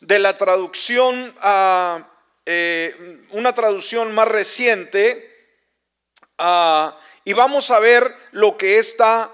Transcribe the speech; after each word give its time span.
de 0.00 0.18
la 0.18 0.38
traducción, 0.38 1.34
a 1.42 2.08
eh, 2.46 3.20
una 3.30 3.54
traducción 3.54 4.14
más 4.14 4.26
reciente, 4.26 5.28
y 7.24 7.32
vamos 7.34 7.70
a 7.70 7.78
ver 7.78 8.12
lo 8.30 8.56
que 8.56 8.78
esta 8.78 9.30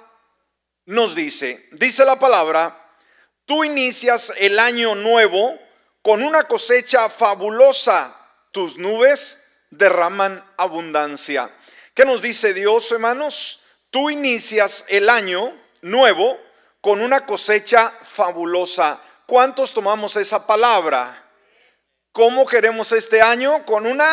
nos 0.86 1.14
dice. 1.14 1.64
Dice 1.72 2.04
la 2.04 2.18
palabra, 2.18 2.76
tú 3.46 3.62
inicias 3.64 4.32
el 4.38 4.58
año 4.58 4.94
nuevo 4.96 5.56
con 6.02 6.22
una 6.24 6.44
cosecha 6.44 7.08
fabulosa, 7.08 8.14
tus 8.50 8.78
nubes 8.78 9.60
derraman 9.70 10.44
abundancia. 10.56 11.50
¿Qué 11.94 12.04
nos 12.04 12.20
dice 12.20 12.52
Dios, 12.52 12.90
hermanos? 12.90 13.60
Tú 13.90 14.10
inicias 14.10 14.84
el 14.88 15.08
año 15.08 15.56
nuevo 15.82 16.38
con 16.80 17.00
una 17.00 17.24
cosecha 17.26 17.90
fabulosa. 17.90 19.00
¿Cuántos 19.28 19.74
tomamos 19.74 20.16
esa 20.16 20.46
palabra? 20.46 21.22
¿Cómo 22.12 22.46
queremos 22.46 22.92
este 22.92 23.20
año? 23.20 23.62
Con 23.66 23.86
una 23.86 24.08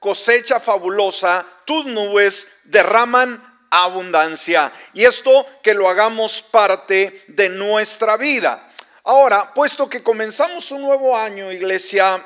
cosecha 0.00 0.58
fabulosa, 0.58 1.46
tus 1.64 1.86
nubes 1.86 2.62
derraman 2.64 3.40
abundancia. 3.70 4.72
Y 4.94 5.04
esto 5.04 5.46
que 5.62 5.74
lo 5.74 5.88
hagamos 5.88 6.42
parte 6.42 7.22
de 7.28 7.48
nuestra 7.50 8.16
vida. 8.16 8.60
Ahora, 9.04 9.54
puesto 9.54 9.88
que 9.88 10.02
comenzamos 10.02 10.72
un 10.72 10.82
nuevo 10.82 11.16
año, 11.16 11.52
iglesia, 11.52 12.20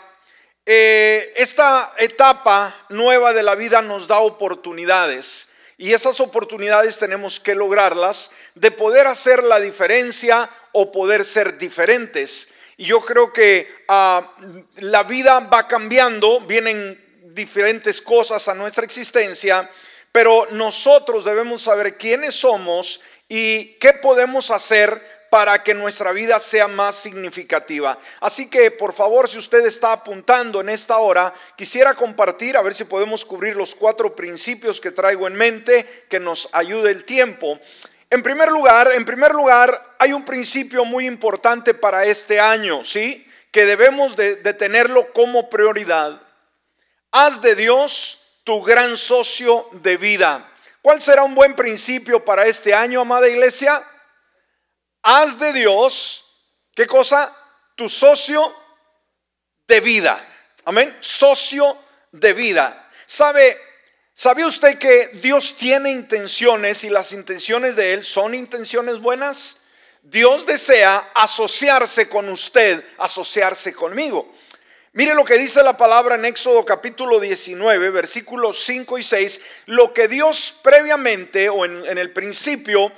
eh, 0.65 1.35
esta 1.37 1.93
etapa 1.99 2.75
nueva 2.89 3.35
de 3.35 3.43
la 3.43 3.57
vida 3.57 3.83
nos 3.83 4.09
da 4.09 4.21
oportunidades. 4.21 5.49
Y 5.77 5.93
esas 5.93 6.19
oportunidades 6.19 6.99
tenemos 6.99 7.41
que 7.41 7.55
lograrlas 7.55 8.31
de 8.55 8.71
poder 8.71 9.07
hacer 9.07 9.43
la 9.43 9.61
diferencia 9.61 10.49
o 10.73 10.91
poder 10.91 11.25
ser 11.25 11.59
diferentes. 11.59 12.49
Y 12.77 12.87
yo 12.87 13.01
creo 13.01 13.33
que 13.33 13.69
ah, 13.89 14.33
la 14.77 15.03
vida 15.05 15.41
va 15.41 15.69
cambiando, 15.69 16.41
vienen 16.41 17.01
diferentes 17.35 18.01
cosas 18.01 18.49
a 18.49 18.55
nuestra 18.55 18.85
existencia, 18.85 19.69
pero 20.11 20.47
nosotros 20.53 21.25
debemos 21.25 21.63
saber 21.63 21.97
quiénes 21.97 22.35
somos 22.35 23.01
y 23.29 23.75
qué 23.79 23.95
podemos 23.95 24.51
hacer 24.51 25.01
para 25.33 25.63
que 25.63 25.73
nuestra 25.73 26.13
vida 26.13 26.39
sea 26.39 26.69
más 26.69 26.95
significativa. 26.95 27.99
Así 28.21 28.51
que 28.51 28.71
por 28.71 28.93
favor, 28.93 29.31
si 29.31 29.39
usted 29.39 29.65
está 29.65 29.93
apuntando 29.93 30.61
en 30.61 30.69
esta 30.69 30.99
hora, 30.99 31.33
quisiera 31.57 31.95
compartir, 31.95 32.55
a 32.55 32.61
ver 32.61 32.75
si 32.75 32.85
podemos 32.85 33.25
cubrir 33.25 33.57
los 33.57 33.75
cuatro 33.75 34.15
principios 34.15 34.79
que 34.79 34.91
traigo 34.91 35.27
en 35.27 35.35
mente, 35.35 36.05
que 36.11 36.21
nos 36.21 36.51
ayude 36.53 36.91
el 36.91 37.07
tiempo. 37.07 37.59
En 38.13 38.23
primer 38.23 38.51
lugar, 38.51 38.93
en 38.93 39.05
primer 39.05 39.33
lugar, 39.33 39.95
hay 39.99 40.13
un 40.13 40.23
principio 40.25 40.85
muy 40.85 41.07
importante 41.07 41.73
para 41.73 42.05
este 42.05 42.39
año, 42.39 42.85
¿sí? 42.85 43.27
Que 43.51 43.65
debemos 43.65 44.17
de, 44.17 44.37
de 44.37 44.53
tenerlo 44.53 45.11
como 45.15 45.49
prioridad. 45.49 46.21
Haz 47.11 47.41
de 47.41 47.55
Dios 47.55 48.41
tu 48.45 48.63
gran 48.63 48.99
socio 48.99 49.67
de 49.73 49.97
vida. 49.97 50.47
¿Cuál 50.83 51.01
será 51.01 51.23
un 51.23 51.35
buen 51.35 51.57
principio 51.57 52.23
para 52.23 52.45
este 52.45 52.75
año, 52.75 53.01
amada 53.01 53.29
iglesia? 53.29 53.83
haz 55.03 55.39
de 55.39 55.53
Dios, 55.55 56.25
¿qué 56.75 56.87
cosa? 56.87 57.35
Tu 57.75 57.89
socio 57.89 58.55
de 59.67 59.81
vida. 59.81 60.23
Amén. 60.65 60.95
Socio 61.01 61.77
de 62.13 62.33
vida. 62.33 62.91
¿Sabe? 63.07 63.59
¿Sabe 64.23 64.45
usted 64.45 64.79
que 64.79 65.09
Dios 65.15 65.57
tiene 65.57 65.91
intenciones 65.91 66.85
y 66.85 66.91
las 66.91 67.11
intenciones 67.11 67.75
de 67.75 67.93
Él 67.93 68.05
son 68.05 68.37
intenciones 68.37 69.01
buenas? 69.01 69.63
Dios 70.05 70.47
desea 70.47 71.11
asociarse 71.13 72.09
con 72.09 72.29
usted, 72.29 72.85
asociarse 72.99 73.73
conmigo. 73.75 74.33
Mire 74.93 75.15
lo 75.15 75.25
que 75.25 75.35
dice 75.39 75.65
la 75.65 75.77
palabra 75.77 76.15
en 76.15 76.25
Éxodo 76.25 76.65
capítulo 76.65 77.19
19, 77.19 77.91
versículos 77.91 78.63
5 78.65 78.97
y 78.99 79.03
6. 79.03 79.41
Lo 79.67 79.93
que 79.93 80.07
Dios 80.07 80.55
previamente 80.63 81.49
o 81.49 81.65
en, 81.65 81.85
en 81.85 81.99
el 81.99 82.13
principio 82.13 82.93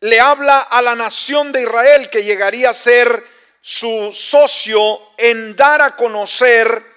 le 0.00 0.18
habla 0.18 0.58
a 0.58 0.82
la 0.82 0.96
nación 0.96 1.52
de 1.52 1.62
Israel 1.62 2.10
que 2.10 2.24
llegaría 2.24 2.70
a 2.70 2.74
ser 2.74 3.24
su 3.60 4.10
socio 4.12 5.00
en 5.18 5.54
dar 5.54 5.82
a 5.82 5.94
conocer 5.94 6.93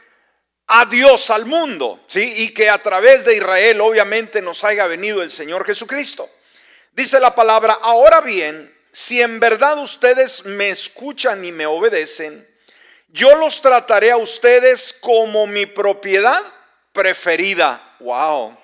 a 0.67 0.85
Dios 0.85 1.29
al 1.29 1.45
mundo, 1.45 2.03
¿sí? 2.07 2.43
Y 2.43 2.53
que 2.53 2.69
a 2.69 2.77
través 2.77 3.23
de 3.23 3.37
Israel 3.37 3.79
obviamente 3.81 4.41
nos 4.41 4.63
haya 4.63 4.85
venido 4.87 5.21
el 5.21 5.31
Señor 5.31 5.65
Jesucristo. 5.65 6.29
Dice 6.91 7.19
la 7.19 7.33
palabra, 7.33 7.77
ahora 7.81 8.21
bien, 8.21 8.75
si 8.91 9.21
en 9.21 9.39
verdad 9.39 9.77
ustedes 9.77 10.45
me 10.45 10.69
escuchan 10.69 11.45
y 11.45 11.51
me 11.51 11.65
obedecen, 11.65 12.45
yo 13.09 13.35
los 13.35 13.61
trataré 13.61 14.11
a 14.11 14.17
ustedes 14.17 14.93
como 14.99 15.47
mi 15.47 15.65
propiedad 15.65 16.41
preferida. 16.91 17.95
Wow. 17.99 18.57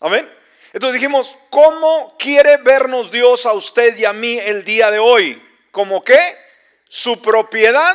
Amén. 0.00 0.30
Entonces 0.72 0.94
dijimos, 0.94 1.36
¿cómo 1.50 2.16
quiere 2.18 2.56
vernos 2.58 3.10
Dios 3.10 3.44
a 3.44 3.52
usted 3.52 3.96
y 3.98 4.06
a 4.06 4.14
mí 4.14 4.38
el 4.38 4.64
día 4.64 4.90
de 4.90 4.98
hoy? 4.98 5.42
¿Como 5.70 6.02
qué? 6.02 6.18
Su 6.88 7.20
propiedad 7.20 7.94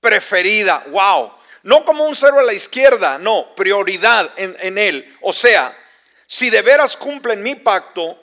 preferida. 0.00 0.84
Wow. 0.88 1.32
No 1.62 1.84
como 1.84 2.04
un 2.04 2.16
cero 2.16 2.38
a 2.40 2.42
la 2.42 2.52
izquierda, 2.52 3.18
no, 3.18 3.54
prioridad 3.54 4.30
en, 4.36 4.78
Él. 4.78 5.16
O 5.20 5.32
sea, 5.32 5.72
si 6.26 6.50
de 6.50 6.62
veras 6.62 6.96
cumplen 6.96 7.42
mi 7.42 7.54
pacto, 7.54 8.18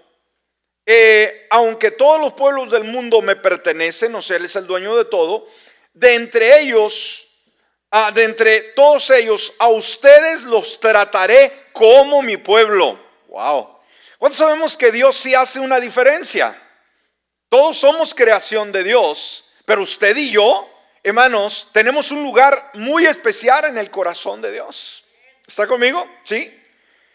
eh, 0.86 1.48
aunque 1.52 1.92
todos 1.92 2.20
los 2.20 2.34
pueblos 2.34 2.72
del 2.72 2.84
mundo 2.84 3.22
me 3.22 3.36
pertenecen, 3.36 4.14
o 4.16 4.22
sea, 4.22 4.38
Él 4.38 4.46
es 4.46 4.56
el 4.56 4.68
dueño 4.68 4.98
de 4.98 5.06
todo, 5.06 5.48
de 5.94 6.16
entre 6.16 6.62
ellos, 6.62 7.28
ah, 7.92 8.12
de 8.12 8.26
entre 8.26 8.62
todos 8.74 9.10
ellos, 9.12 9.54
a 9.60 9.70
ustedes 9.70 10.44
los 10.44 10.80
trataré 10.80 11.52
como 11.72 12.22
mi 12.22 12.38
pueblo. 12.38 13.00
Wow. 13.28 13.80
¿Cuántos 14.18 14.40
sabemos 14.40 14.76
que 14.76 14.92
Dios 14.92 15.16
sí 15.16 15.34
hace 15.34 15.62
una 15.62 15.80
diferencia? 15.80 16.54
Todos 17.48 17.78
somos 17.78 18.14
creación 18.14 18.72
de 18.72 18.84
Dios, 18.84 19.46
pero 19.66 19.82
usted 19.82 20.16
y 20.18 20.30
yo, 20.30 20.70
hermanos, 21.04 21.70
tenemos 21.72 22.12
un 22.12 22.24
lugar 22.24 22.72
muy 22.74 23.06
especial 23.06 23.66
en 23.66 23.78
el 23.78 23.90
corazón 23.90 24.42
de 24.42 24.52
Dios. 24.52 25.06
¿Está 25.48 25.68
conmigo? 25.68 26.08
¿Sí? 26.24 26.56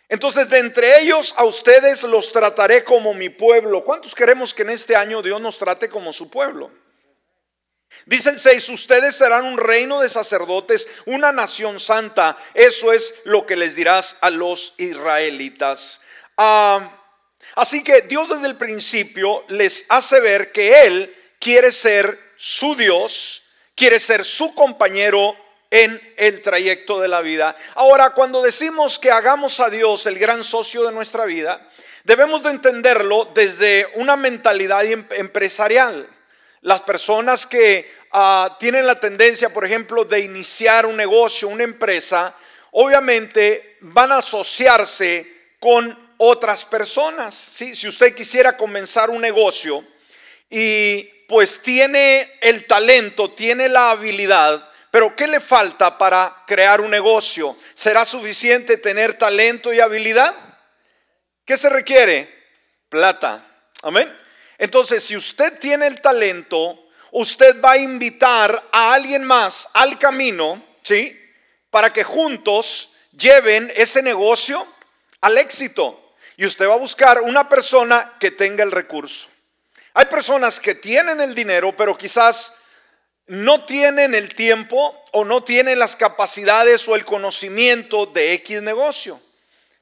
Entonces, 0.08 0.48
de 0.48 0.58
entre 0.58 1.00
ellos 1.00 1.34
a 1.36 1.44
ustedes 1.44 2.02
los 2.02 2.30
trataré 2.32 2.84
como 2.84 3.14
mi 3.14 3.30
pueblo. 3.30 3.82
¿Cuántos 3.84 4.14
queremos 4.14 4.52
que 4.52 4.62
en 4.62 4.70
este 4.70 4.96
año 4.96 5.22
Dios 5.22 5.40
nos 5.40 5.58
trate 5.58 5.88
como 5.88 6.12
su 6.12 6.30
pueblo? 6.30 6.70
Dicen 8.06 8.38
seis, 8.38 8.68
ustedes 8.68 9.16
serán 9.16 9.46
un 9.46 9.56
reino 9.56 10.00
de 10.00 10.08
sacerdotes, 10.08 10.88
una 11.06 11.32
nación 11.32 11.80
santa. 11.80 12.36
Eso 12.52 12.92
es 12.92 13.22
lo 13.24 13.46
que 13.46 13.56
les 13.56 13.76
dirás 13.76 14.18
a 14.20 14.30
los 14.30 14.74
israelitas. 14.76 16.02
Ah, 16.36 16.90
así 17.54 17.82
que 17.82 18.02
Dios 18.02 18.28
desde 18.28 18.46
el 18.46 18.56
principio 18.56 19.44
les 19.48 19.86
hace 19.88 20.20
ver 20.20 20.52
que 20.52 20.82
Él 20.82 21.14
quiere 21.40 21.72
ser 21.72 22.18
su 22.36 22.74
Dios, 22.74 23.43
quiere 23.74 24.00
ser 24.00 24.24
su 24.24 24.54
compañero 24.54 25.36
en 25.70 26.00
el 26.16 26.42
trayecto 26.42 27.00
de 27.00 27.08
la 27.08 27.20
vida. 27.20 27.56
Ahora, 27.74 28.10
cuando 28.10 28.42
decimos 28.42 28.98
que 28.98 29.10
hagamos 29.10 29.58
a 29.60 29.70
Dios 29.70 30.06
el 30.06 30.18
gran 30.18 30.44
socio 30.44 30.84
de 30.84 30.92
nuestra 30.92 31.24
vida, 31.24 31.68
debemos 32.04 32.42
de 32.42 32.50
entenderlo 32.50 33.28
desde 33.34 33.86
una 33.94 34.16
mentalidad 34.16 34.84
em-, 34.84 35.04
empresarial. 35.16 36.08
Las 36.60 36.82
personas 36.82 37.46
que 37.46 37.90
ah, 38.12 38.56
tienen 38.60 38.86
la 38.86 39.00
tendencia, 39.00 39.52
por 39.52 39.64
ejemplo, 39.64 40.04
de 40.04 40.20
iniciar 40.20 40.86
un 40.86 40.96
negocio, 40.96 41.48
una 41.48 41.64
empresa, 41.64 42.34
obviamente 42.70 43.78
van 43.80 44.12
a 44.12 44.18
asociarse 44.18 45.26
con 45.58 45.98
otras 46.18 46.64
personas. 46.64 47.34
Si 47.34 47.88
usted 47.88 48.14
quisiera 48.14 48.56
comenzar 48.56 49.10
un 49.10 49.20
negocio 49.20 49.84
y 50.56 51.02
pues 51.26 51.62
tiene 51.62 52.30
el 52.40 52.64
talento, 52.68 53.32
tiene 53.32 53.68
la 53.68 53.90
habilidad, 53.90 54.64
pero 54.92 55.16
¿qué 55.16 55.26
le 55.26 55.40
falta 55.40 55.98
para 55.98 56.32
crear 56.46 56.80
un 56.80 56.92
negocio? 56.92 57.56
¿Será 57.74 58.04
suficiente 58.04 58.76
tener 58.76 59.18
talento 59.18 59.72
y 59.72 59.80
habilidad? 59.80 60.32
¿Qué 61.44 61.56
se 61.56 61.68
requiere? 61.68 62.32
Plata. 62.88 63.44
Amén. 63.82 64.16
Entonces, 64.56 65.02
si 65.02 65.16
usted 65.16 65.58
tiene 65.58 65.88
el 65.88 66.00
talento, 66.00 66.86
usted 67.10 67.60
va 67.60 67.72
a 67.72 67.78
invitar 67.78 68.62
a 68.70 68.94
alguien 68.94 69.24
más 69.24 69.70
al 69.74 69.98
camino, 69.98 70.64
¿sí? 70.84 71.20
Para 71.68 71.92
que 71.92 72.04
juntos 72.04 72.92
lleven 73.10 73.72
ese 73.74 74.04
negocio 74.04 74.64
al 75.20 75.36
éxito. 75.36 76.14
Y 76.36 76.46
usted 76.46 76.68
va 76.68 76.74
a 76.74 76.78
buscar 76.78 77.22
una 77.22 77.48
persona 77.48 78.12
que 78.20 78.30
tenga 78.30 78.62
el 78.62 78.70
recurso. 78.70 79.33
Hay 79.94 80.06
personas 80.06 80.60
que 80.60 80.74
tienen 80.74 81.20
el 81.20 81.34
dinero, 81.34 81.74
pero 81.76 81.96
quizás 81.96 82.58
no 83.26 83.64
tienen 83.64 84.14
el 84.14 84.34
tiempo 84.34 85.02
o 85.12 85.24
no 85.24 85.42
tienen 85.42 85.78
las 85.78 85.96
capacidades 85.96 86.86
o 86.88 86.94
el 86.94 87.04
conocimiento 87.04 88.04
de 88.06 88.34
X 88.34 88.60
negocio. 88.60 89.20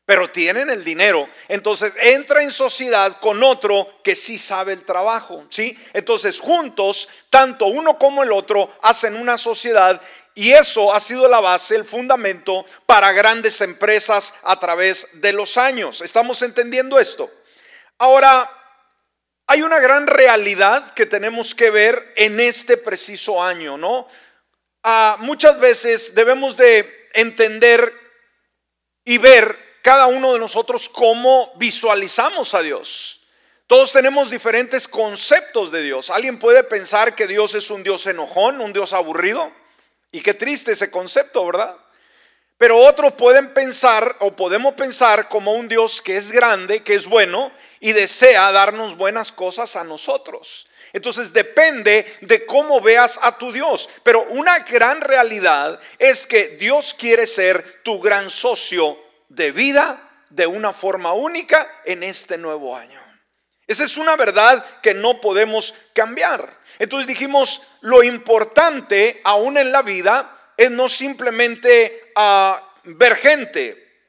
pero 0.04 0.30
tienen 0.30 0.68
el 0.68 0.84
dinero. 0.84 1.28
Entonces 1.48 1.92
entra 2.00 2.42
en 2.42 2.50
sociedad 2.50 3.18
con 3.20 3.42
otro 3.42 4.00
que 4.02 4.14
sí 4.16 4.38
sabe 4.38 4.72
el 4.72 4.84
trabajo, 4.84 5.44
¿sí? 5.48 5.78
Entonces 5.92 6.40
juntos, 6.40 7.08
tanto 7.30 7.66
uno 7.66 7.98
como 7.98 8.22
el 8.22 8.32
otro 8.32 8.76
hacen 8.82 9.16
una 9.16 9.38
sociedad 9.38 10.00
y 10.34 10.52
eso 10.52 10.92
ha 10.92 11.00
sido 11.00 11.28
la 11.28 11.40
base, 11.40 11.76
el 11.76 11.84
fundamento 11.84 12.64
para 12.84 13.12
grandes 13.12 13.60
empresas 13.60 14.34
a 14.42 14.58
través 14.58 15.20
de 15.20 15.32
los 15.32 15.56
años. 15.56 16.00
¿Estamos 16.00 16.42
entendiendo 16.42 16.98
esto? 16.98 17.30
Ahora, 17.98 18.50
hay 19.46 19.62
una 19.62 19.80
gran 19.80 20.06
realidad 20.06 20.94
que 20.94 21.06
tenemos 21.06 21.54
que 21.54 21.70
ver 21.70 22.12
en 22.16 22.40
este 22.40 22.76
preciso 22.76 23.42
año, 23.42 23.76
¿no? 23.76 24.08
Ah, 24.82 25.16
muchas 25.20 25.58
veces 25.60 26.14
debemos 26.14 26.56
de 26.56 27.08
entender 27.14 27.92
y 29.04 29.18
ver 29.18 29.56
cada 29.82 30.06
uno 30.06 30.32
de 30.32 30.38
nosotros 30.38 30.88
cómo 30.88 31.52
visualizamos 31.56 32.54
a 32.54 32.62
Dios. 32.62 33.26
Todos 33.66 33.92
tenemos 33.92 34.30
diferentes 34.30 34.86
conceptos 34.86 35.72
de 35.72 35.82
Dios. 35.82 36.10
Alguien 36.10 36.38
puede 36.38 36.62
pensar 36.62 37.14
que 37.14 37.26
Dios 37.26 37.54
es 37.54 37.70
un 37.70 37.82
Dios 37.82 38.06
enojón, 38.06 38.60
un 38.60 38.72
Dios 38.72 38.92
aburrido. 38.92 39.50
Y 40.10 40.20
qué 40.20 40.34
triste 40.34 40.72
ese 40.72 40.90
concepto, 40.90 41.44
¿verdad? 41.46 41.74
Pero 42.58 42.76
otros 42.76 43.14
pueden 43.14 43.54
pensar 43.54 44.16
o 44.20 44.36
podemos 44.36 44.74
pensar 44.74 45.28
como 45.28 45.54
un 45.54 45.68
Dios 45.68 46.02
que 46.02 46.16
es 46.16 46.30
grande, 46.30 46.82
que 46.82 46.94
es 46.94 47.06
bueno 47.06 47.50
y 47.82 47.92
desea 47.92 48.52
darnos 48.52 48.96
buenas 48.96 49.32
cosas 49.32 49.74
a 49.74 49.82
nosotros. 49.82 50.68
Entonces 50.92 51.32
depende 51.32 52.16
de 52.20 52.46
cómo 52.46 52.80
veas 52.80 53.18
a 53.20 53.36
tu 53.36 53.50
Dios. 53.50 53.88
Pero 54.04 54.22
una 54.30 54.60
gran 54.60 55.00
realidad 55.00 55.80
es 55.98 56.28
que 56.28 56.56
Dios 56.58 56.94
quiere 56.94 57.26
ser 57.26 57.82
tu 57.82 58.00
gran 58.00 58.30
socio 58.30 58.96
de 59.28 59.50
vida 59.50 60.00
de 60.30 60.46
una 60.46 60.72
forma 60.72 61.12
única 61.12 61.66
en 61.84 62.04
este 62.04 62.38
nuevo 62.38 62.76
año. 62.76 63.02
Esa 63.66 63.82
es 63.82 63.96
una 63.96 64.14
verdad 64.14 64.64
que 64.80 64.94
no 64.94 65.20
podemos 65.20 65.74
cambiar. 65.92 66.56
Entonces 66.78 67.08
dijimos, 67.08 67.62
lo 67.80 68.04
importante 68.04 69.20
aún 69.24 69.58
en 69.58 69.72
la 69.72 69.82
vida 69.82 70.52
es 70.56 70.70
no 70.70 70.88
simplemente 70.88 72.12
ah, 72.14 72.62
ver 72.84 73.16
gente, 73.16 74.06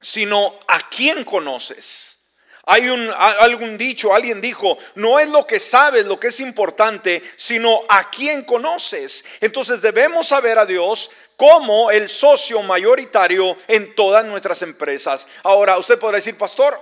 sino 0.00 0.58
a 0.66 0.80
quién 0.88 1.22
conoces. 1.22 2.11
Hay 2.64 2.88
un, 2.88 3.10
algún 3.16 3.76
dicho, 3.76 4.14
alguien 4.14 4.40
dijo, 4.40 4.78
no 4.94 5.18
es 5.18 5.28
lo 5.28 5.46
que 5.46 5.58
sabes 5.58 6.06
lo 6.06 6.20
que 6.20 6.28
es 6.28 6.38
importante, 6.38 7.22
sino 7.36 7.82
a 7.88 8.08
quién 8.08 8.44
conoces. 8.44 9.24
Entonces 9.40 9.82
debemos 9.82 10.28
saber 10.28 10.58
a 10.58 10.66
Dios 10.66 11.10
como 11.36 11.90
el 11.90 12.08
socio 12.08 12.62
mayoritario 12.62 13.56
en 13.66 13.94
todas 13.96 14.24
nuestras 14.24 14.62
empresas. 14.62 15.26
Ahora, 15.42 15.76
usted 15.76 15.98
podrá 15.98 16.16
decir, 16.16 16.38
pastor, 16.38 16.80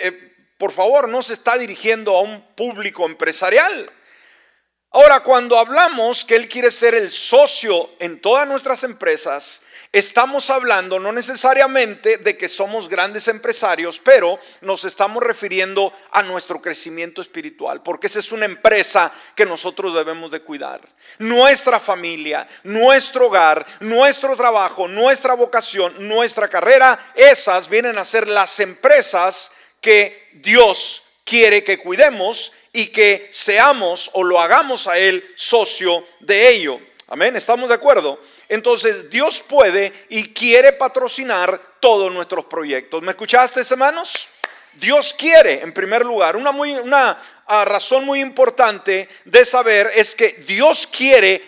eh, 0.00 0.32
por 0.56 0.72
favor, 0.72 1.08
no 1.08 1.22
se 1.22 1.34
está 1.34 1.58
dirigiendo 1.58 2.16
a 2.16 2.22
un 2.22 2.40
público 2.54 3.04
empresarial. 3.04 3.90
Ahora, 4.92 5.20
cuando 5.20 5.58
hablamos 5.58 6.24
que 6.24 6.36
Él 6.36 6.48
quiere 6.48 6.70
ser 6.70 6.94
el 6.94 7.12
socio 7.12 7.90
en 7.98 8.20
todas 8.20 8.48
nuestras 8.48 8.82
empresas, 8.84 9.62
estamos 9.92 10.48
hablando 10.48 10.98
no 10.98 11.12
necesariamente 11.12 12.16
de 12.16 12.36
que 12.36 12.48
somos 12.48 12.88
grandes 12.88 13.28
empresarios, 13.28 14.00
pero 14.02 14.40
nos 14.62 14.84
estamos 14.84 15.22
refiriendo 15.22 15.92
a 16.10 16.22
nuestro 16.22 16.62
crecimiento 16.62 17.20
espiritual, 17.20 17.82
porque 17.82 18.06
esa 18.06 18.18
es 18.18 18.32
una 18.32 18.46
empresa 18.46 19.12
que 19.36 19.44
nosotros 19.44 19.94
debemos 19.94 20.30
de 20.30 20.40
cuidar. 20.40 20.80
Nuestra 21.18 21.78
familia, 21.78 22.48
nuestro 22.64 23.26
hogar, 23.26 23.64
nuestro 23.80 24.34
trabajo, 24.34 24.88
nuestra 24.88 25.34
vocación, 25.34 26.08
nuestra 26.08 26.48
carrera, 26.48 27.12
esas 27.14 27.68
vienen 27.68 27.98
a 27.98 28.04
ser 28.04 28.28
las 28.28 28.58
empresas 28.60 29.52
que 29.82 30.30
Dios 30.32 31.02
quiere 31.24 31.62
que 31.64 31.78
cuidemos 31.78 32.52
y 32.72 32.86
que 32.86 33.28
seamos 33.32 34.10
o 34.14 34.24
lo 34.24 34.40
hagamos 34.40 34.86
a 34.86 34.98
Él 34.98 35.22
socio 35.36 36.06
de 36.20 36.48
ello. 36.48 36.80
Amén, 37.08 37.36
¿estamos 37.36 37.68
de 37.68 37.74
acuerdo? 37.74 38.18
Entonces 38.52 39.08
Dios 39.08 39.42
puede 39.48 39.90
y 40.10 40.34
quiere 40.34 40.74
patrocinar 40.74 41.58
todos 41.80 42.12
nuestros 42.12 42.44
proyectos. 42.44 43.00
¿Me 43.00 43.12
escuchaste, 43.12 43.62
hermanos? 43.62 44.28
Dios 44.74 45.14
quiere, 45.16 45.62
en 45.62 45.72
primer 45.72 46.04
lugar, 46.04 46.36
una, 46.36 47.18
ah, 47.46 47.64
razón 47.64 48.04
muy 48.04 48.20
importante 48.20 49.08
de 49.24 49.44
saber 49.46 49.90
es 49.94 50.14
que 50.14 50.28
Dios 50.46 50.86
quiere 50.86 51.42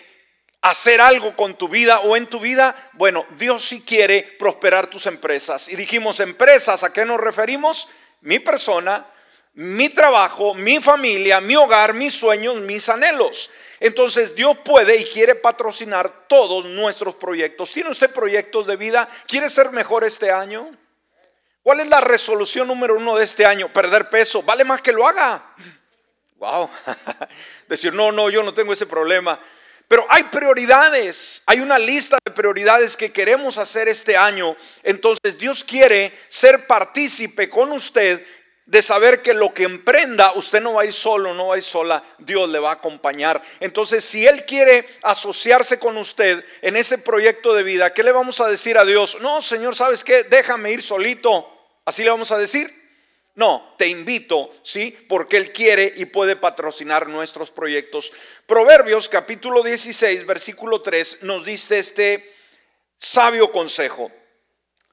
hacer 0.61 0.99
algo 0.99 1.35
con 1.35 1.55
tu 1.55 1.69
vida 1.69 1.99
o 1.99 2.17
en 2.17 2.25
tu 2.25 2.39
vida. 2.39 2.75
Bueno, 2.93 3.23
Dios 3.37 3.63
sí 3.67 3.83
quiere 3.85 4.23
prosperar 4.39 4.87
tus 4.87 5.05
empresas. 5.05 5.69
Y 5.69 5.75
dijimos, 5.75 6.19
empresas, 6.19 6.81
¿a 6.81 6.91
qué 6.91 7.05
nos 7.05 7.19
referimos? 7.19 7.87
Mi 8.21 8.39
persona, 8.39 9.05
mi 9.53 9.89
trabajo, 9.89 10.55
mi 10.55 10.79
familia, 10.79 11.39
mi 11.39 11.55
hogar, 11.55 11.93
mis 11.93 12.15
sueños, 12.15 12.55
mis 12.61 12.89
anhelos. 12.89 13.51
Entonces 13.85 14.33
Dios 14.33 14.57
puede 14.65 14.97
y 14.97 15.05
quiere 15.05 15.35
patrocinar 15.35 16.25
todos 16.27 16.65
nuestros 16.65 17.13
proyectos. 17.13 17.71
¿Tiene 17.71 17.91
usted 17.91 18.09
proyectos 18.09 18.65
de 18.65 18.77
vida? 18.77 19.07
¿Quiere 19.27 19.47
ser 19.47 19.69
mejor 19.69 20.03
este 20.03 20.31
año? 20.31 20.75
¿Cuál 21.61 21.81
es 21.81 21.87
la 21.87 22.01
resolución 22.01 22.67
número 22.67 22.95
uno 22.95 23.15
de 23.15 23.25
este 23.25 23.45
año? 23.45 23.71
Perder 23.71 24.09
peso. 24.09 24.41
Vale 24.41 24.63
más 24.63 24.81
que 24.81 24.91
lo 24.91 25.05
haga. 25.05 25.53
Wow. 26.37 26.67
Decir, 27.69 27.93
no, 27.93 28.11
no, 28.11 28.31
yo 28.31 28.41
no 28.41 28.55
tengo 28.55 28.73
ese 28.73 28.87
problema. 28.87 29.39
Pero 29.87 30.03
hay 30.09 30.23
prioridades, 30.23 31.43
hay 31.45 31.59
una 31.59 31.77
lista 31.77 32.17
de 32.25 32.31
prioridades 32.31 32.97
que 32.97 33.11
queremos 33.11 33.59
hacer 33.59 33.87
este 33.87 34.17
año. 34.17 34.57
Entonces 34.81 35.37
Dios 35.37 35.63
quiere 35.63 36.11
ser 36.27 36.65
partícipe 36.65 37.51
con 37.51 37.71
usted 37.71 38.25
de 38.65 38.81
saber 38.81 39.21
que 39.21 39.33
lo 39.33 39.53
que 39.53 39.63
emprenda, 39.63 40.33
usted 40.33 40.59
no 40.59 40.73
va 40.73 40.81
a 40.81 40.85
ir 40.85 40.93
solo, 40.93 41.33
no 41.33 41.47
va 41.47 41.55
a 41.55 41.57
ir 41.57 41.63
sola, 41.63 42.03
Dios 42.17 42.49
le 42.49 42.59
va 42.59 42.71
a 42.71 42.73
acompañar. 42.73 43.41
Entonces, 43.59 44.03
si 44.03 44.25
Él 44.25 44.43
quiere 44.45 44.87
asociarse 45.03 45.77
con 45.77 45.97
usted 45.97 46.43
en 46.61 46.75
ese 46.75 46.97
proyecto 46.97 47.53
de 47.53 47.63
vida, 47.63 47.93
¿qué 47.93 48.01
le 48.01 48.11
vamos 48.11 48.41
a 48.41 48.47
decir 48.47 48.77
a 48.77 48.85
Dios? 48.85 49.19
No, 49.21 49.41
Señor, 49.41 49.75
¿sabes 49.75 50.03
qué? 50.03 50.23
Déjame 50.23 50.71
ir 50.71 50.81
solito. 50.81 51.51
¿Así 51.85 52.03
le 52.03 52.09
vamos 52.09 52.31
a 52.31 52.37
decir? 52.39 52.71
No, 53.35 53.75
te 53.77 53.87
invito, 53.87 54.51
¿sí? 54.63 54.97
Porque 55.07 55.37
Él 55.37 55.51
quiere 55.51 55.93
y 55.97 56.05
puede 56.05 56.35
patrocinar 56.35 57.07
nuestros 57.07 57.51
proyectos. 57.51 58.11
Proverbios 58.47 59.09
capítulo 59.09 59.61
16, 59.61 60.25
versículo 60.25 60.81
3 60.81 61.23
nos 61.23 61.45
dice 61.45 61.77
este 61.77 62.33
sabio 62.97 63.51
consejo. 63.51 64.11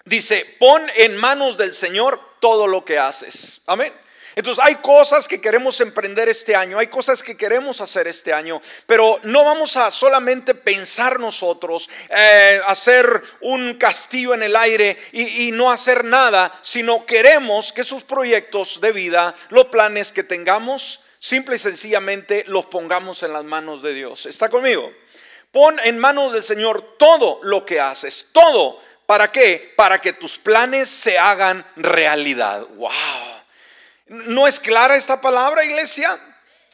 Dice, 0.05 0.45
pon 0.59 0.83
en 0.97 1.17
manos 1.17 1.57
del 1.57 1.73
Señor 1.73 2.32
todo 2.43 2.67
lo 2.67 2.85
que 2.85 2.99
haces. 2.99 3.61
Amén. 3.67 3.93
Entonces 4.35 4.65
hay 4.67 4.75
cosas 4.77 5.29
que 5.29 5.41
queremos 5.41 5.81
emprender 5.81 6.29
este 6.29 6.57
año, 6.57 6.79
hay 6.79 6.89
cosas 6.89 7.23
que 7.23 7.37
queremos 7.37 7.81
hacer 7.81 8.09
este 8.09 8.33
año, 8.33 8.61
pero 8.87 9.21
no 9.23 9.45
vamos 9.45 9.77
a 9.77 9.93
solamente 9.93 10.57
pensar 10.57 11.21
nosotros, 11.21 11.89
eh, 12.09 12.61
hacer 12.67 13.23
un 13.43 13.75
castillo 13.75 14.35
en 14.35 14.43
el 14.43 14.57
aire 14.57 14.99
y, 15.13 15.53
no 15.53 15.71
hacer 15.71 16.03
nada, 16.05 16.53
sino 16.63 17.07
queremos 17.07 17.73
que 17.73 17.83
esos 17.83 18.03
proyectos 18.03 18.81
de 18.81 18.91
vida, 18.91 19.35
los 19.51 19.67
planes 19.67 20.11
que 20.11 20.25
tengamos, 20.25 21.01
simple 21.21 21.57
y 21.57 21.59
sencillamente 21.61 22.45
los 22.49 22.67
pongamos 22.67 23.23
en 23.23 23.35
las 23.35 23.45
manos 23.45 23.83
de 23.83 23.93
Dios. 23.93 24.27
¿Está 24.27 24.49
conmigo? 24.49 24.93
Pon 25.53 25.79
en 25.85 25.99
manos 25.99 26.33
del 26.33 26.43
Señor 26.43 26.97
todo 26.99 27.39
lo 27.43 27.65
que 27.67 27.79
haces, 27.79 28.31
todo 28.33 28.81
¿Para 29.13 29.31
qué? 29.31 29.75
Para 29.77 30.01
que 30.01 30.15
tus 30.15 30.39
planes 30.39 30.89
se 30.89 31.19
hagan 31.19 31.63
realidad. 31.77 32.67
¡Wow! 32.77 32.91
¿No 34.07 34.49
es 34.49 34.59
clara 34.59 34.97
esta 34.97 35.21
palabra, 35.21 35.63
iglesia? 35.67 36.19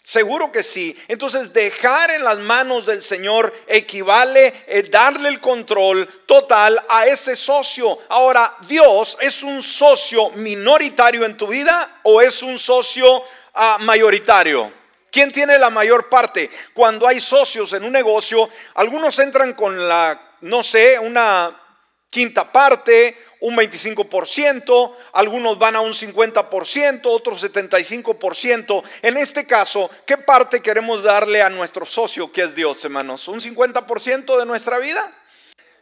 Seguro 0.05 0.53
que 0.53 0.63
sí. 0.63 0.97
Entonces, 1.09 1.53
dejar 1.53 2.13
en 2.13 2.23
las 2.23 2.39
manos 2.39 2.87
del 2.87 3.03
Señor 3.03 3.53
equivale 3.67 4.55
a 4.73 4.89
darle 4.89 5.31
el 5.31 5.41
control 5.41 6.07
total 6.27 6.81
a 6.89 7.09
ese 7.09 7.35
socio. 7.35 7.99
Ahora, 8.09 8.55
Dios 8.69 9.19
es 9.21 9.43
un 9.43 9.61
socio 9.61 10.31
minoritario 10.37 11.25
en 11.25 11.37
tu 11.37 11.49
vida 11.49 11.99
o 12.05 12.23
es 12.23 12.45
un 12.45 12.57
socio 12.57 13.21
ah, 13.55 13.79
mayoritario. 13.81 14.73
¿Quién 15.11 15.33
tiene 15.33 15.59
la 15.59 15.71
mayor 15.71 16.09
parte? 16.09 16.49
Cuando 16.73 17.05
hay 17.09 17.19
socios 17.19 17.73
en 17.73 17.83
un 17.83 17.93
negocio, 17.93 18.49
algunos 18.75 19.19
entran 19.19 19.55
con 19.55 19.89
la, 19.89 20.37
no 20.43 20.63
sé, 20.63 21.01
una 21.01 21.65
quinta 22.11 22.51
parte, 22.51 23.17
un 23.41 23.57
25%, 23.57 24.95
algunos 25.13 25.59
van 25.59 25.77
a 25.77 25.81
un 25.81 25.93
50%, 25.93 27.01
otros 27.05 27.43
75%. 27.43 28.83
En 29.03 29.17
este 29.17 29.47
caso, 29.47 29.91
¿qué 30.07 30.17
parte 30.17 30.61
queremos 30.61 31.03
darle 31.03 31.43
a 31.43 31.51
nuestro 31.51 31.87
socio 31.87 32.33
que 32.33 32.43
es 32.43 32.55
Dios, 32.55 32.85
hermanos? 32.85 33.29
¿Un 33.29 33.41
50% 33.41 34.39
de 34.39 34.47
nuestra 34.47 34.79
vida? 34.79 35.13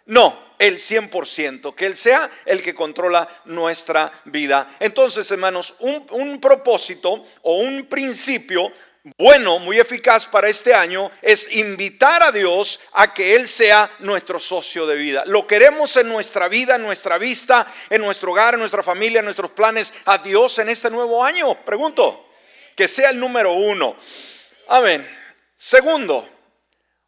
No, 0.07 0.39
el 0.59 0.79
100%, 0.79 1.75
que 1.75 1.87
Él 1.87 1.97
sea 1.97 2.31
el 2.45 2.63
que 2.63 2.75
controla 2.75 3.29
nuestra 3.45 4.13
vida. 4.27 4.69
Entonces, 4.79 5.31
hermanos, 5.31 5.75
un, 5.81 6.07
un 6.11 6.41
propósito 6.41 7.25
o 7.43 7.59
un 7.59 7.87
principio 7.87 8.71
bueno, 9.19 9.61
muy 9.61 9.79
eficaz 9.79 10.27
para 10.27 10.49
este 10.49 10.75
año 10.75 11.13
es 11.23 11.55
invitar 11.55 12.25
a 12.25 12.33
Dios 12.33 12.81
a 12.93 13.15
que 13.15 13.37
Él 13.37 13.47
sea 13.47 13.89
nuestro 14.01 14.41
socio 14.41 14.85
de 14.85 14.97
vida. 14.97 15.23
Lo 15.27 15.47
queremos 15.47 15.97
en 15.97 16.09
nuestra 16.09 16.49
vida, 16.49 16.75
en 16.75 16.83
nuestra 16.83 17.17
vista, 17.17 17.73
en 17.89 18.01
nuestro 18.01 18.33
hogar, 18.33 18.55
en 18.55 18.61
nuestra 18.61 18.83
familia, 18.83 19.21
en 19.21 19.27
nuestros 19.27 19.53
planes, 19.53 19.93
a 20.07 20.19
Dios 20.19 20.59
en 20.59 20.71
este 20.71 20.91
nuevo 20.91 21.23
año. 21.23 21.55
Pregunto, 21.65 22.29
que 22.75 22.89
sea 22.89 23.11
el 23.11 23.21
número 23.21 23.53
uno. 23.53 23.95
Amén. 24.67 25.09
Segundo, 25.55 26.29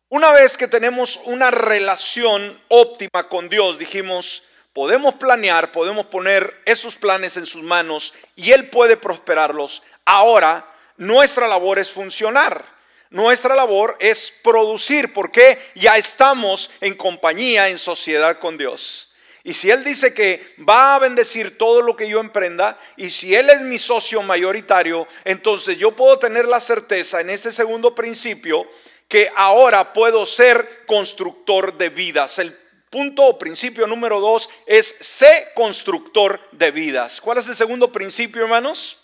una 0.09 0.31
vez 0.31 0.57
que 0.57 0.69
tenemos 0.69 1.19
una 1.25 1.51
relación 1.51 2.63
óptima 2.69 3.29
con 3.29 3.49
Dios, 3.49 3.77
dijimos, 3.77 4.45
podemos 4.73 5.15
planear, 5.15 5.73
podemos 5.73 6.07
poner 6.07 6.63
esos 6.65 6.95
planes 6.95 7.37
en 7.37 7.47
sus 7.47 7.65
manos 7.65 8.15
y 8.37 8.53
Él 8.53 8.69
puede 8.69 8.97
prosperarlos. 8.97 9.83
Ahora, 10.05 10.65
nuestra 10.99 11.49
labor 11.49 11.79
es 11.79 11.91
funcionar. 11.91 12.65
Nuestra 13.11 13.57
labor 13.57 13.97
es 14.01 14.35
producir 14.43 15.15
porque 15.15 15.59
ya 15.75 15.97
estamos 15.97 16.71
en 16.83 16.95
compañía, 16.95 17.69
en 17.69 17.79
sociedad 17.79 18.39
con 18.39 18.59
Dios. 18.59 19.15
Y 19.45 19.55
si 19.55 19.71
Él 19.71 19.83
dice 19.83 20.13
que 20.13 20.55
va 20.69 20.97
a 20.97 20.99
bendecir 20.99 21.57
todo 21.57 21.81
lo 21.81 21.97
que 21.97 22.07
yo 22.07 22.21
emprenda, 22.21 22.79
y 22.99 23.09
si 23.09 23.35
Él 23.35 23.49
es 23.49 23.63
mi 23.63 23.79
socio 23.79 24.21
mayoritario, 24.23 25.09
entonces 25.25 25.79
yo 25.79 25.93
puedo 25.93 26.19
tener 26.19 26.47
la 26.47 26.61
certeza 26.61 27.23
en 27.23 27.31
este 27.31 27.51
segundo 27.51 27.95
principio 27.95 28.67
que 29.09 29.31
ahora 29.37 29.95
puedo 29.95 30.27
ser 30.27 30.85
constructor 30.85 31.79
de 31.79 31.89
vidas. 31.89 32.39
El 32.39 32.55
punto 32.91 33.25
o 33.25 33.39
principio 33.39 33.87
número 33.87 34.21
dos 34.21 34.51
es 34.67 34.95
sé 35.01 35.49
constructor 35.55 36.41
de 36.53 36.71
vidas. 36.71 37.21
¿Cuál 37.23 37.39
es 37.39 37.49
el 37.49 37.57
segundo 37.57 37.91
principio, 37.91 38.43
hermanos? 38.43 38.98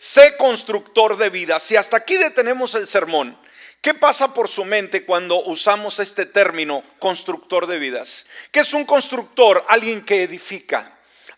Sé 0.00 0.34
constructor 0.38 1.18
de 1.18 1.28
vida. 1.28 1.60
Si 1.60 1.76
hasta 1.76 1.98
aquí 1.98 2.16
detenemos 2.16 2.74
el 2.74 2.86
sermón, 2.86 3.36
¿qué 3.82 3.92
pasa 3.92 4.32
por 4.32 4.48
su 4.48 4.64
mente 4.64 5.04
cuando 5.04 5.42
usamos 5.44 5.98
este 5.98 6.24
término 6.24 6.82
constructor 6.98 7.66
de 7.66 7.78
vidas? 7.78 8.24
¿Qué 8.50 8.60
es 8.60 8.72
un 8.72 8.86
constructor? 8.86 9.62
Alguien 9.68 10.02
que 10.02 10.22
edifica, 10.22 10.90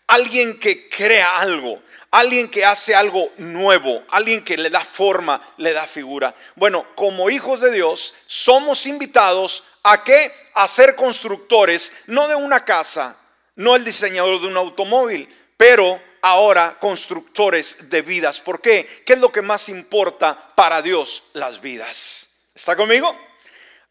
alguien 0.07 0.57
que 0.61 0.87
crea 0.87 1.39
algo, 1.39 1.83
alguien 2.09 2.49
que 2.49 2.63
hace 2.63 2.95
algo 2.95 3.29
nuevo, 3.37 4.01
alguien 4.09 4.45
que 4.45 4.55
le 4.55 4.69
da 4.69 4.79
forma, 4.79 5.41
le 5.57 5.73
da 5.73 5.85
figura. 5.85 6.33
Bueno, 6.55 6.85
como 6.95 7.29
hijos 7.29 7.59
de 7.59 7.71
Dios, 7.71 8.13
somos 8.27 8.85
invitados 8.85 9.65
a 9.83 10.05
que 10.05 10.31
a 10.53 10.69
ser 10.69 10.95
constructores, 10.95 11.91
no 12.07 12.29
de 12.29 12.35
una 12.35 12.63
casa, 12.63 13.17
no 13.57 13.75
el 13.75 13.83
diseñador 13.83 14.39
de 14.39 14.47
un 14.47 14.55
automóvil, 14.55 15.27
pero 15.57 15.99
ahora 16.23 16.77
constructores 16.79 17.89
de 17.89 18.01
vidas. 18.01 18.39
¿Por 18.39 18.61
qué? 18.61 19.03
¿Qué 19.05 19.13
es 19.13 19.19
lo 19.19 19.31
que 19.31 19.41
más 19.41 19.69
importa 19.69 20.51
para 20.55 20.81
Dios? 20.81 21.23
Las 21.33 21.61
vidas. 21.61 22.29
¿Está 22.55 22.75
conmigo? 22.75 23.15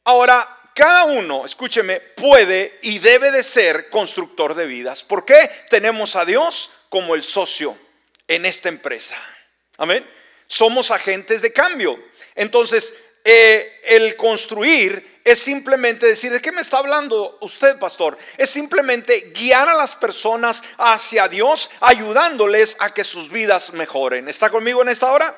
Ahora, 0.04 0.48
cada 0.74 1.04
uno, 1.04 1.44
escúcheme, 1.44 2.00
puede 2.00 2.78
y 2.82 2.98
debe 2.98 3.30
de 3.30 3.42
ser 3.42 3.90
constructor 3.90 4.54
de 4.54 4.66
vidas. 4.66 5.04
¿Por 5.04 5.24
qué? 5.26 5.50
Tenemos 5.68 6.16
a 6.16 6.24
Dios 6.24 6.70
como 6.88 7.14
el 7.14 7.22
socio 7.22 7.76
en 8.26 8.46
esta 8.46 8.70
empresa. 8.70 9.16
Amén. 9.76 10.08
Somos 10.46 10.90
agentes 10.90 11.42
de 11.42 11.52
cambio. 11.52 12.02
Entonces, 12.34 12.94
eh, 13.24 13.80
el 13.84 14.16
construir 14.16 15.11
es 15.24 15.38
simplemente 15.38 16.06
decir, 16.06 16.32
¿de 16.32 16.42
qué 16.42 16.52
me 16.52 16.60
está 16.60 16.78
hablando 16.78 17.38
usted, 17.40 17.78
pastor? 17.78 18.18
Es 18.36 18.50
simplemente 18.50 19.32
guiar 19.34 19.68
a 19.68 19.76
las 19.76 19.94
personas 19.94 20.62
hacia 20.78 21.28
Dios, 21.28 21.70
ayudándoles 21.80 22.76
a 22.80 22.92
que 22.92 23.04
sus 23.04 23.30
vidas 23.30 23.72
mejoren. 23.72 24.28
¿Está 24.28 24.50
conmigo 24.50 24.82
en 24.82 24.88
esta 24.88 25.12
hora? 25.12 25.34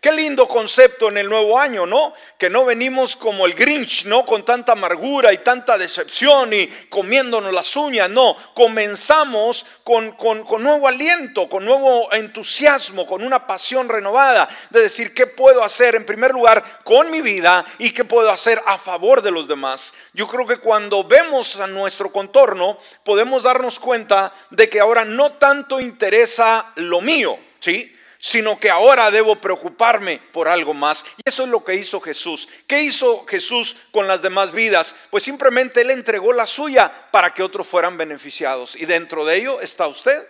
Qué 0.00 0.12
lindo 0.12 0.46
concepto 0.46 1.08
en 1.08 1.18
el 1.18 1.28
nuevo 1.28 1.58
año, 1.58 1.86
¿no? 1.86 2.14
Que 2.38 2.50
no 2.50 2.64
venimos 2.64 3.16
como 3.16 3.46
el 3.46 3.54
Grinch, 3.54 4.04
¿no? 4.04 4.24
Con 4.24 4.44
tanta 4.44 4.72
amargura 4.72 5.32
y 5.32 5.38
tanta 5.38 5.78
decepción 5.78 6.52
y 6.52 6.66
comiéndonos 6.88 7.52
las 7.52 7.74
uñas, 7.76 8.10
no. 8.10 8.36
Comenzamos 8.54 9.64
con, 9.82 10.12
con, 10.12 10.44
con, 10.44 10.62
nuevo 10.62 10.86
aliento, 10.86 11.48
con 11.48 11.64
nuevo 11.64 12.12
entusiasmo, 12.12 13.06
con 13.06 13.22
una 13.22 13.46
pasión 13.46 13.88
renovada 13.88 14.48
de 14.70 14.82
decir 14.82 15.14
qué 15.14 15.26
puedo 15.26 15.64
hacer 15.64 15.94
en 15.94 16.04
primer 16.04 16.32
lugar 16.32 16.62
con 16.84 17.10
mi 17.10 17.20
vida 17.20 17.64
y 17.78 17.90
qué 17.90 18.04
puedo 18.04 18.30
hacer 18.30 18.60
a 18.66 18.78
favor 18.78 19.22
de 19.22 19.30
los 19.30 19.48
demás. 19.48 19.94
Yo 20.12 20.28
creo 20.28 20.46
que 20.46 20.58
cuando 20.58 21.04
vemos 21.04 21.56
a 21.56 21.66
nuestro 21.66 22.12
contorno 22.12 22.78
podemos 23.02 23.42
darnos 23.42 23.80
cuenta 23.80 24.32
de 24.50 24.68
que 24.68 24.80
ahora 24.80 25.04
no 25.04 25.32
tanto 25.32 25.80
interesa 25.80 26.72
lo 26.76 27.00
mío, 27.00 27.38
¿sí? 27.60 27.95
Sino 28.18 28.58
que 28.58 28.70
ahora 28.70 29.10
debo 29.10 29.36
preocuparme 29.36 30.20
por 30.32 30.48
algo 30.48 30.74
más. 30.74 31.04
Y 31.18 31.28
eso 31.28 31.44
es 31.44 31.48
lo 31.48 31.64
que 31.64 31.74
hizo 31.74 32.00
Jesús. 32.00 32.48
¿Qué 32.66 32.82
hizo 32.82 33.24
Jesús 33.26 33.76
con 33.90 34.08
las 34.08 34.22
demás 34.22 34.52
vidas? 34.52 34.94
Pues 35.10 35.24
simplemente 35.24 35.82
Él 35.82 35.90
entregó 35.90 36.32
la 36.32 36.46
suya 36.46 36.92
para 37.10 37.32
que 37.32 37.42
otros 37.42 37.66
fueran 37.66 37.96
beneficiados. 37.96 38.76
Y 38.76 38.86
dentro 38.86 39.24
de 39.24 39.36
ello 39.36 39.60
está 39.60 39.86
usted 39.86 40.26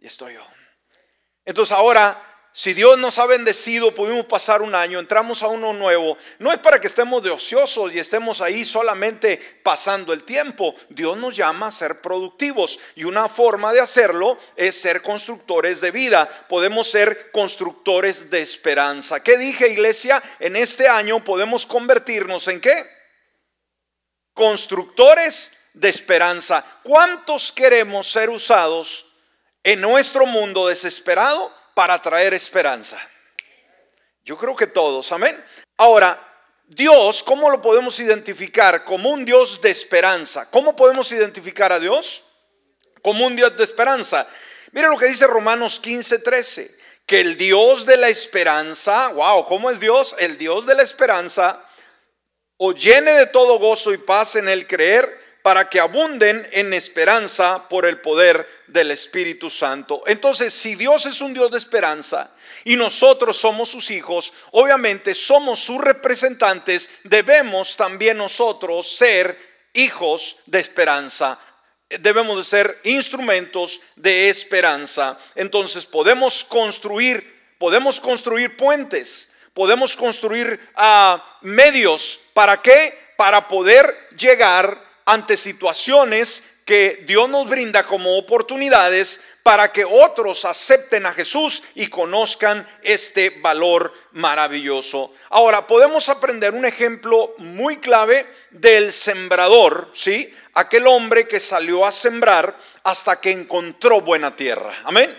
y 0.00 0.06
estoy 0.06 0.34
yo. 0.34 0.46
Entonces 1.44 1.76
ahora 1.76 2.33
si 2.56 2.72
Dios 2.72 2.96
nos 3.00 3.18
ha 3.18 3.26
bendecido, 3.26 3.92
pudimos 3.92 4.26
pasar 4.26 4.62
un 4.62 4.76
año, 4.76 5.00
entramos 5.00 5.42
a 5.42 5.48
uno 5.48 5.72
nuevo, 5.72 6.16
no 6.38 6.52
es 6.52 6.60
para 6.60 6.80
que 6.80 6.86
estemos 6.86 7.20
de 7.20 7.30
ociosos 7.30 7.92
y 7.92 7.98
estemos 7.98 8.40
ahí 8.40 8.64
solamente 8.64 9.58
pasando 9.64 10.12
el 10.12 10.22
tiempo. 10.22 10.72
Dios 10.88 11.18
nos 11.18 11.34
llama 11.34 11.66
a 11.66 11.72
ser 11.72 12.00
productivos 12.00 12.78
y 12.94 13.02
una 13.02 13.28
forma 13.28 13.72
de 13.72 13.80
hacerlo 13.80 14.38
es 14.54 14.80
ser 14.80 15.02
constructores 15.02 15.80
de 15.80 15.90
vida. 15.90 16.28
Podemos 16.48 16.88
ser 16.88 17.32
constructores 17.32 18.30
de 18.30 18.42
esperanza. 18.42 19.20
¿Qué 19.20 19.36
dije, 19.36 19.72
iglesia? 19.72 20.22
En 20.38 20.54
este 20.54 20.86
año 20.86 21.24
podemos 21.24 21.66
convertirnos 21.66 22.46
en 22.46 22.60
qué? 22.60 22.86
Constructores 24.32 25.70
de 25.74 25.88
esperanza. 25.88 26.64
¿Cuántos 26.84 27.50
queremos 27.50 28.12
ser 28.12 28.30
usados 28.30 29.06
en 29.64 29.80
nuestro 29.80 30.24
mundo 30.24 30.68
desesperado? 30.68 31.63
Para 31.74 32.00
traer 32.00 32.34
esperanza. 32.34 32.98
Yo 34.24 34.38
creo 34.38 34.56
que 34.56 34.66
todos, 34.66 35.12
amén. 35.12 35.36
Ahora, 35.76 36.18
Dios, 36.66 37.22
¿cómo 37.22 37.50
lo 37.50 37.60
podemos 37.60 38.00
identificar? 38.00 38.84
Como 38.84 39.10
un 39.10 39.24
Dios 39.24 39.60
de 39.60 39.70
esperanza. 39.70 40.50
¿Cómo 40.50 40.74
podemos 40.74 41.12
identificar 41.12 41.72
a 41.72 41.78
Dios? 41.78 42.24
Como 43.02 43.26
un 43.26 43.36
Dios 43.36 43.56
de 43.56 43.64
esperanza. 43.64 44.26
Mira 44.72 44.88
lo 44.88 44.96
que 44.96 45.06
dice 45.06 45.26
Romanos 45.26 45.78
15, 45.80 46.20
13. 46.20 46.78
Que 47.04 47.20
el 47.20 47.36
Dios 47.36 47.84
de 47.84 47.98
la 47.98 48.08
esperanza, 48.08 49.08
wow, 49.08 49.46
¿cómo 49.46 49.70
es 49.70 49.78
Dios? 49.78 50.16
El 50.18 50.38
Dios 50.38 50.64
de 50.64 50.74
la 50.74 50.82
esperanza, 50.82 51.62
o 52.56 52.72
llene 52.72 53.10
de 53.12 53.26
todo 53.26 53.58
gozo 53.58 53.92
y 53.92 53.98
paz 53.98 54.36
en 54.36 54.48
el 54.48 54.66
creer 54.66 55.23
para 55.44 55.68
que 55.68 55.78
abunden 55.78 56.48
en 56.52 56.72
esperanza 56.72 57.68
por 57.68 57.84
el 57.84 58.00
poder 58.00 58.48
del 58.66 58.90
Espíritu 58.90 59.50
Santo. 59.50 60.02
Entonces, 60.06 60.54
si 60.54 60.74
Dios 60.74 61.04
es 61.04 61.20
un 61.20 61.34
Dios 61.34 61.50
de 61.50 61.58
esperanza 61.58 62.34
y 62.64 62.76
nosotros 62.76 63.36
somos 63.36 63.68
sus 63.68 63.90
hijos, 63.90 64.32
obviamente 64.52 65.14
somos 65.14 65.60
sus 65.60 65.82
representantes, 65.82 66.88
debemos 67.02 67.76
también 67.76 68.16
nosotros 68.16 68.96
ser 68.96 69.36
hijos 69.74 70.36
de 70.46 70.60
esperanza. 70.60 71.38
Debemos 71.90 72.38
de 72.38 72.44
ser 72.44 72.80
instrumentos 72.84 73.82
de 73.96 74.30
esperanza. 74.30 75.18
Entonces 75.34 75.84
podemos 75.84 76.42
construir, 76.42 77.22
podemos 77.58 78.00
construir 78.00 78.56
puentes, 78.56 79.30
podemos 79.52 79.94
construir 79.94 80.58
uh, 80.78 81.18
medios. 81.42 82.18
¿Para 82.32 82.62
qué? 82.62 82.98
Para 83.18 83.46
poder 83.46 83.94
llegar 84.16 84.83
ante 85.04 85.36
situaciones 85.36 86.54
que 86.64 87.04
Dios 87.06 87.28
nos 87.28 87.48
brinda 87.48 87.82
como 87.84 88.16
oportunidades 88.16 89.20
para 89.42 89.70
que 89.70 89.84
otros 89.84 90.46
acepten 90.46 91.04
a 91.04 91.12
Jesús 91.12 91.62
y 91.74 91.88
conozcan 91.88 92.66
este 92.82 93.30
valor 93.40 93.92
maravilloso. 94.12 95.12
Ahora, 95.28 95.66
podemos 95.66 96.08
aprender 96.08 96.54
un 96.54 96.64
ejemplo 96.64 97.34
muy 97.38 97.76
clave 97.76 98.26
del 98.50 98.92
sembrador, 98.92 99.90
¿sí? 99.92 100.34
Aquel 100.54 100.86
hombre 100.86 101.28
que 101.28 101.40
salió 101.40 101.84
a 101.84 101.92
sembrar 101.92 102.56
hasta 102.84 103.20
que 103.20 103.32
encontró 103.32 104.00
buena 104.00 104.34
tierra. 104.34 104.74
Amén. 104.84 105.14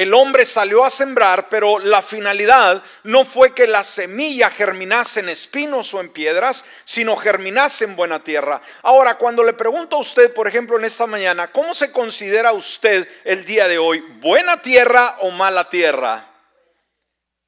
El 0.00 0.14
hombre 0.14 0.46
salió 0.46 0.82
a 0.82 0.88
sembrar, 0.88 1.50
pero 1.50 1.78
la 1.78 2.00
finalidad 2.00 2.82
no 3.02 3.26
fue 3.26 3.52
que 3.52 3.66
la 3.66 3.84
semilla 3.84 4.48
germinase 4.48 5.20
en 5.20 5.28
espinos 5.28 5.92
o 5.92 6.00
en 6.00 6.08
piedras, 6.08 6.64
sino 6.86 7.16
germinase 7.16 7.84
en 7.84 7.96
buena 7.96 8.24
tierra. 8.24 8.62
Ahora, 8.80 9.18
cuando 9.18 9.44
le 9.44 9.52
pregunto 9.52 9.96
a 9.96 10.00
usted, 10.00 10.32
por 10.32 10.48
ejemplo, 10.48 10.78
en 10.78 10.86
esta 10.86 11.06
mañana, 11.06 11.52
¿cómo 11.52 11.74
se 11.74 11.92
considera 11.92 12.52
usted 12.52 13.06
el 13.24 13.44
día 13.44 13.68
de 13.68 13.76
hoy? 13.76 14.00
¿Buena 14.22 14.62
tierra 14.62 15.18
o 15.20 15.32
mala 15.32 15.68
tierra? 15.68 16.26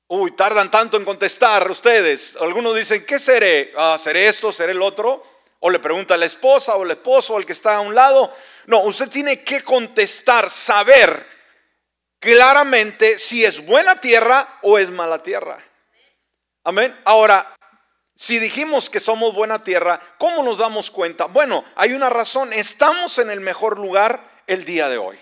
Uy, 0.08 0.32
tardan 0.32 0.70
tanto 0.70 0.98
en 0.98 1.06
contestar 1.06 1.70
ustedes. 1.70 2.36
Algunos 2.38 2.76
dicen, 2.76 3.06
¿qué 3.06 3.18
seré? 3.18 3.72
Ah, 3.78 3.96
¿Seré 3.98 4.26
esto? 4.28 4.52
¿Seré 4.52 4.72
el 4.72 4.82
otro? 4.82 5.24
O 5.60 5.70
le 5.70 5.78
pregunta 5.78 6.12
a 6.12 6.18
la 6.18 6.26
esposa 6.26 6.76
o 6.76 6.84
el 6.84 6.90
esposo 6.90 7.32
o 7.32 7.38
el 7.38 7.46
que 7.46 7.54
está 7.54 7.76
a 7.76 7.80
un 7.80 7.94
lado. 7.94 8.30
No, 8.66 8.80
usted 8.80 9.08
tiene 9.08 9.42
que 9.42 9.62
contestar, 9.62 10.50
saber 10.50 11.31
claramente 12.22 13.18
si 13.18 13.44
es 13.44 13.66
buena 13.66 14.00
tierra 14.00 14.48
o 14.62 14.78
es 14.78 14.88
mala 14.88 15.22
tierra. 15.22 15.58
Amén. 16.64 16.96
Ahora, 17.04 17.54
si 18.14 18.38
dijimos 18.38 18.88
que 18.88 19.00
somos 19.00 19.34
buena 19.34 19.64
tierra, 19.64 20.00
¿cómo 20.18 20.44
nos 20.44 20.58
damos 20.58 20.90
cuenta? 20.90 21.26
Bueno, 21.26 21.64
hay 21.74 21.92
una 21.92 22.08
razón. 22.08 22.52
Estamos 22.52 23.18
en 23.18 23.28
el 23.30 23.40
mejor 23.40 23.78
lugar 23.78 24.20
el 24.46 24.64
día 24.64 24.88
de 24.88 24.98
hoy. 24.98 25.18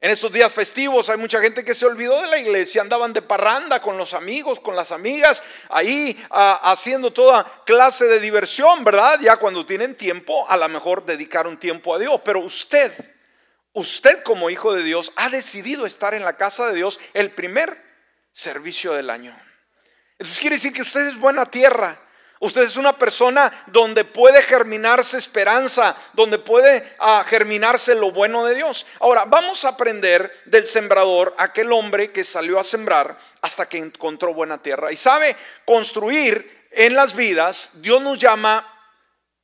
En 0.00 0.10
estos 0.10 0.32
días 0.32 0.52
festivos 0.52 1.08
hay 1.08 1.16
mucha 1.16 1.40
gente 1.40 1.64
que 1.64 1.74
se 1.74 1.86
olvidó 1.86 2.20
de 2.20 2.26
la 2.26 2.38
iglesia, 2.38 2.82
andaban 2.82 3.12
de 3.12 3.22
parranda 3.22 3.80
con 3.80 3.96
los 3.96 4.12
amigos, 4.12 4.58
con 4.60 4.76
las 4.76 4.92
amigas, 4.92 5.42
ahí 5.68 6.20
ah, 6.30 6.60
haciendo 6.64 7.12
toda 7.12 7.44
clase 7.64 8.06
de 8.06 8.20
diversión, 8.20 8.84
¿verdad? 8.84 9.18
Ya 9.20 9.36
cuando 9.36 9.64
tienen 9.64 9.94
tiempo, 9.94 10.44
a 10.48 10.56
lo 10.56 10.68
mejor 10.68 11.06
dedicar 11.06 11.46
un 11.46 11.56
tiempo 11.56 11.94
a 11.94 11.98
Dios. 11.98 12.20
Pero 12.24 12.40
usted, 12.40 12.92
usted 13.76 14.22
como 14.22 14.48
hijo 14.48 14.72
de 14.72 14.82
Dios, 14.82 15.12
ha 15.16 15.28
decidido 15.28 15.84
estar 15.84 16.14
en 16.14 16.24
la 16.24 16.36
casa 16.36 16.66
de 16.66 16.74
Dios 16.74 16.98
el 17.12 17.30
primer 17.30 17.76
servicio 18.32 18.94
del 18.94 19.10
año. 19.10 19.38
Entonces 20.12 20.38
quiere 20.38 20.56
decir 20.56 20.72
que 20.72 20.80
usted 20.80 21.06
es 21.06 21.18
buena 21.18 21.50
tierra. 21.50 21.98
Usted 22.40 22.62
es 22.62 22.76
una 22.76 22.94
persona 22.94 23.52
donde 23.66 24.04
puede 24.04 24.42
germinarse 24.42 25.18
esperanza, 25.18 25.94
donde 26.14 26.38
puede 26.38 26.90
ah, 26.98 27.22
germinarse 27.26 27.94
lo 27.94 28.10
bueno 28.12 28.44
de 28.46 28.54
Dios. 28.54 28.86
Ahora, 29.00 29.24
vamos 29.26 29.64
a 29.64 29.70
aprender 29.70 30.34
del 30.46 30.66
sembrador, 30.66 31.34
aquel 31.38 31.70
hombre 31.72 32.12
que 32.12 32.24
salió 32.24 32.58
a 32.58 32.64
sembrar 32.64 33.18
hasta 33.42 33.68
que 33.68 33.78
encontró 33.78 34.32
buena 34.32 34.56
tierra. 34.62 34.90
Y 34.90 34.96
sabe, 34.96 35.36
construir 35.66 36.66
en 36.70 36.94
las 36.94 37.14
vidas, 37.14 37.82
Dios 37.82 38.02
nos 38.02 38.18
llama 38.18 38.66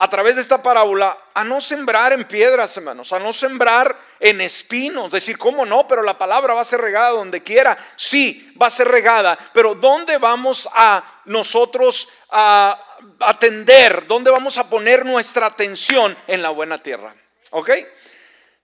a 0.03 0.11
través 0.11 0.35
de 0.35 0.43
esta 0.43 0.61
parábola 0.61 1.17
a 1.33 1.45
no 1.45 1.61
sembrar 1.61 2.13
en 2.13 2.25
piedras, 2.25 2.77
hermanos, 2.77 3.13
a 3.13 3.21
no 3.21 3.33
sembrar 3.33 3.97
en 4.23 4.41
espinos. 4.41 5.11
Decir, 5.11 5.37
¿cómo 5.37 5.67
no? 5.67 5.87
Pero 5.87 6.03
la 6.03 6.17
palabra 6.17 6.55
va 6.55 6.63
a 6.63 6.65
ser 6.65 6.81
regada 6.81 7.11
donde 7.11 7.43
quiera. 7.43 7.77
Sí, 7.97 8.55
va 8.61 8.69
a 8.69 8.71
ser 8.71 8.89
regada, 8.89 9.39
pero 9.53 9.75
¿dónde 9.75 10.17
vamos 10.17 10.69
a 10.73 11.05
nosotros 11.27 12.09
a 12.31 12.81
atender? 13.21 14.07
¿Dónde 14.07 14.31
vamos 14.31 14.57
a 14.57 14.71
poner 14.71 15.05
nuestra 15.05 15.47
atención 15.47 16.17
en 16.29 16.41
la 16.41 16.51
buena 16.51 16.83
tierra? 16.83 17.15
¿Ok? 17.51 17.71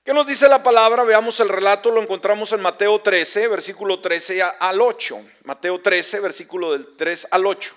¿Qué 0.04 0.14
nos 0.14 0.26
dice 0.26 0.48
la 0.48 0.62
palabra? 0.62 1.02
Veamos 1.02 1.38
el 1.40 1.48
relato, 1.50 1.90
lo 1.90 2.00
encontramos 2.00 2.52
en 2.52 2.62
Mateo 2.62 3.00
13, 3.00 3.48
versículo 3.48 4.00
13 4.00 4.40
al 4.42 4.80
8. 4.80 5.20
Mateo 5.42 5.80
13, 5.80 6.20
versículo 6.20 6.72
del 6.72 6.96
3 6.96 7.28
al 7.32 7.44
8. 7.44 7.74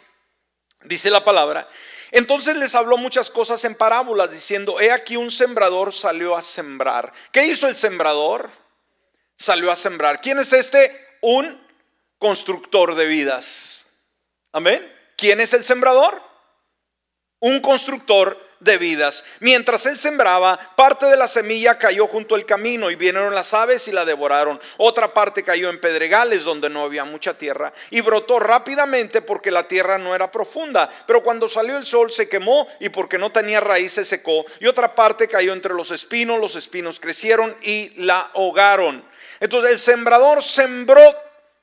Dice 0.83 1.09
la 1.09 1.23
palabra. 1.23 1.67
Entonces 2.12 2.58
les 2.58 2.75
habló 2.75 2.98
muchas 2.98 3.30
cosas 3.30 3.63
en 3.63 3.75
parábolas, 3.75 4.32
diciendo, 4.32 4.80
he 4.80 4.91
aquí 4.91 5.15
un 5.15 5.32
sembrador 5.32 5.94
salió 5.94 6.36
a 6.36 6.41
sembrar. 6.41 7.12
¿Qué 7.32 7.46
hizo 7.46 7.68
el 7.68 7.75
sembrador? 7.75 8.50
Salió 9.38 9.72
a 9.72 9.75
sembrar. 9.75 10.22
¿Quién 10.22 10.39
es 10.39 10.51
este? 10.53 10.94
Un 11.22 11.60
constructor 12.20 12.96
de 12.96 13.06
vidas. 13.06 13.86
Amén. 14.51 14.88
¿Quién 15.18 15.39
es 15.39 15.53
el 15.53 15.63
sembrador? 15.63 16.22
Un 17.39 17.62
constructor 17.62 18.38
de 18.62 18.77
vidas. 18.77 19.25
Mientras 19.39 19.86
él 19.88 19.98
sembraba, 19.98 20.58
parte 20.75 21.08
de 21.08 21.18
la 21.18 21.27
semilla 21.27 21.77
cayó 21.77 22.08
junto 22.08 22.36
al 22.36 22.46
camino 22.46 22.89
y 22.89 22.96
vinieron 22.96 23.36
las 23.36 23.53
aves 23.53 23.88
y 23.88 23.91
la 23.91 24.06
devoraron. 24.06 24.60
Otra 24.77 25.13
parte 25.13 25.44
cayó 25.44 25.70
en 25.70 25.82
pedregales 25.82 26.44
donde 26.44 26.70
no 26.70 26.84
había 26.84 27.03
mucha 27.03 27.38
tierra 27.38 27.74
y 27.89 28.01
brotó 28.01 28.39
rápidamente 28.39 29.22
porque 29.22 29.51
la 29.51 29.68
tierra 29.68 29.98
no 29.98 30.15
era 30.15 30.32
profunda. 30.32 30.89
Pero 31.06 31.24
cuando 31.24 31.50
salió 31.50 31.77
el 31.77 31.86
sol 31.86 32.12
se 32.12 32.30
quemó 32.30 32.68
y 32.80 32.89
porque 32.89 33.18
no 33.18 33.32
tenía 33.32 33.60
raíz 33.60 33.94
se 33.94 34.06
secó. 34.06 34.46
Y 34.60 34.68
otra 34.68 34.96
parte 34.96 35.27
cayó 35.27 35.53
entre 35.53 35.74
los 35.74 35.91
espinos, 35.91 36.39
los 36.39 36.56
espinos 36.56 37.00
crecieron 37.00 37.56
y 37.62 37.89
la 38.03 38.20
ahogaron. 38.34 39.03
Entonces 39.39 39.72
el 39.72 39.80
sembrador 39.80 40.44
sembró 40.44 41.01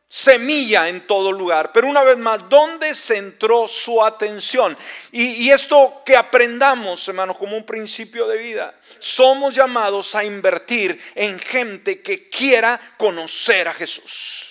semilla 0.08 0.88
en 0.88 1.02
todo 1.02 1.30
lugar. 1.30 1.70
Pero 1.72 1.86
una 1.86 2.02
vez 2.02 2.16
más, 2.16 2.48
¿dónde 2.48 2.94
centró 2.94 3.68
su 3.68 4.02
atención? 4.02 4.76
Y, 5.12 5.50
esto 5.50 6.02
que 6.04 6.16
aprendamos, 6.16 7.06
hermanos, 7.08 7.36
como 7.36 7.56
un 7.56 7.66
principio 7.66 8.26
de 8.26 8.38
vida. 8.38 8.74
Somos 8.98 9.54
llamados 9.54 10.14
a 10.14 10.24
invertir 10.24 11.00
en 11.14 11.38
gente 11.38 12.00
que 12.00 12.28
quiera 12.28 12.80
conocer 12.96 13.68
a 13.68 13.74
Jesús. 13.74 14.44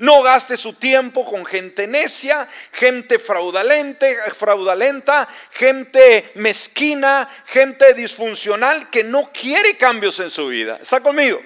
No 0.00 0.22
gaste 0.22 0.56
su 0.56 0.74
tiempo 0.74 1.24
con 1.24 1.44
gente 1.44 1.88
necia, 1.88 2.48
gente 2.72 3.18
fraudulente, 3.18 4.16
fraudulenta, 4.36 5.28
gente 5.50 6.30
mezquina, 6.34 7.28
gente 7.46 7.94
disfuncional 7.94 8.90
que 8.90 9.02
no 9.02 9.32
quiere 9.32 9.76
cambios 9.76 10.20
en 10.20 10.30
su 10.30 10.46
vida. 10.46 10.78
¿Está 10.80 11.00
conmigo? 11.00 11.42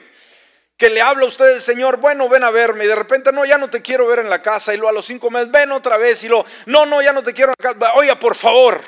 Que 0.82 0.90
le 0.90 1.00
habla 1.00 1.26
a 1.26 1.28
usted 1.28 1.48
el 1.48 1.60
Señor, 1.60 1.98
bueno, 1.98 2.28
ven 2.28 2.42
a 2.42 2.50
verme, 2.50 2.82
y 2.82 2.88
de 2.88 2.96
repente, 2.96 3.30
no, 3.30 3.44
ya 3.44 3.56
no 3.56 3.70
te 3.70 3.80
quiero 3.80 4.04
ver 4.04 4.18
en 4.18 4.28
la 4.28 4.42
casa, 4.42 4.74
y 4.74 4.78
luego 4.78 4.88
a 4.88 4.92
los 4.92 5.06
cinco 5.06 5.30
meses, 5.30 5.48
ven 5.48 5.70
otra 5.70 5.96
vez, 5.96 6.24
y 6.24 6.28
lo, 6.28 6.44
no, 6.66 6.86
no, 6.86 7.00
ya 7.00 7.12
no 7.12 7.22
te 7.22 7.32
quiero 7.32 7.52
en 7.52 7.64
la 7.64 7.72
casa, 7.72 7.92
oiga, 7.94 8.16
por 8.16 8.34
favor, 8.34 8.80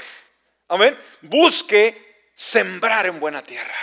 amén, 0.66 0.98
busque 1.20 2.32
sembrar 2.34 3.06
en 3.06 3.20
buena 3.20 3.44
tierra, 3.44 3.76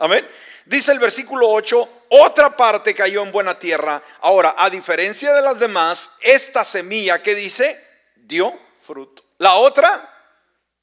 amén. 0.00 0.28
Dice 0.64 0.90
el 0.90 0.98
versículo 0.98 1.48
8, 1.50 2.06
otra 2.08 2.56
parte 2.56 2.96
cayó 2.96 3.22
en 3.22 3.30
buena 3.30 3.56
tierra. 3.56 4.02
Ahora, 4.22 4.56
a 4.58 4.68
diferencia 4.68 5.32
de 5.32 5.42
las 5.42 5.60
demás, 5.60 6.16
esta 6.20 6.64
semilla 6.64 7.22
que 7.22 7.36
dice, 7.36 7.80
dio 8.16 8.52
fruto. 8.80 9.22
La 9.38 9.54
otra 9.54 10.12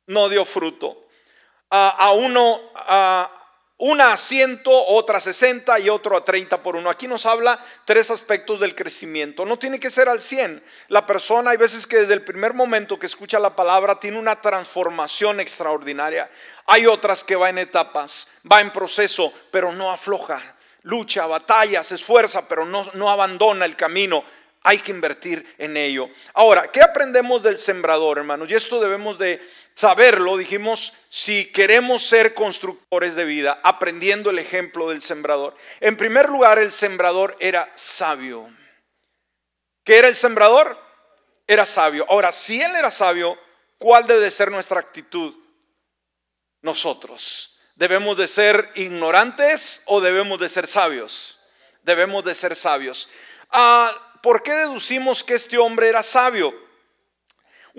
no 0.08 0.30
dio 0.30 0.46
fruto. 0.46 1.08
a 1.70 2.12
uno, 2.14 2.72
a, 2.74 3.39
una 3.82 4.12
a 4.12 4.18
ciento, 4.18 4.72
otra 4.88 5.20
a 5.20 5.22
60 5.22 5.80
y 5.80 5.90
otro 5.90 6.18
a 6.18 6.26
30 6.26 6.62
por 6.62 6.76
uno. 6.76 6.90
Aquí 6.90 7.08
nos 7.08 7.26
habla 7.26 7.58
tres 7.86 8.12
aspectos 8.12 8.60
del 8.60 8.76
crecimiento. 8.76 9.46
No 9.46 9.58
tiene 9.58 9.80
que 9.80 9.90
ser 9.90 10.10
al 10.10 10.22
100. 10.22 10.62
La 10.90 11.06
persona 11.06 11.52
hay 11.52 11.58
veces 11.58 11.88
que 11.88 11.96
desde 11.96 12.14
el 12.14 12.22
primer 12.22 12.54
momento 12.54 13.00
que 13.00 13.06
escucha 13.06 13.40
la 13.40 13.56
palabra 13.56 13.98
tiene 13.98 14.20
una 14.20 14.42
transformación 14.42 15.40
extraordinaria. 15.40 16.30
Hay 16.66 16.88
otras 16.88 17.24
que 17.24 17.38
va 17.38 17.50
en 17.50 17.58
etapas, 17.58 18.28
va 18.52 18.60
en 18.60 18.72
proceso, 18.72 19.32
pero 19.50 19.72
no 19.72 19.92
afloja. 19.92 20.42
Lucha, 20.84 21.26
batalla, 21.26 21.82
se 21.82 21.96
esfuerza, 21.96 22.50
pero 22.50 22.66
no, 22.66 22.86
no 22.96 23.10
abandona 23.10 23.64
el 23.64 23.78
camino 23.78 24.26
hay 24.64 24.80
que 24.80 24.92
invertir 24.92 25.56
en 25.58 25.78
ello. 25.78 26.10
Ahora, 26.34 26.70
¿qué 26.72 26.82
aprendemos 26.82 27.42
del 27.42 27.58
sembrador, 27.58 28.18
hermanos? 28.18 28.50
Y 28.50 28.56
esto 28.56 28.82
debemos 28.82 29.18
de 29.18 29.42
saberlo. 29.80 30.36
Dijimos, 30.36 30.92
si 31.08 31.46
queremos 31.54 32.06
ser 32.06 32.34
constructores 32.34 33.16
de 33.16 33.24
vida, 33.24 33.62
aprendiendo 33.64 34.30
el 34.30 34.40
ejemplo 34.40 34.90
del 34.90 35.02
sembrador. 35.02 35.56
En 35.80 35.96
primer 35.96 36.28
lugar, 36.28 36.60
el 36.60 36.74
sembrador 36.74 37.38
era 37.40 37.72
sabio. 37.76 38.50
¿Qué 39.86 39.98
era 39.98 40.10
el 40.10 40.18
sembrador? 40.18 40.78
Era 41.48 41.66
sabio. 41.66 42.06
Ahora, 42.10 42.34
si 42.34 42.62
él 42.62 42.76
era 42.76 42.92
sabio, 42.92 43.38
¿cuál 43.78 44.06
debe 44.06 44.30
ser 44.32 44.52
nuestra 44.52 44.82
actitud? 44.82 45.34
Nosotros. 46.62 47.58
¿Debemos 47.76 48.18
de 48.18 48.28
ser 48.28 48.70
ignorantes 48.76 49.84
o 49.86 50.02
debemos 50.02 50.42
de 50.42 50.50
ser 50.50 50.68
sabios? 50.68 51.40
Debemos 51.84 52.26
de 52.26 52.36
ser 52.36 52.54
sabios. 52.58 53.08
Ah, 53.50 54.20
¿por 54.22 54.44
qué 54.44 54.52
deducimos 54.52 55.24
que 55.24 55.36
este 55.36 55.58
hombre 55.58 55.88
era 55.88 56.04
sabio? 56.04 56.69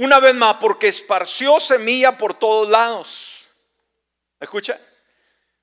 Una 0.01 0.19
vez 0.19 0.35
más, 0.35 0.57
porque 0.57 0.89
esparció 0.89 1.61
semilla 1.61 2.17
por 2.17 2.33
todos 2.33 2.71
lados. 2.71 3.51
¿Escucha? 4.41 4.81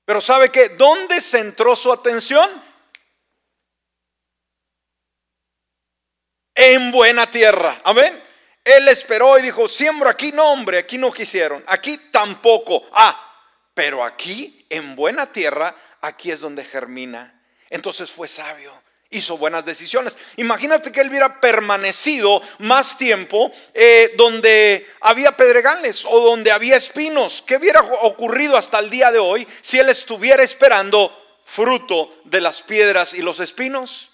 Pero 0.04 0.20
¿sabe 0.20 0.52
qué? 0.52 0.68
¿Dónde 0.68 1.20
centró 1.20 1.74
su 1.74 1.92
atención? 1.92 2.48
En 6.54 6.92
buena 6.92 7.28
tierra. 7.28 7.80
Amén. 7.82 8.22
Él 8.62 8.86
esperó 8.86 9.40
y 9.40 9.42
dijo, 9.42 9.66
siembro 9.66 10.08
aquí, 10.08 10.30
no 10.30 10.52
hombre, 10.52 10.78
aquí 10.78 10.98
no 10.98 11.10
quisieron, 11.10 11.64
aquí 11.66 11.98
tampoco. 12.12 12.86
Ah, 12.92 13.20
pero 13.74 14.04
aquí, 14.04 14.64
en 14.70 14.94
buena 14.94 15.32
tierra, 15.32 15.74
aquí 16.00 16.30
es 16.30 16.38
donde 16.38 16.64
germina. 16.64 17.42
Entonces 17.70 18.08
fue 18.08 18.28
sabio 18.28 18.72
hizo 19.10 19.38
buenas 19.38 19.64
decisiones. 19.64 20.16
Imagínate 20.36 20.92
que 20.92 21.00
él 21.00 21.08
hubiera 21.08 21.40
permanecido 21.40 22.42
más 22.58 22.98
tiempo 22.98 23.50
eh, 23.72 24.12
donde 24.16 24.86
había 25.00 25.32
pedregales 25.32 26.04
o 26.04 26.20
donde 26.20 26.52
había 26.52 26.76
espinos. 26.76 27.42
¿Qué 27.46 27.56
hubiera 27.56 27.80
ocurrido 28.02 28.56
hasta 28.56 28.78
el 28.78 28.90
día 28.90 29.10
de 29.10 29.18
hoy 29.18 29.46
si 29.60 29.78
él 29.78 29.88
estuviera 29.88 30.42
esperando 30.42 31.12
fruto 31.44 32.20
de 32.24 32.40
las 32.40 32.62
piedras 32.62 33.14
y 33.14 33.22
los 33.22 33.40
espinos? 33.40 34.10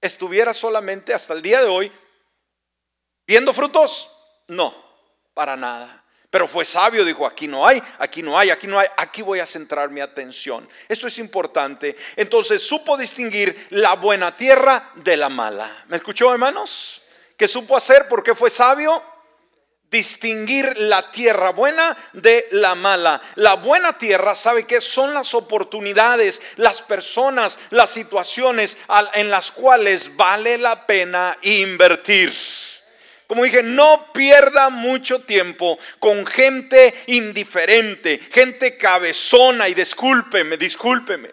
¿Estuviera 0.00 0.54
solamente 0.54 1.14
hasta 1.14 1.34
el 1.34 1.42
día 1.42 1.60
de 1.62 1.68
hoy 1.68 1.92
viendo 3.26 3.52
frutos? 3.52 4.10
No, 4.48 4.74
para 5.34 5.56
nada. 5.56 6.01
Pero 6.32 6.48
fue 6.48 6.64
sabio, 6.64 7.04
dijo, 7.04 7.26
aquí 7.26 7.46
no 7.46 7.66
hay, 7.66 7.82
aquí 7.98 8.22
no 8.22 8.38
hay, 8.38 8.48
aquí 8.48 8.66
no 8.66 8.78
hay, 8.78 8.88
aquí 8.96 9.20
voy 9.20 9.40
a 9.40 9.46
centrar 9.46 9.90
mi 9.90 10.00
atención. 10.00 10.66
Esto 10.88 11.06
es 11.06 11.18
importante. 11.18 11.94
Entonces 12.16 12.62
supo 12.62 12.96
distinguir 12.96 13.66
la 13.68 13.96
buena 13.96 14.34
tierra 14.34 14.92
de 14.94 15.18
la 15.18 15.28
mala. 15.28 15.84
¿Me 15.88 15.98
escuchó, 15.98 16.32
hermanos? 16.32 17.02
¿Qué 17.36 17.46
supo 17.46 17.76
hacer? 17.76 18.06
porque 18.08 18.34
fue 18.34 18.48
sabio? 18.48 19.02
Distinguir 19.90 20.74
la 20.78 21.10
tierra 21.10 21.50
buena 21.50 21.94
de 22.14 22.48
la 22.52 22.74
mala. 22.76 23.20
La 23.34 23.56
buena 23.56 23.98
tierra, 23.98 24.34
¿sabe 24.34 24.66
qué? 24.66 24.80
Son 24.80 25.12
las 25.12 25.34
oportunidades, 25.34 26.40
las 26.56 26.80
personas, 26.80 27.58
las 27.68 27.90
situaciones 27.90 28.78
en 29.12 29.28
las 29.28 29.50
cuales 29.50 30.16
vale 30.16 30.56
la 30.56 30.86
pena 30.86 31.36
invertir. 31.42 32.32
Como 33.32 33.44
dije, 33.44 33.62
no 33.62 34.12
pierda 34.12 34.68
mucho 34.68 35.20
tiempo 35.22 35.78
con 35.98 36.26
gente 36.26 36.92
indiferente, 37.06 38.20
gente 38.30 38.76
cabezona 38.76 39.70
y 39.70 39.72
discúlpeme, 39.72 40.58
discúlpeme. 40.58 41.30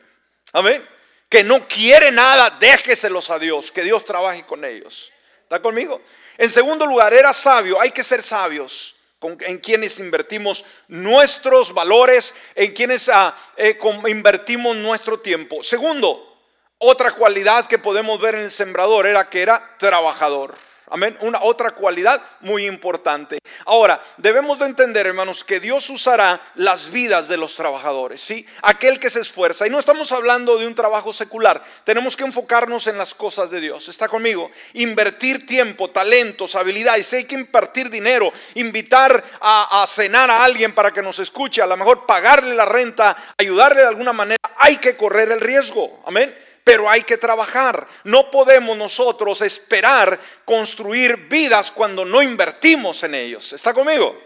Amén. 0.53 0.81
Que 1.27 1.43
no 1.43 1.67
quiere 1.67 2.13
nada, 2.13 2.51
déjeselos 2.51 3.29
a 3.29 3.37
Dios, 3.37 3.73
que 3.73 3.83
Dios 3.83 4.05
trabaje 4.05 4.45
con 4.45 4.63
ellos. 4.63 5.11
¿Está 5.43 5.61
conmigo? 5.61 6.01
En 6.37 6.49
segundo 6.49 6.85
lugar, 6.85 7.13
era 7.13 7.33
sabio, 7.33 7.81
hay 7.81 7.91
que 7.91 8.05
ser 8.05 8.23
sabios 8.23 8.95
en 9.41 9.57
quienes 9.57 9.99
invertimos 9.99 10.63
nuestros 10.87 11.73
valores, 11.73 12.33
en 12.55 12.73
quienes 12.73 13.09
ah, 13.09 13.37
eh, 13.57 13.77
invertimos 14.07 14.77
nuestro 14.77 15.19
tiempo. 15.19 15.63
Segundo, 15.63 16.39
otra 16.77 17.11
cualidad 17.11 17.67
que 17.67 17.77
podemos 17.77 18.21
ver 18.21 18.35
en 18.35 18.45
el 18.45 18.51
sembrador 18.51 19.05
era 19.05 19.29
que 19.29 19.41
era 19.41 19.75
trabajador. 19.77 20.68
Amén. 20.91 21.17
Una 21.21 21.39
otra 21.43 21.71
cualidad 21.71 22.21
muy 22.41 22.65
importante. 22.65 23.37
Ahora, 23.65 24.01
debemos 24.17 24.57
de 24.57 24.65
entender, 24.65 25.05
hermanos, 25.05 25.43
que 25.43 25.59
Dios 25.59 25.89
usará 25.89 26.39
las 26.55 26.89
vidas 26.89 27.27
de 27.27 27.37
los 27.37 27.55
trabajadores, 27.55 28.21
¿sí? 28.21 28.45
Aquel 28.63 28.99
que 28.99 29.09
se 29.09 29.19
esfuerza. 29.19 29.67
Y 29.67 29.69
no 29.69 29.79
estamos 29.79 30.11
hablando 30.11 30.57
de 30.57 30.65
un 30.65 30.73
trabajo 30.73 31.13
secular. 31.13 31.63
Tenemos 31.83 32.15
que 32.15 32.23
enfocarnos 32.23 32.87
en 32.87 32.97
las 32.97 33.13
cosas 33.13 33.51
de 33.51 33.59
Dios. 33.59 33.87
¿Está 33.87 34.07
conmigo? 34.07 34.49
Invertir 34.73 35.45
tiempo, 35.45 35.89
talentos, 35.89 36.55
habilidades. 36.55 37.13
Hay 37.13 37.25
que 37.25 37.35
invertir 37.35 37.89
dinero, 37.89 38.33
invitar 38.55 39.23
a, 39.41 39.83
a 39.83 39.87
cenar 39.87 40.31
a 40.31 40.43
alguien 40.43 40.73
para 40.73 40.91
que 40.91 41.03
nos 41.03 41.19
escuche, 41.19 41.61
a 41.61 41.67
lo 41.67 41.77
mejor 41.77 42.07
pagarle 42.07 42.55
la 42.55 42.65
renta, 42.65 43.15
ayudarle 43.37 43.81
de 43.81 43.87
alguna 43.87 44.13
manera. 44.13 44.39
Hay 44.57 44.77
que 44.77 44.97
correr 44.97 45.31
el 45.31 45.41
riesgo. 45.41 46.01
Amén 46.05 46.48
pero 46.63 46.89
hay 46.89 47.03
que 47.03 47.17
trabajar. 47.17 47.87
No 48.03 48.29
podemos 48.31 48.77
nosotros 48.77 49.41
esperar 49.41 50.19
construir 50.45 51.15
vidas 51.27 51.71
cuando 51.71 52.05
no 52.05 52.21
invertimos 52.21 53.03
en 53.03 53.15
ellos. 53.15 53.53
¿Está 53.53 53.73
conmigo? 53.73 54.19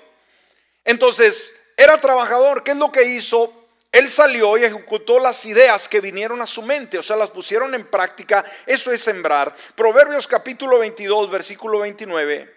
Entonces, 0.84 1.72
era 1.78 2.00
trabajador. 2.00 2.63
¿Qué 2.63 2.72
es 2.72 2.78
lo 2.78 2.91
que 2.91 3.04
hizo? 3.04 3.63
Él 3.91 4.10
salió 4.10 4.58
y 4.58 4.63
ejecutó 4.63 5.19
las 5.19 5.46
ideas 5.46 5.88
que 5.88 6.02
vinieron 6.02 6.41
a 6.41 6.48
su 6.48 6.63
mente, 6.63 6.98
o 6.98 7.04
sea, 7.04 7.15
las 7.15 7.30
pusieron 7.30 7.76
en 7.76 7.86
práctica. 7.86 8.43
Eso 8.65 8.91
es 8.91 9.02
sembrar. 9.02 9.56
Proverbios 9.76 10.26
capítulo 10.26 10.80
22, 10.80 11.30
versículo 11.30 11.80
29. 11.80 12.56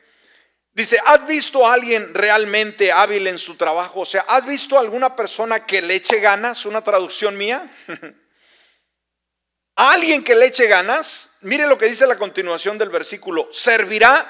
Dice, 0.73 0.99
¿has 1.05 1.27
visto 1.27 1.67
a 1.67 1.75
alguien 1.75 2.15
realmente 2.15 2.91
hábil 2.91 3.27
en 3.27 3.39
su 3.39 3.57
trabajo? 3.57 4.01
O 4.01 4.07
sea, 4.07 4.25
¿has 4.29 4.47
visto 4.47 4.77
a 4.77 4.81
alguna 4.81 5.15
persona 5.15 5.65
que 5.65 5.83
le 5.83 5.95
eche 5.95 6.21
ganas? 6.21 6.65
Una 6.65 6.83
traducción 6.83 7.37
mía. 7.37 7.71
alguien 9.77 10.25
que 10.25 10.35
le 10.35 10.47
eche 10.47 10.67
ganas, 10.67 11.37
mire 11.43 11.67
lo 11.67 11.79
que 11.79 11.87
dice 11.87 12.07
la 12.07 12.19
continuación 12.19 12.79
del 12.79 12.89
versículo, 12.89 13.49
servirá 13.53 14.27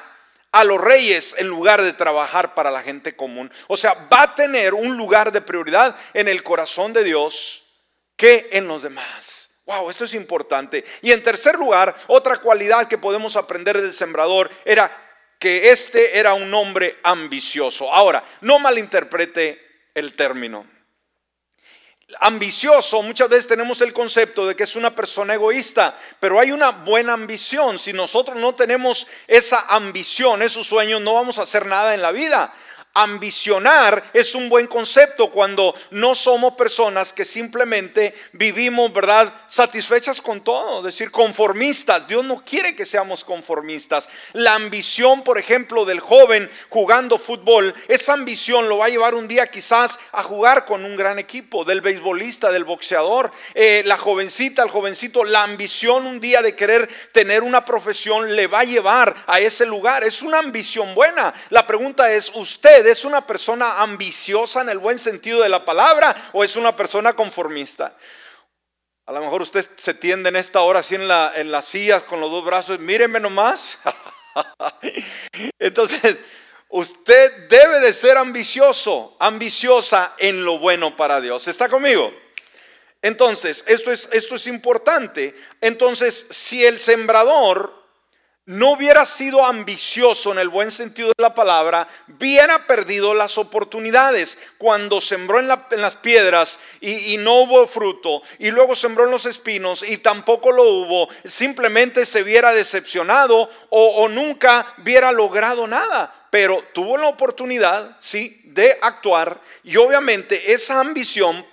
a 0.52 0.64
los 0.64 0.80
reyes 0.80 1.34
en 1.38 1.46
lugar 1.46 1.82
de 1.82 1.92
trabajar 1.92 2.54
para 2.54 2.70
la 2.70 2.82
gente 2.82 3.14
común. 3.14 3.50
O 3.68 3.76
sea, 3.76 3.94
va 4.12 4.22
a 4.22 4.34
tener 4.34 4.74
un 4.74 4.96
lugar 4.96 5.32
de 5.32 5.40
prioridad 5.40 5.96
en 6.14 6.28
el 6.28 6.42
corazón 6.42 6.92
de 6.92 7.04
Dios 7.04 7.62
que 8.16 8.48
en 8.52 8.66
los 8.66 8.82
demás. 8.82 9.50
Wow, 9.66 9.90
esto 9.90 10.04
es 10.04 10.14
importante. 10.14 10.84
Y 11.02 11.12
en 11.12 11.22
tercer 11.22 11.56
lugar, 11.56 11.94
otra 12.06 12.38
cualidad 12.38 12.88
que 12.88 12.98
podemos 12.98 13.36
aprender 13.36 13.80
del 13.80 13.92
sembrador 13.92 14.50
era 14.64 14.90
que 15.38 15.70
este 15.70 16.18
era 16.18 16.34
un 16.34 16.52
hombre 16.54 16.98
ambicioso. 17.02 17.92
Ahora, 17.92 18.24
no 18.40 18.58
malinterprete 18.58 19.90
el 19.94 20.14
término 20.14 20.75
ambicioso, 22.20 23.02
muchas 23.02 23.28
veces 23.28 23.48
tenemos 23.48 23.80
el 23.80 23.92
concepto 23.92 24.46
de 24.46 24.54
que 24.54 24.62
es 24.62 24.76
una 24.76 24.94
persona 24.94 25.34
egoísta, 25.34 25.98
pero 26.20 26.38
hay 26.38 26.52
una 26.52 26.70
buena 26.70 27.12
ambición. 27.12 27.78
Si 27.78 27.92
nosotros 27.92 28.38
no 28.38 28.54
tenemos 28.54 29.06
esa 29.26 29.66
ambición, 29.68 30.42
esos 30.42 30.66
sueños, 30.66 31.00
no 31.00 31.14
vamos 31.14 31.38
a 31.38 31.42
hacer 31.42 31.66
nada 31.66 31.94
en 31.94 32.02
la 32.02 32.12
vida. 32.12 32.52
Ambicionar 32.98 34.02
es 34.14 34.34
un 34.34 34.48
buen 34.48 34.66
concepto 34.66 35.30
cuando 35.30 35.74
no 35.90 36.14
somos 36.14 36.54
personas 36.54 37.12
que 37.12 37.26
simplemente 37.26 38.14
vivimos, 38.32 38.90
¿verdad? 38.90 39.34
Satisfechas 39.48 40.22
con 40.22 40.40
todo, 40.40 40.78
es 40.78 40.94
decir, 40.94 41.10
conformistas. 41.10 42.08
Dios 42.08 42.24
no 42.24 42.42
quiere 42.42 42.74
que 42.74 42.86
seamos 42.86 43.22
conformistas. 43.22 44.08
La 44.32 44.54
ambición, 44.54 45.22
por 45.24 45.38
ejemplo, 45.38 45.84
del 45.84 46.00
joven 46.00 46.50
jugando 46.70 47.18
fútbol, 47.18 47.74
esa 47.88 48.14
ambición 48.14 48.66
lo 48.66 48.78
va 48.78 48.86
a 48.86 48.88
llevar 48.88 49.14
un 49.14 49.28
día 49.28 49.46
quizás 49.48 49.98
a 50.12 50.22
jugar 50.22 50.64
con 50.64 50.82
un 50.82 50.96
gran 50.96 51.18
equipo, 51.18 51.66
del 51.66 51.82
beisbolista, 51.82 52.50
del 52.50 52.64
boxeador, 52.64 53.30
eh, 53.52 53.82
la 53.84 53.98
jovencita, 53.98 54.62
el 54.62 54.70
jovencito, 54.70 55.22
la 55.22 55.42
ambición 55.42 56.06
un 56.06 56.18
día 56.18 56.40
de 56.40 56.56
querer 56.56 56.88
tener 57.12 57.42
una 57.42 57.66
profesión 57.66 58.34
le 58.34 58.46
va 58.46 58.60
a 58.60 58.64
llevar 58.64 59.14
a 59.26 59.38
ese 59.38 59.66
lugar. 59.66 60.02
Es 60.02 60.22
una 60.22 60.38
ambición 60.38 60.94
buena. 60.94 61.34
La 61.50 61.66
pregunta 61.66 62.10
es, 62.10 62.30
¿usted 62.34 62.85
es 62.88 63.04
una 63.04 63.26
persona 63.26 63.80
ambiciosa 63.80 64.62
en 64.62 64.68
el 64.68 64.78
buen 64.78 64.98
sentido 64.98 65.42
de 65.42 65.48
la 65.48 65.64
palabra 65.64 66.30
o 66.32 66.44
es 66.44 66.56
una 66.56 66.74
persona 66.74 67.14
conformista? 67.14 67.96
A 69.06 69.12
lo 69.12 69.20
mejor 69.20 69.42
usted 69.42 69.64
se 69.76 69.94
tiende 69.94 70.30
en 70.30 70.36
esta 70.36 70.60
hora 70.62 70.80
así 70.80 70.96
en, 70.96 71.06
la, 71.06 71.32
en 71.36 71.52
las 71.52 71.66
sillas 71.66 72.02
con 72.02 72.20
los 72.20 72.30
dos 72.30 72.44
brazos, 72.44 72.80
míreme 72.80 73.20
nomás. 73.20 73.78
Entonces, 75.60 76.16
usted 76.68 77.48
debe 77.48 77.80
de 77.80 77.92
ser 77.92 78.18
ambicioso, 78.18 79.16
ambiciosa 79.20 80.12
en 80.18 80.44
lo 80.44 80.58
bueno 80.58 80.96
para 80.96 81.20
Dios. 81.20 81.46
¿Está 81.46 81.68
conmigo? 81.68 82.12
Entonces, 83.02 83.62
esto 83.68 83.92
es, 83.92 84.08
esto 84.12 84.34
es 84.34 84.48
importante. 84.48 85.36
Entonces, 85.60 86.26
si 86.30 86.64
el 86.64 86.80
sembrador 86.80 87.75
no 88.46 88.72
hubiera 88.72 89.04
sido 89.04 89.44
ambicioso 89.44 90.30
en 90.30 90.38
el 90.38 90.48
buen 90.48 90.70
sentido 90.70 91.08
de 91.08 91.22
la 91.22 91.34
palabra, 91.34 91.88
hubiera 92.08 92.64
perdido 92.66 93.12
las 93.12 93.38
oportunidades. 93.38 94.38
Cuando 94.56 95.00
sembró 95.00 95.40
en, 95.40 95.48
las 95.48 95.94
piedras 95.96 96.60
y, 96.80 97.16
no 97.18 97.40
hubo 97.40 97.66
fruto, 97.66 98.22
y 98.38 98.52
luego 98.52 98.76
sembró 98.76 99.04
en 99.04 99.10
los 99.10 99.26
espinos 99.26 99.82
y 99.82 99.98
tampoco 99.98 100.52
lo 100.52 100.62
hubo, 100.62 101.08
simplemente 101.24 102.06
se 102.06 102.22
hubiera 102.22 102.54
decepcionado 102.54 103.50
o, 103.70 104.08
nunca 104.08 104.64
hubiera 104.78 105.10
logrado 105.10 105.66
nada. 105.66 106.12
Pero 106.30 106.62
tuvo 106.72 106.96
la 106.96 107.08
oportunidad, 107.08 107.96
sí, 107.98 108.42
de 108.44 108.76
actuar 108.82 109.40
y 109.64 109.76
obviamente 109.76 110.52
esa 110.52 110.80
ambición 110.80 111.44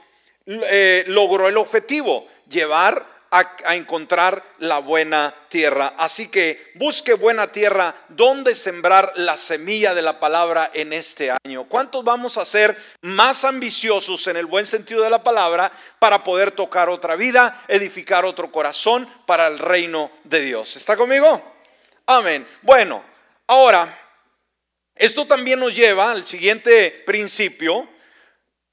eh, 0.45 1.05
logró 1.07 1.47
el 1.47 1.57
objetivo, 1.57 2.27
llevar 2.49 3.12
a, 3.33 3.75
encontrar 3.75 4.43
la 4.59 4.77
buena 4.77 5.33
tierra. 5.49 5.95
Así 5.97 6.27
que 6.27 6.71
busque 6.75 7.15
buena 7.15 7.47
tierra 7.51 7.93
donde 8.09 8.53
sembrar 8.53 9.11
la 9.15 9.37
semilla 9.37 9.95
de 9.95 10.03
la 10.03 10.19
palabra 10.19 10.69
en 10.73 10.93
este 10.93 11.31
año. 11.43 11.65
¿Cuántos 11.67 12.03
vamos 12.03 12.37
a 12.37 12.45
ser 12.45 12.77
más 13.01 13.43
ambiciosos 13.43 14.27
en 14.27 14.37
el 14.37 14.45
buen 14.45 14.67
sentido 14.67 15.01
de 15.03 15.09
la 15.09 15.23
palabra 15.23 15.71
para 15.97 16.23
poder 16.23 16.51
tocar 16.51 16.89
otra 16.89 17.15
vida, 17.15 17.63
edificar 17.67 18.23
otro 18.23 18.51
corazón 18.51 19.07
para 19.25 19.47
el 19.47 19.57
reino 19.57 20.11
de 20.23 20.41
Dios? 20.41 20.75
¿Está 20.75 20.95
conmigo? 20.95 21.41
Amén. 22.05 22.45
Bueno, 22.61 23.03
ahora, 23.47 23.99
esto 24.95 25.25
también 25.25 25.59
nos 25.59 25.75
lleva 25.75 26.11
al 26.11 26.23
siguiente 26.23 27.03
principio 27.05 27.87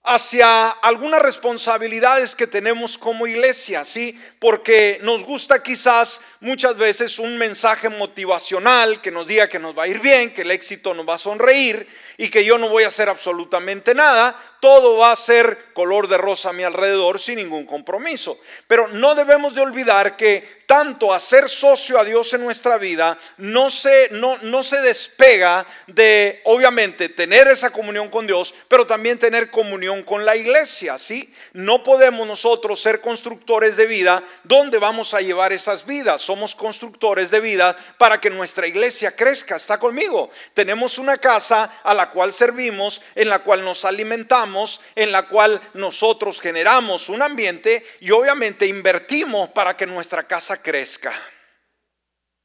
hacia 0.02 0.68
algunas 0.68 1.20
responsabilidades 1.20 2.34
que 2.34 2.46
tenemos 2.46 2.96
como 2.96 3.26
iglesia, 3.26 3.84
¿sí? 3.84 4.18
Porque 4.38 4.98
nos 5.02 5.24
gusta 5.24 5.62
quizás 5.62 6.22
muchas 6.40 6.76
veces 6.76 7.18
un 7.18 7.36
mensaje 7.36 7.88
motivacional 7.90 9.00
que 9.02 9.10
nos 9.10 9.26
diga 9.26 9.48
que 9.48 9.58
nos 9.58 9.76
va 9.76 9.84
a 9.84 9.88
ir 9.88 10.00
bien, 10.00 10.32
que 10.32 10.42
el 10.42 10.50
éxito 10.50 10.94
nos 10.94 11.08
va 11.08 11.14
a 11.14 11.18
sonreír 11.18 11.86
y 12.16 12.30
que 12.30 12.44
yo 12.44 12.56
no 12.56 12.68
voy 12.68 12.84
a 12.84 12.88
hacer 12.88 13.08
absolutamente 13.08 13.94
nada, 13.94 14.36
todo 14.60 14.98
va 14.98 15.12
a 15.12 15.16
ser 15.16 15.72
color 15.72 16.08
de 16.08 16.18
rosa 16.18 16.50
a 16.50 16.52
mi 16.52 16.62
alrededor 16.62 17.18
sin 17.18 17.36
ningún 17.36 17.66
compromiso. 17.66 18.38
Pero 18.66 18.88
no 18.88 19.14
debemos 19.14 19.54
de 19.54 19.62
olvidar 19.62 20.16
que 20.16 20.60
tanto 20.70 21.12
hacer 21.12 21.48
socio 21.48 21.98
a 21.98 22.04
Dios 22.04 22.32
en 22.32 22.44
nuestra 22.44 22.78
vida 22.78 23.18
no 23.38 23.70
se, 23.70 24.08
no, 24.12 24.38
no 24.42 24.62
se 24.62 24.80
despega 24.82 25.66
de, 25.88 26.40
obviamente, 26.44 27.08
tener 27.08 27.48
esa 27.48 27.70
comunión 27.70 28.08
con 28.08 28.24
Dios, 28.28 28.54
pero 28.68 28.86
también 28.86 29.18
tener 29.18 29.50
comunión 29.50 30.04
con 30.04 30.24
la 30.24 30.36
iglesia, 30.36 30.96
¿sí? 30.96 31.34
No 31.54 31.82
podemos 31.82 32.24
nosotros 32.24 32.80
ser 32.80 33.00
constructores 33.00 33.74
de 33.74 33.86
vida. 33.86 34.22
¿Dónde 34.44 34.78
vamos 34.78 35.12
a 35.12 35.20
llevar 35.20 35.52
esas 35.52 35.86
vidas? 35.86 36.22
Somos 36.22 36.54
constructores 36.54 37.32
de 37.32 37.40
vida 37.40 37.76
para 37.98 38.20
que 38.20 38.30
nuestra 38.30 38.68
iglesia 38.68 39.16
crezca. 39.16 39.56
¿Está 39.56 39.78
conmigo? 39.80 40.30
Tenemos 40.54 40.98
una 40.98 41.18
casa 41.18 41.80
a 41.82 41.94
la 41.94 42.10
cual 42.10 42.32
servimos, 42.32 43.02
en 43.16 43.28
la 43.28 43.40
cual 43.40 43.64
nos 43.64 43.84
alimentamos, 43.84 44.49
en 44.94 45.12
la 45.12 45.26
cual 45.26 45.60
nosotros 45.74 46.40
generamos 46.40 47.08
un 47.08 47.22
ambiente 47.22 47.86
y 48.00 48.10
obviamente 48.10 48.66
invertimos 48.66 49.48
para 49.50 49.76
que 49.76 49.86
nuestra 49.86 50.26
casa 50.26 50.62
crezca. 50.62 51.12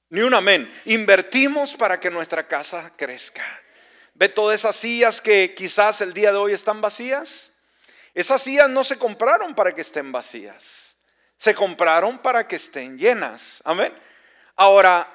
Ni 0.10 0.22
un 0.22 0.34
amén. 0.34 0.72
Invertimos 0.86 1.74
para 1.74 2.00
que 2.00 2.10
nuestra 2.10 2.48
casa 2.48 2.94
crezca. 2.96 3.44
¿Ve 4.14 4.30
todas 4.30 4.60
esas 4.60 4.76
sillas 4.76 5.20
que 5.20 5.54
quizás 5.56 6.00
el 6.02 6.14
día 6.14 6.32
de 6.32 6.38
hoy 6.38 6.54
están 6.54 6.80
vacías? 6.80 7.52
Esas 8.14 8.42
sillas 8.42 8.70
no 8.70 8.84
se 8.84 8.98
compraron 8.98 9.54
para 9.56 9.76
que 9.76 9.82
estén 9.82 10.12
vacías. 10.12 10.96
Se 11.38 11.54
compraron 11.54 12.20
para 12.20 12.48
que 12.48 12.56
estén 12.56 12.98
llenas. 12.98 13.62
Amén. 13.66 13.94
Ahora, 14.56 15.06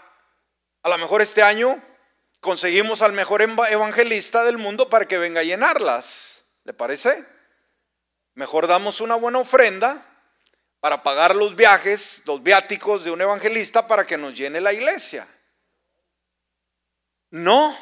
a 0.82 0.88
lo 0.88 0.98
mejor 0.98 1.22
este 1.22 1.42
año 1.42 1.80
conseguimos 2.40 3.00
al 3.00 3.12
mejor 3.12 3.42
evangelista 3.42 4.44
del 4.44 4.58
mundo 4.58 4.90
para 4.90 5.06
que 5.06 5.18
venga 5.18 5.40
a 5.40 5.44
llenarlas. 5.44 6.29
¿Le 6.70 6.74
parece? 6.74 7.24
Mejor 8.34 8.68
damos 8.68 9.00
una 9.00 9.16
buena 9.16 9.40
ofrenda 9.40 10.06
para 10.78 11.02
pagar 11.02 11.34
los 11.34 11.56
viajes, 11.56 12.22
los 12.26 12.44
viáticos 12.44 13.02
de 13.02 13.10
un 13.10 13.20
evangelista 13.20 13.88
para 13.88 14.06
que 14.06 14.16
nos 14.16 14.36
llene 14.36 14.60
la 14.60 14.72
iglesia. 14.72 15.26
No, 17.30 17.76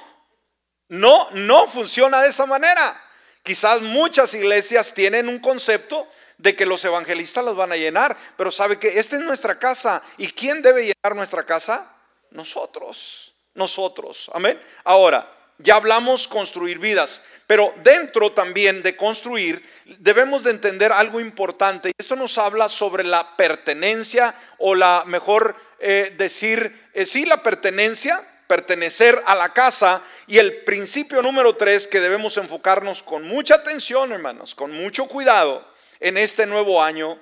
no, 0.88 1.28
no 1.32 1.68
funciona 1.68 2.22
de 2.22 2.30
esa 2.30 2.46
manera. 2.46 2.98
Quizás 3.42 3.82
muchas 3.82 4.32
iglesias 4.32 4.94
tienen 4.94 5.28
un 5.28 5.38
concepto 5.38 6.08
de 6.38 6.56
que 6.56 6.64
los 6.64 6.82
evangelistas 6.82 7.44
los 7.44 7.56
van 7.56 7.72
a 7.72 7.76
llenar, 7.76 8.16
pero 8.38 8.50
sabe 8.50 8.78
que 8.78 8.98
esta 8.98 9.16
es 9.16 9.22
nuestra 9.22 9.58
casa. 9.58 10.02
¿Y 10.16 10.28
quién 10.28 10.62
debe 10.62 10.84
llenar 10.84 11.14
nuestra 11.14 11.44
casa? 11.44 11.94
Nosotros, 12.30 13.34
nosotros. 13.52 14.30
Amén. 14.32 14.58
Ahora, 14.82 15.37
ya 15.58 15.76
hablamos 15.76 16.28
construir 16.28 16.78
vidas, 16.78 17.22
pero 17.46 17.74
dentro 17.82 18.32
también 18.32 18.82
de 18.82 18.94
construir 18.96 19.62
debemos 19.98 20.44
de 20.44 20.50
entender 20.50 20.92
algo 20.92 21.18
importante. 21.20 21.92
Esto 21.98 22.14
nos 22.14 22.38
habla 22.38 22.68
sobre 22.68 23.04
la 23.04 23.36
pertenencia 23.36 24.34
o 24.58 24.74
la 24.74 25.02
mejor 25.06 25.56
eh, 25.80 26.14
decir, 26.16 26.88
eh, 26.92 27.06
sí, 27.06 27.24
la 27.24 27.42
pertenencia, 27.42 28.20
pertenecer 28.46 29.20
a 29.26 29.34
la 29.34 29.52
casa. 29.52 30.02
Y 30.26 30.38
el 30.38 30.62
principio 30.64 31.22
número 31.22 31.56
tres 31.56 31.86
que 31.86 32.00
debemos 32.00 32.36
enfocarnos 32.36 33.02
con 33.02 33.22
mucha 33.22 33.54
atención, 33.54 34.12
hermanos, 34.12 34.54
con 34.54 34.70
mucho 34.72 35.06
cuidado 35.06 35.66
en 36.00 36.18
este 36.18 36.46
nuevo 36.46 36.82
año, 36.82 37.18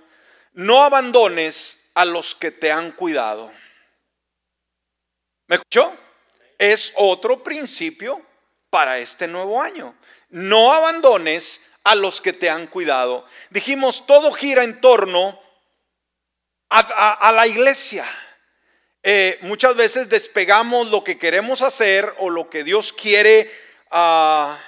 no 0.54 0.82
abandones 0.82 1.92
a 1.94 2.04
los 2.04 2.34
que 2.34 2.50
te 2.50 2.72
han 2.72 2.92
cuidado. 2.92 3.50
¿Me 5.46 5.56
escuchó? 5.56 5.96
Es 6.58 6.92
otro 6.96 7.44
principio 7.44 8.25
para 8.76 8.98
este 8.98 9.26
nuevo 9.26 9.62
año. 9.62 9.94
No 10.28 10.70
abandones 10.70 11.62
a 11.84 11.94
los 11.94 12.20
que 12.20 12.34
te 12.34 12.50
han 12.50 12.66
cuidado. 12.66 13.24
Dijimos, 13.48 14.06
todo 14.06 14.32
gira 14.32 14.64
en 14.64 14.82
torno 14.82 15.40
a, 16.68 17.32
la 17.34 17.46
iglesia. 17.46 18.04
Eh, 19.02 19.38
muchas 19.40 19.76
veces 19.76 20.10
despegamos 20.10 20.88
lo 20.88 21.02
que 21.02 21.18
queremos 21.18 21.62
hacer 21.62 22.12
o 22.18 22.28
lo 22.28 22.50
que 22.50 22.64
Dios 22.64 22.92
quiere 22.92 23.50
ah, 23.92 24.58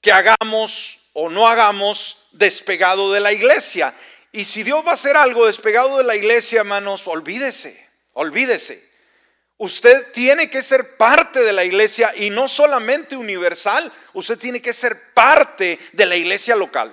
que 0.00 0.10
hagamos 0.10 1.10
o 1.12 1.28
no 1.28 1.46
hagamos 1.46 2.28
despegado 2.32 3.12
de 3.12 3.20
la 3.20 3.34
iglesia. 3.34 3.94
Y 4.32 4.44
si 4.44 4.62
Dios 4.62 4.82
va 4.86 4.92
a 4.92 4.94
hacer 4.94 5.18
algo 5.18 5.44
despegado 5.44 5.98
de 5.98 6.04
la 6.04 6.16
iglesia, 6.16 6.60
hermanos, 6.60 7.06
olvídese, 7.06 7.90
olvídese. 8.14 8.93
Usted 9.56 10.12
tiene 10.12 10.50
que 10.50 10.62
ser 10.62 10.96
parte 10.96 11.42
de 11.42 11.52
la 11.52 11.64
iglesia 11.64 12.12
y 12.16 12.30
no 12.30 12.48
solamente 12.48 13.16
universal, 13.16 13.90
usted 14.12 14.38
tiene 14.38 14.60
que 14.60 14.72
ser 14.72 14.96
parte 15.14 15.78
de 15.92 16.06
la 16.06 16.16
iglesia 16.16 16.56
local. 16.56 16.92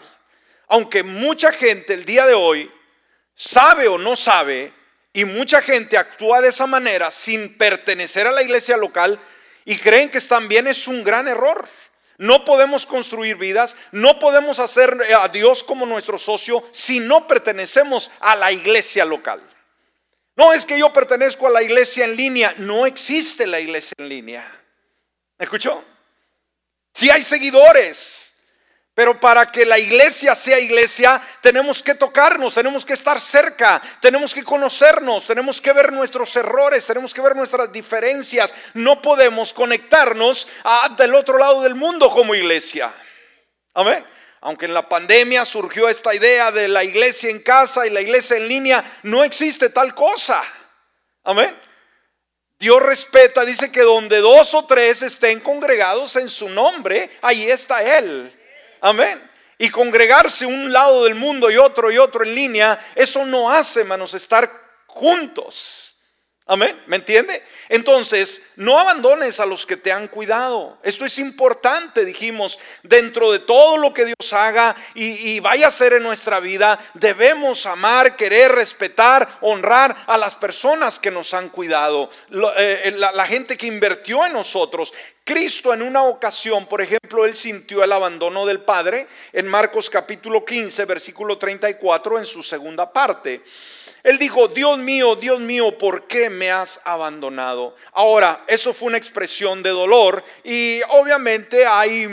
Aunque 0.67 1.03
mucha 1.03 1.51
gente 1.51 1.93
el 1.93 2.05
día 2.05 2.25
de 2.25 2.33
hoy 2.33 2.71
sabe 3.35 3.87
o 3.87 3.97
no 3.97 4.15
sabe, 4.15 4.71
y 5.13 5.25
mucha 5.25 5.61
gente 5.61 5.97
actúa 5.97 6.41
de 6.41 6.49
esa 6.49 6.67
manera 6.67 7.11
sin 7.11 7.57
pertenecer 7.57 8.27
a 8.27 8.31
la 8.31 8.41
iglesia 8.41 8.77
local 8.77 9.19
y 9.65 9.77
creen 9.77 10.09
que 10.09 10.19
bien, 10.47 10.67
es 10.67 10.87
un 10.87 11.03
gran 11.03 11.27
error. 11.27 11.67
No 12.17 12.45
podemos 12.45 12.85
construir 12.85 13.35
vidas, 13.35 13.75
no 13.91 14.19
podemos 14.19 14.59
hacer 14.59 14.95
a 15.19 15.27
Dios 15.27 15.63
como 15.63 15.85
nuestro 15.85 16.19
socio 16.19 16.63
si 16.71 16.99
no 16.99 17.27
pertenecemos 17.27 18.11
a 18.19 18.35
la 18.35 18.51
iglesia 18.51 19.05
local. 19.05 19.41
No 20.35 20.53
es 20.53 20.65
que 20.65 20.79
yo 20.79 20.91
pertenezco 20.93 21.47
a 21.47 21.51
la 21.51 21.61
iglesia 21.61 22.05
en 22.05 22.15
línea, 22.15 22.53
no 22.57 22.85
existe 22.85 23.45
la 23.45 23.59
iglesia 23.59 23.93
en 23.97 24.09
línea. 24.09 24.61
¿Escuchó? 25.37 25.83
Si 26.93 27.09
hay 27.09 27.23
seguidores, 27.23 28.31
pero 28.93 29.19
para 29.19 29.51
que 29.51 29.65
la 29.65 29.79
iglesia 29.79 30.35
sea 30.35 30.59
iglesia, 30.59 31.21
tenemos 31.41 31.81
que 31.81 31.95
tocarnos, 31.95 32.53
tenemos 32.53 32.85
que 32.85 32.93
estar 32.93 33.19
cerca, 33.19 33.81
tenemos 34.01 34.33
que 34.33 34.43
conocernos, 34.43 35.25
tenemos 35.25 35.61
que 35.61 35.73
ver 35.73 35.91
nuestros 35.93 36.35
errores, 36.35 36.85
tenemos 36.85 37.13
que 37.13 37.21
ver 37.21 37.35
nuestras 37.35 37.71
diferencias. 37.71 38.53
No 38.73 39.01
podemos 39.01 39.53
conectarnos 39.53 40.47
a, 40.63 40.89
del 40.97 41.15
otro 41.15 41.37
lado 41.37 41.61
del 41.61 41.75
mundo 41.75 42.09
como 42.09 42.35
iglesia. 42.35 42.93
Amén. 43.73 44.05
Aunque 44.41 44.65
en 44.65 44.73
la 44.73 44.89
pandemia 44.89 45.45
surgió 45.45 45.87
esta 45.87 46.13
idea 46.15 46.51
de 46.51 46.67
la 46.67 46.83
iglesia 46.83 47.29
en 47.29 47.39
casa 47.39 47.85
y 47.85 47.91
la 47.91 48.01
iglesia 48.01 48.37
en 48.37 48.47
línea, 48.47 48.83
no 49.03 49.23
existe 49.23 49.69
tal 49.69 49.93
cosa. 49.93 50.43
Amén. 51.23 51.55
Dios 52.59 52.81
respeta, 52.81 53.45
dice 53.45 53.71
que 53.71 53.81
donde 53.81 54.19
dos 54.19 54.53
o 54.53 54.65
tres 54.65 55.01
estén 55.01 55.39
congregados 55.39 56.15
en 56.15 56.29
su 56.29 56.49
nombre, 56.49 57.09
ahí 57.21 57.49
está 57.49 57.81
Él. 57.97 58.31
Amén. 58.81 59.19
Y 59.57 59.69
congregarse 59.69 60.45
un 60.45 60.71
lado 60.71 61.05
del 61.05 61.15
mundo 61.15 61.49
y 61.49 61.57
otro 61.57 61.91
y 61.91 61.97
otro 61.97 62.23
en 62.23 62.35
línea, 62.35 62.79
eso 62.95 63.25
no 63.25 63.51
hace, 63.51 63.81
hermanos, 63.81 64.13
estar 64.15 64.51
juntos. 64.87 65.80
Amén. 66.51 66.77
¿Me 66.87 66.97
entiende? 66.97 67.41
Entonces, 67.69 68.51
no 68.57 68.77
abandones 68.77 69.39
a 69.39 69.45
los 69.45 69.65
que 69.65 69.77
te 69.77 69.93
han 69.93 70.09
cuidado. 70.09 70.77
Esto 70.83 71.05
es 71.05 71.17
importante, 71.17 72.03
dijimos, 72.03 72.59
dentro 72.83 73.31
de 73.31 73.39
todo 73.39 73.77
lo 73.77 73.93
que 73.93 74.03
Dios 74.03 74.33
haga 74.33 74.75
y, 74.93 75.39
vaya 75.39 75.67
a 75.67 75.69
hacer 75.69 75.93
en 75.93 76.03
nuestra 76.03 76.41
vida, 76.41 76.77
debemos 76.95 77.65
amar, 77.65 78.17
querer, 78.17 78.51
respetar, 78.51 79.25
honrar 79.39 79.95
a 80.07 80.17
las 80.17 80.35
personas 80.35 80.99
que 80.99 81.09
nos 81.09 81.33
han 81.33 81.47
cuidado, 81.47 82.09
eh, 82.57 82.81
eh, 82.83 82.91
la, 82.97 83.13
la 83.13 83.25
gente 83.25 83.55
que 83.55 83.67
invirtió 83.67 84.25
en 84.25 84.33
nosotros. 84.33 84.91
Cristo 85.23 85.73
en 85.73 85.83
una 85.83 86.03
ocasión, 86.03 86.65
por 86.65 86.81
ejemplo, 86.81 87.23
él 87.23 87.37
sintió 87.37 87.81
el 87.81 87.93
abandono 87.93 88.45
del 88.45 88.59
Padre 88.59 89.07
en 89.31 89.47
Marcos 89.47 89.89
capítulo 89.89 90.43
15, 90.43 90.83
versículo 90.83 91.37
34, 91.37 92.19
en 92.19 92.25
su 92.25 92.43
segunda 92.43 92.91
parte. 92.91 93.41
Él 94.03 94.17
dijo, 94.17 94.47
Dios 94.47 94.79
mío, 94.79 95.15
Dios 95.15 95.39
mío, 95.39 95.77
¿por 95.77 96.07
qué 96.07 96.29
me 96.29 96.51
has 96.51 96.81
abandonado? 96.85 97.75
Ahora, 97.91 98.43
eso 98.47 98.73
fue 98.73 98.87
una 98.87 98.97
expresión 98.97 99.61
de 99.61 99.69
dolor 99.69 100.23
y 100.43 100.81
obviamente 100.89 101.65
hay 101.65 102.07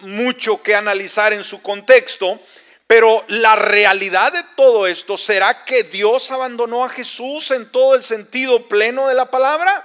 mucho 0.00 0.62
que 0.62 0.74
analizar 0.74 1.32
en 1.32 1.44
su 1.44 1.62
contexto, 1.62 2.38
pero 2.86 3.24
la 3.28 3.56
realidad 3.56 4.32
de 4.32 4.42
todo 4.54 4.86
esto, 4.86 5.16
¿será 5.16 5.64
que 5.64 5.82
Dios 5.82 6.30
abandonó 6.30 6.84
a 6.84 6.90
Jesús 6.90 7.50
en 7.50 7.70
todo 7.70 7.94
el 7.94 8.02
sentido 8.02 8.68
pleno 8.68 9.08
de 9.08 9.14
la 9.14 9.30
palabra? 9.30 9.84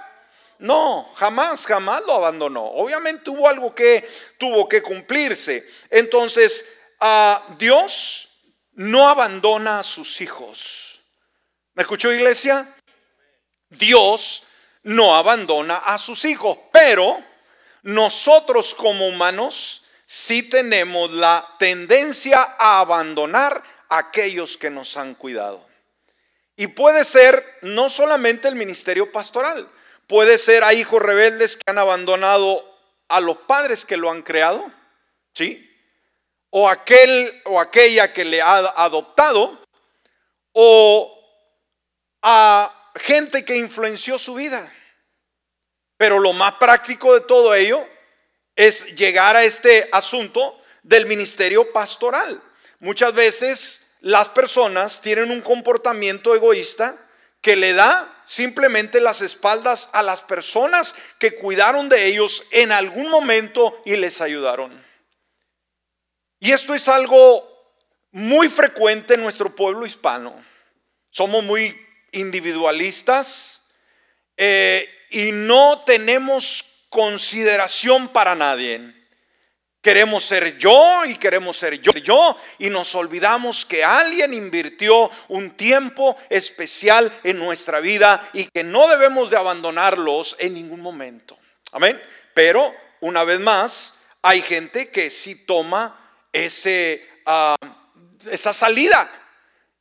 No, 0.58 1.10
jamás, 1.16 1.66
jamás 1.66 2.02
lo 2.06 2.14
abandonó. 2.14 2.64
Obviamente 2.64 3.30
hubo 3.30 3.48
algo 3.48 3.74
que 3.74 4.08
tuvo 4.38 4.68
que 4.68 4.82
cumplirse. 4.82 5.66
Entonces, 5.90 6.66
ah, 7.00 7.42
Dios 7.58 8.28
no 8.74 9.08
abandona 9.08 9.80
a 9.80 9.82
sus 9.82 10.20
hijos. 10.20 10.83
¿Me 11.74 11.82
escuchó 11.82 12.12
iglesia? 12.12 12.72
Dios 13.68 14.44
no 14.84 15.16
abandona 15.16 15.76
a 15.76 15.98
sus 15.98 16.24
hijos, 16.24 16.56
pero 16.72 17.20
nosotros 17.82 18.74
como 18.74 19.08
humanos 19.08 19.82
sí 20.06 20.44
tenemos 20.44 21.10
la 21.10 21.44
tendencia 21.58 22.40
a 22.58 22.78
abandonar 22.78 23.60
a 23.88 23.98
aquellos 23.98 24.56
que 24.56 24.70
nos 24.70 24.96
han 24.96 25.16
cuidado. 25.16 25.66
Y 26.56 26.68
puede 26.68 27.02
ser 27.02 27.44
no 27.62 27.90
solamente 27.90 28.46
el 28.46 28.54
ministerio 28.54 29.10
pastoral, 29.10 29.68
puede 30.06 30.38
ser 30.38 30.62
a 30.62 30.74
hijos 30.74 31.02
rebeldes 31.02 31.56
que 31.56 31.68
han 31.68 31.78
abandonado 31.78 32.64
a 33.08 33.20
los 33.20 33.36
padres 33.38 33.84
que 33.84 33.96
lo 33.96 34.12
han 34.12 34.22
creado, 34.22 34.70
¿sí? 35.34 35.68
O 36.50 36.68
aquel 36.68 37.42
o 37.46 37.58
aquella 37.58 38.12
que 38.12 38.24
le 38.24 38.40
ha 38.40 38.58
adoptado, 38.76 39.60
o 40.52 41.13
a 42.24 42.72
gente 42.96 43.44
que 43.44 43.56
influenció 43.56 44.18
su 44.18 44.34
vida. 44.34 44.72
Pero 45.98 46.18
lo 46.18 46.32
más 46.32 46.54
práctico 46.54 47.14
de 47.14 47.20
todo 47.20 47.54
ello 47.54 47.86
es 48.56 48.96
llegar 48.96 49.36
a 49.36 49.44
este 49.44 49.88
asunto 49.92 50.58
del 50.82 51.06
ministerio 51.06 51.70
pastoral. 51.70 52.42
Muchas 52.80 53.12
veces 53.14 53.98
las 54.00 54.28
personas 54.30 55.00
tienen 55.00 55.30
un 55.30 55.42
comportamiento 55.42 56.34
egoísta 56.34 56.96
que 57.40 57.56
le 57.56 57.74
da 57.74 58.10
simplemente 58.26 59.02
las 59.02 59.20
espaldas 59.20 59.90
a 59.92 60.02
las 60.02 60.22
personas 60.22 60.94
que 61.18 61.34
cuidaron 61.34 61.90
de 61.90 62.06
ellos 62.06 62.44
en 62.52 62.72
algún 62.72 63.10
momento 63.10 63.82
y 63.84 63.96
les 63.96 64.22
ayudaron. 64.22 64.82
Y 66.40 66.52
esto 66.52 66.74
es 66.74 66.88
algo 66.88 67.50
muy 68.12 68.48
frecuente 68.48 69.14
en 69.14 69.22
nuestro 69.22 69.54
pueblo 69.54 69.84
hispano. 69.84 70.42
Somos 71.10 71.44
muy 71.44 71.84
individualistas 72.14 73.70
eh, 74.36 74.88
y 75.10 75.32
no 75.32 75.82
tenemos 75.86 76.64
consideración 76.88 78.08
para 78.08 78.34
nadie. 78.34 78.92
Queremos 79.80 80.24
ser 80.24 80.56
yo 80.56 81.04
y 81.04 81.16
queremos 81.16 81.58
ser 81.58 81.78
yo, 81.78 82.38
y 82.58 82.70
nos 82.70 82.94
olvidamos 82.94 83.66
que 83.66 83.84
alguien 83.84 84.32
invirtió 84.32 85.10
un 85.28 85.50
tiempo 85.58 86.16
especial 86.30 87.12
en 87.22 87.38
nuestra 87.38 87.80
vida 87.80 88.30
y 88.32 88.44
que 88.46 88.64
no 88.64 88.88
debemos 88.88 89.28
de 89.28 89.36
abandonarlos 89.36 90.36
en 90.38 90.54
ningún 90.54 90.80
momento. 90.80 91.36
Amén. 91.72 92.00
Pero, 92.32 92.72
una 93.00 93.24
vez 93.24 93.40
más, 93.40 93.94
hay 94.22 94.40
gente 94.40 94.90
que 94.90 95.10
sí 95.10 95.44
toma 95.44 96.00
ese, 96.32 97.06
ah, 97.26 97.56
esa 98.30 98.54
salida. 98.54 99.10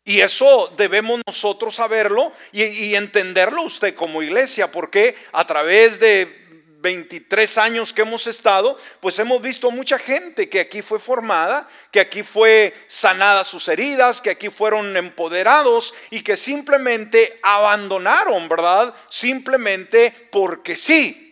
Y 0.05 0.19
eso 0.19 0.73
debemos 0.75 1.21
nosotros 1.25 1.75
saberlo 1.75 2.33
y, 2.51 2.95
entenderlo 2.95 3.61
usted 3.61 3.95
como 3.95 4.21
iglesia, 4.21 4.69
porque 4.69 5.15
a 5.31 5.47
través 5.47 5.99
de 5.99 6.27
23 6.81 7.57
años 7.57 7.93
que 7.93 8.01
hemos 8.01 8.27
estado, 8.27 8.77
pues 8.99 9.17
hemos 9.17 9.41
visto 9.41 9.71
mucha 9.71 9.97
gente 9.97 10.49
que 10.49 10.59
aquí 10.59 10.81
fue 10.81 10.99
formada, 10.99 11.69
que 11.91 12.01
aquí 12.01 12.21
fue 12.21 12.73
sanada 12.87 13.45
sus 13.45 13.69
heridas, 13.69 14.19
que 14.19 14.31
aquí 14.31 14.49
fueron 14.49 14.97
empoderados 14.97 15.93
y 16.11 16.21
que 16.21 16.35
simplemente 16.35 17.39
abandonaron, 17.41 18.49
¿verdad? 18.49 18.93
Simplemente 19.09 20.13
porque 20.29 20.75
sí. 20.75 21.22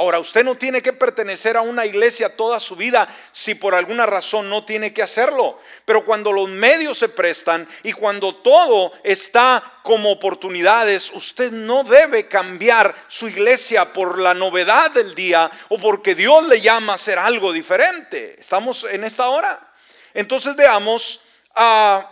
Ahora, 0.00 0.18
usted 0.18 0.44
no 0.44 0.54
tiene 0.54 0.80
que 0.80 0.94
pertenecer 0.94 1.58
a 1.58 1.60
una 1.60 1.84
iglesia 1.84 2.34
toda 2.34 2.58
su 2.58 2.74
vida 2.74 3.06
si 3.32 3.54
por 3.54 3.74
alguna 3.74 4.06
razón 4.06 4.48
no 4.48 4.64
tiene 4.64 4.94
que 4.94 5.02
hacerlo. 5.02 5.60
Pero 5.84 6.06
cuando 6.06 6.32
los 6.32 6.48
medios 6.48 6.96
se 6.96 7.10
prestan 7.10 7.68
y 7.82 7.92
cuando 7.92 8.34
todo 8.34 8.94
está 9.04 9.62
como 9.82 10.10
oportunidades, 10.10 11.10
usted 11.10 11.52
no 11.52 11.84
debe 11.84 12.26
cambiar 12.28 12.94
su 13.08 13.28
iglesia 13.28 13.92
por 13.92 14.18
la 14.18 14.32
novedad 14.32 14.90
del 14.92 15.14
día 15.14 15.50
o 15.68 15.76
porque 15.76 16.14
Dios 16.14 16.48
le 16.48 16.62
llama 16.62 16.92
a 16.92 16.94
hacer 16.94 17.18
algo 17.18 17.52
diferente. 17.52 18.36
¿Estamos 18.40 18.84
en 18.84 19.04
esta 19.04 19.28
hora? 19.28 19.70
Entonces 20.14 20.56
veamos, 20.56 21.20
ah, 21.54 22.10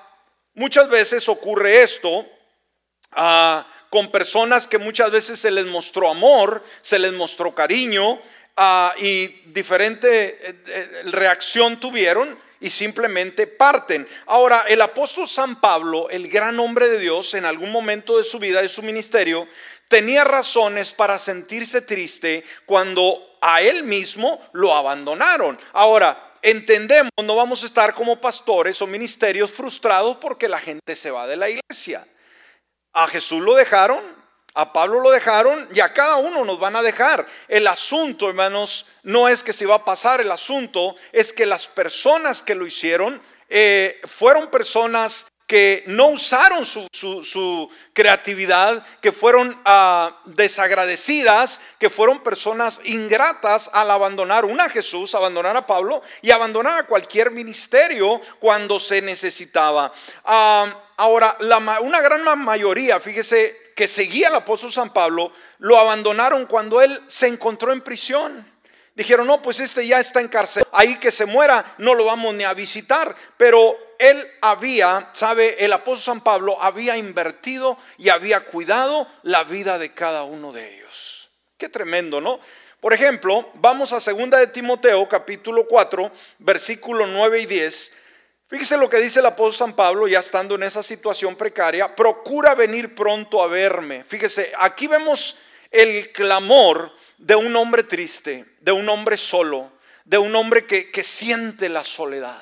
muchas 0.53 0.90
veces 0.90 1.27
ocurre 1.27 1.81
esto. 1.85 2.27
Ah, 3.12 3.66
con 3.90 4.11
personas 4.11 4.66
que 4.66 4.79
muchas 4.79 5.11
veces 5.11 5.38
se 5.38 5.51
les 5.51 5.66
mostró 5.66 6.11
amor, 6.11 6.62
se 6.83 6.98
les 6.98 7.12
mostró 7.12 7.55
cariño 7.55 8.18
ah, 8.57 8.92
y 8.98 9.29
diferente 9.46 10.38
eh, 10.40 10.55
eh, 10.66 11.03
reacción 11.05 11.79
tuvieron 11.81 12.37
y 12.61 12.70
simplemente 12.70 13.46
parten. 13.46 14.07
Ahora, 14.27 14.64
el 14.68 14.83
apóstol 14.83 15.29
San 15.29 15.61
Pablo, 15.61 16.11
el 16.11 16.29
gran 16.29 16.59
hombre 16.59 16.88
de 16.88 16.98
Dios, 16.98 17.35
en 17.35 17.44
algún 17.44 17.70
momento 17.70 18.18
de 18.18 18.24
su 18.24 18.38
vida, 18.38 18.61
de 18.61 18.68
su 18.68 18.83
ministerio, 18.83 19.46
tenía 19.88 20.24
razones 20.24 20.92
para 20.92 21.18
sentirse 21.18 21.81
triste 21.83 22.44
cuando 22.66 23.37
a 23.40 23.62
él 23.62 23.85
mismo 23.85 24.40
lo 24.53 24.74
abandonaron. 24.74 25.59
Ahora, 25.72 26.35
entendemos, 26.42 27.11
no 27.22 27.37
vamos 27.37 27.62
a 27.62 27.66
estar 27.66 27.94
como 27.94 28.20
pastores 28.20 28.83
o 28.83 28.87
ministerios 28.87 29.51
frustrados 29.51 30.18
porque 30.18 30.48
la 30.48 30.61
gente 30.61 30.96
se 30.96 31.11
va 31.11 31.27
de 31.27 31.37
la 31.37 31.48
iglesia. 31.48 32.05
A 32.98 33.06
Jesús 33.06 33.40
lo 33.40 33.54
dejaron, 33.54 34.00
a 34.54 34.72
Pablo 34.72 34.98
lo 34.98 35.12
dejaron 35.12 35.68
y 35.72 35.78
a 35.78 35.92
cada 35.92 36.16
uno 36.16 36.44
nos 36.44 36.58
van 36.58 36.74
a 36.74 36.82
dejar. 36.82 37.24
El 37.46 37.68
asunto, 37.68 38.28
hermanos, 38.28 38.87
no 39.04 39.28
es 39.28 39.44
que 39.44 39.52
se 39.52 39.66
va 39.66 39.76
a 39.76 39.84
pasar, 39.84 40.20
el 40.20 40.32
asunto 40.32 40.96
es 41.12 41.32
que 41.32 41.46
las 41.46 41.68
personas 41.68 42.42
que 42.42 42.56
lo 42.56 42.66
hicieron 42.66 43.22
eh, 43.48 44.00
fueron 44.04 44.48
personas 44.48 45.26
que 45.46 45.84
no 45.87 46.08
usaron 46.08 46.66
su, 46.66 47.70
creatividad, 47.92 48.84
que 49.00 49.12
fueron 49.12 49.56
ah, 49.64 50.20
desagradecidas, 50.24 51.61
que 51.78 51.90
fueron 51.90 52.18
personas 52.18 52.80
ingratas 52.84 53.70
al 53.72 53.92
abandonar 53.92 54.44
una 54.44 54.64
a 54.64 54.70
Jesús, 54.70 55.14
abandonar 55.14 55.56
a 55.56 55.66
Pablo 55.66 56.02
y 56.20 56.32
abandonar 56.32 56.80
a 56.80 56.87
cualquier 56.87 57.30
ministerio 57.30 58.20
cuando 58.40 58.80
se 58.80 59.00
necesitaba. 59.02 59.92
Ah, 60.24 60.68
ahora, 60.98 61.37
una 61.80 62.00
gran 62.02 62.22
mayoría, 62.38 63.00
fíjese, 63.00 63.72
que 63.74 63.88
seguía 63.88 64.28
al 64.28 64.34
apóstol 64.34 64.72
San 64.72 64.92
Pablo, 64.92 65.32
lo 65.58 65.78
abandonaron 65.78 66.46
cuando 66.46 66.82
él 66.82 67.00
se 67.08 67.28
encontró 67.28 67.72
en 67.72 67.80
prisión. 67.80 68.46
Dijeron, 68.94 69.28
no, 69.28 69.40
pues 69.40 69.61
este 69.61 69.87
ya 69.87 70.00
está 70.00 70.20
en 70.20 70.26
cárcel, 70.26 70.64
ahí 70.72 70.96
que 70.96 71.12
se 71.12 71.24
muera, 71.24 71.64
no 71.78 71.94
lo 71.94 72.04
vamos 72.04 72.34
ni 72.34 72.42
a 72.42 72.52
visitar. 72.52 73.14
Pero 73.37 73.76
él 74.00 74.18
había, 74.40 75.08
sabe, 75.12 75.64
el 75.64 75.72
apóstol 75.72 76.14
San 76.16 76.20
Pablo 76.20 76.61
había 76.61 76.96
invertido 76.96 77.78
y 77.96 78.08
había 78.08 78.40
cuidado 78.40 79.06
la 79.22 79.44
vida 79.44 79.78
de 79.78 79.92
cada 79.92 80.24
uno 80.24 80.52
de 80.52 80.74
ellos. 80.74 81.30
Qué 81.56 81.68
tremendo, 81.68 82.20
¿no? 82.20 82.40
Por 82.80 82.92
ejemplo, 82.92 83.48
vamos 83.54 83.92
a 83.92 84.00
segunda 84.00 84.38
de 84.38 84.48
Timoteo, 84.48 85.08
capítulo 85.08 85.66
4, 85.68 86.11
versículo 86.40 87.06
9 87.06 87.40
y 87.40 87.46
10. 87.46 87.96
Fíjese 88.48 88.78
lo 88.78 88.88
que 88.88 88.96
dice 88.98 89.20
el 89.20 89.26
apóstol 89.26 89.68
San 89.68 89.76
Pablo, 89.76 90.08
ya 90.08 90.20
estando 90.20 90.54
en 90.54 90.62
esa 90.62 90.82
situación 90.82 91.37
precaria, 91.37 91.94
procura 91.94 92.54
venir 92.54 92.94
pronto 92.94 93.42
a 93.42 93.46
verme. 93.46 94.04
Fíjese, 94.04 94.52
aquí 94.58 94.87
vemos 94.87 95.37
el 95.70 96.11
clamor 96.12 96.90
de 97.18 97.34
un 97.34 97.54
hombre 97.56 97.82
triste, 97.82 98.46
de 98.61 98.72
un 98.72 98.88
hombre 98.88 99.18
solo, 99.18 99.70
de 100.06 100.16
un 100.16 100.34
hombre 100.34 100.66
que, 100.66 100.90
que 100.90 101.02
siente 101.02 101.68
la 101.68 101.84
soledad. 101.84 102.40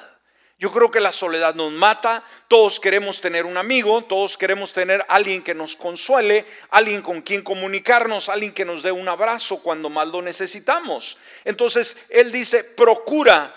Yo 0.59 0.73
creo 0.73 0.93
que 0.93 1.01
la 1.01 1.11
soledad 1.11 1.55
nos 1.57 1.73
mata, 1.73 2.23
todos 2.47 2.79
queremos 2.79 3.21
tener 3.21 3.45
un 3.45 3.57
amigo, 3.57 4.03
todos 4.05 4.39
queremos 4.39 4.73
tener 4.73 5.05
alguien 5.09 5.43
que 5.43 5.55
nos 5.55 5.75
consuele, 5.75 6.47
alguien 6.71 7.03
con 7.03 7.21
quien 7.21 7.43
comunicarnos, 7.43 8.29
alguien 8.29 8.55
que 8.55 8.65
nos 8.65 8.83
dé 8.83 8.93
un 8.93 9.09
abrazo 9.09 9.59
cuando 9.61 9.91
más 9.91 10.07
lo 10.09 10.23
necesitamos. 10.23 11.19
Entonces, 11.45 12.07
Él 12.11 12.31
dice, 12.31 12.63
procura 12.63 13.55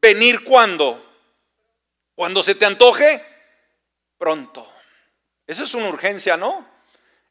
venir 0.00 0.42
cuando, 0.42 1.09
cuando 2.20 2.42
se 2.42 2.54
te 2.54 2.66
antoje, 2.66 3.24
pronto. 4.18 4.70
Esa 5.46 5.64
es 5.64 5.72
una 5.72 5.88
urgencia, 5.88 6.36
¿no? 6.36 6.68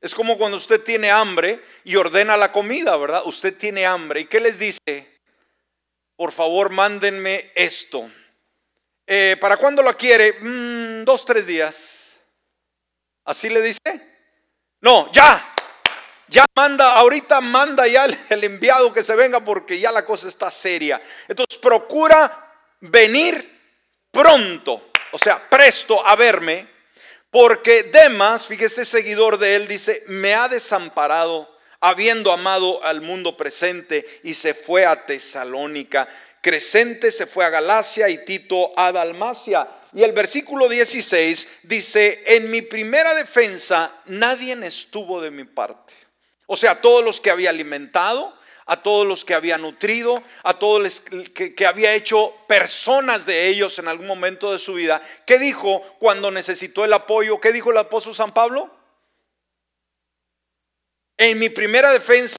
Es 0.02 0.16
como 0.16 0.36
cuando 0.36 0.58
usted 0.58 0.82
tiene 0.82 1.12
hambre 1.12 1.64
y 1.84 1.96
ordena 1.96 2.36
la 2.36 2.52
comida, 2.52 2.98
¿verdad? 2.98 3.22
Usted 3.26 3.56
tiene 3.56 3.86
hambre. 3.86 4.22
¿Y 4.22 4.26
qué 4.26 4.40
les 4.40 4.58
dice? 4.58 5.20
Por 6.16 6.32
favor, 6.32 6.72
mándenme 6.72 7.52
esto 7.54 8.10
eh, 9.06 9.38
¿Para 9.40 9.58
cuándo 9.58 9.84
lo 9.84 9.96
quiere? 9.96 10.34
Mm, 10.42 11.04
dos, 11.04 11.24
tres 11.24 11.46
días. 11.46 12.16
¿Así 13.26 13.48
le 13.48 13.62
dice? 13.62 13.80
No, 14.82 15.12
ya. 15.12 15.54
Ya 16.30 16.46
manda, 16.56 16.96
ahorita 16.96 17.42
manda 17.42 17.86
ya 17.86 18.06
el, 18.06 18.44
enviado 18.44 18.92
que 18.92 19.04
se 19.04 19.16
venga 19.16 19.40
porque 19.40 19.80
ya 19.80 19.92
la 19.92 20.04
cosa 20.04 20.28
está 20.28 20.50
seria. 20.50 21.00
Entonces 21.28 21.60
procura 21.60 22.56
venir 22.80 23.59
pronto, 24.12 24.92
o 25.12 25.18
sea, 25.18 25.50
presto 25.50 26.06
a 26.06 26.16
verme, 26.16 26.68
porque 27.32 27.84
Demas, 27.84 28.46
fíjese, 28.46 28.86
seguidor 28.86 29.38
de 29.38 29.56
él, 29.56 29.68
dice, 29.68 30.04
me 30.08 30.34
ha 30.34 30.48
desamparado 30.48 31.50
habiendo 31.80 32.32
amado 32.32 32.84
al 32.84 33.02
mundo 33.02 33.38
presente 33.38 34.22
y 34.24 34.34
se 34.34 34.54
fue 34.54 34.86
a 34.86 35.06
Tesalónica. 35.06 36.08
Crescente 36.42 37.12
se 37.12 37.26
fue 37.26 37.46
a 37.46 37.50
Galacia 37.50 38.10
y 38.10 38.24
Tito 38.26 38.72
a 38.78 38.92
Dalmacia. 38.92 39.68
Y 39.94 40.04
el 40.04 40.12
versículo 40.12 40.70
16 40.70 41.60
dice, 41.64 42.24
en 42.28 42.52
mi 42.52 42.62
primera 42.62 43.14
defensa 43.16 43.92
nadie 44.06 44.54
estuvo 44.66 45.22
de 45.22 45.32
mi 45.32 45.46
parte. 45.46 45.94
O 46.46 46.56
sea, 46.56 46.82
todos 46.82 47.04
los 47.04 47.20
que 47.20 47.32
había 47.32 47.50
alimentado, 47.50 48.34
a 48.70 48.84
todos 48.84 49.06
los 49.06 49.26
que 49.26 49.34
había 49.34 49.58
nutrido, 49.58 50.24
a 50.44 50.60
todos 50.60 50.82
los 50.82 51.00
que, 51.34 51.56
que, 51.56 51.66
había 51.66 51.96
hecho 51.96 52.32
personas 52.48 53.26
de 53.26 53.48
ellos 53.48 53.80
en 53.80 53.88
algún 53.88 54.06
momento 54.06 54.52
de 54.52 54.60
su 54.60 54.76
vida. 54.76 55.02
¿Qué 55.26 55.40
dijo 55.40 55.82
cuando 55.98 56.30
necesitó 56.30 56.86
el 56.86 56.94
apoyo? 56.94 57.42
¿Qué 57.42 57.52
dijo 57.52 57.72
el 57.72 57.78
apóstol 57.80 58.14
San 58.14 58.32
Pablo? 58.32 58.70
En 61.18 61.40
mi 61.40 61.50
primera 61.50 61.92
defensa 61.92 62.38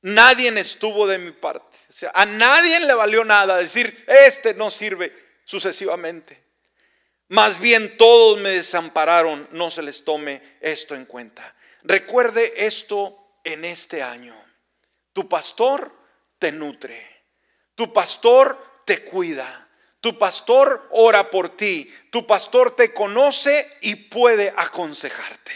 nadie 0.00 0.48
estuvo 0.58 1.06
de 1.06 1.18
mi 1.18 1.32
parte. 1.32 1.76
O 1.90 1.92
sea, 1.92 2.10
a 2.14 2.24
nadie 2.24 2.80
le 2.80 2.94
valió 2.94 3.22
nada 3.24 3.58
decir, 3.58 4.04
este 4.26 4.54
no 4.54 4.70
sirve 4.70 5.14
sucesivamente. 5.44 6.42
Más 7.28 7.60
bien 7.60 7.94
todos 7.98 8.40
me 8.40 8.48
desampararon, 8.48 9.46
no 9.52 9.70
se 9.70 9.82
les 9.82 10.02
tome 10.02 10.40
esto 10.62 10.94
en 10.94 11.04
cuenta. 11.04 11.54
Recuerde 11.82 12.66
esto 12.66 13.18
en 13.44 13.66
este 13.66 14.02
año. 14.02 14.47
Tu 15.18 15.28
pastor 15.28 15.90
te 16.38 16.52
nutre, 16.52 17.24
tu 17.74 17.92
pastor 17.92 18.56
te 18.84 19.02
cuida, 19.02 19.68
tu 20.00 20.16
pastor 20.16 20.86
ora 20.92 21.28
por 21.28 21.56
ti, 21.56 21.92
tu 22.12 22.24
pastor 22.24 22.76
te 22.76 22.94
conoce 22.94 23.68
y 23.80 23.96
puede 23.96 24.54
aconsejarte. 24.56 25.50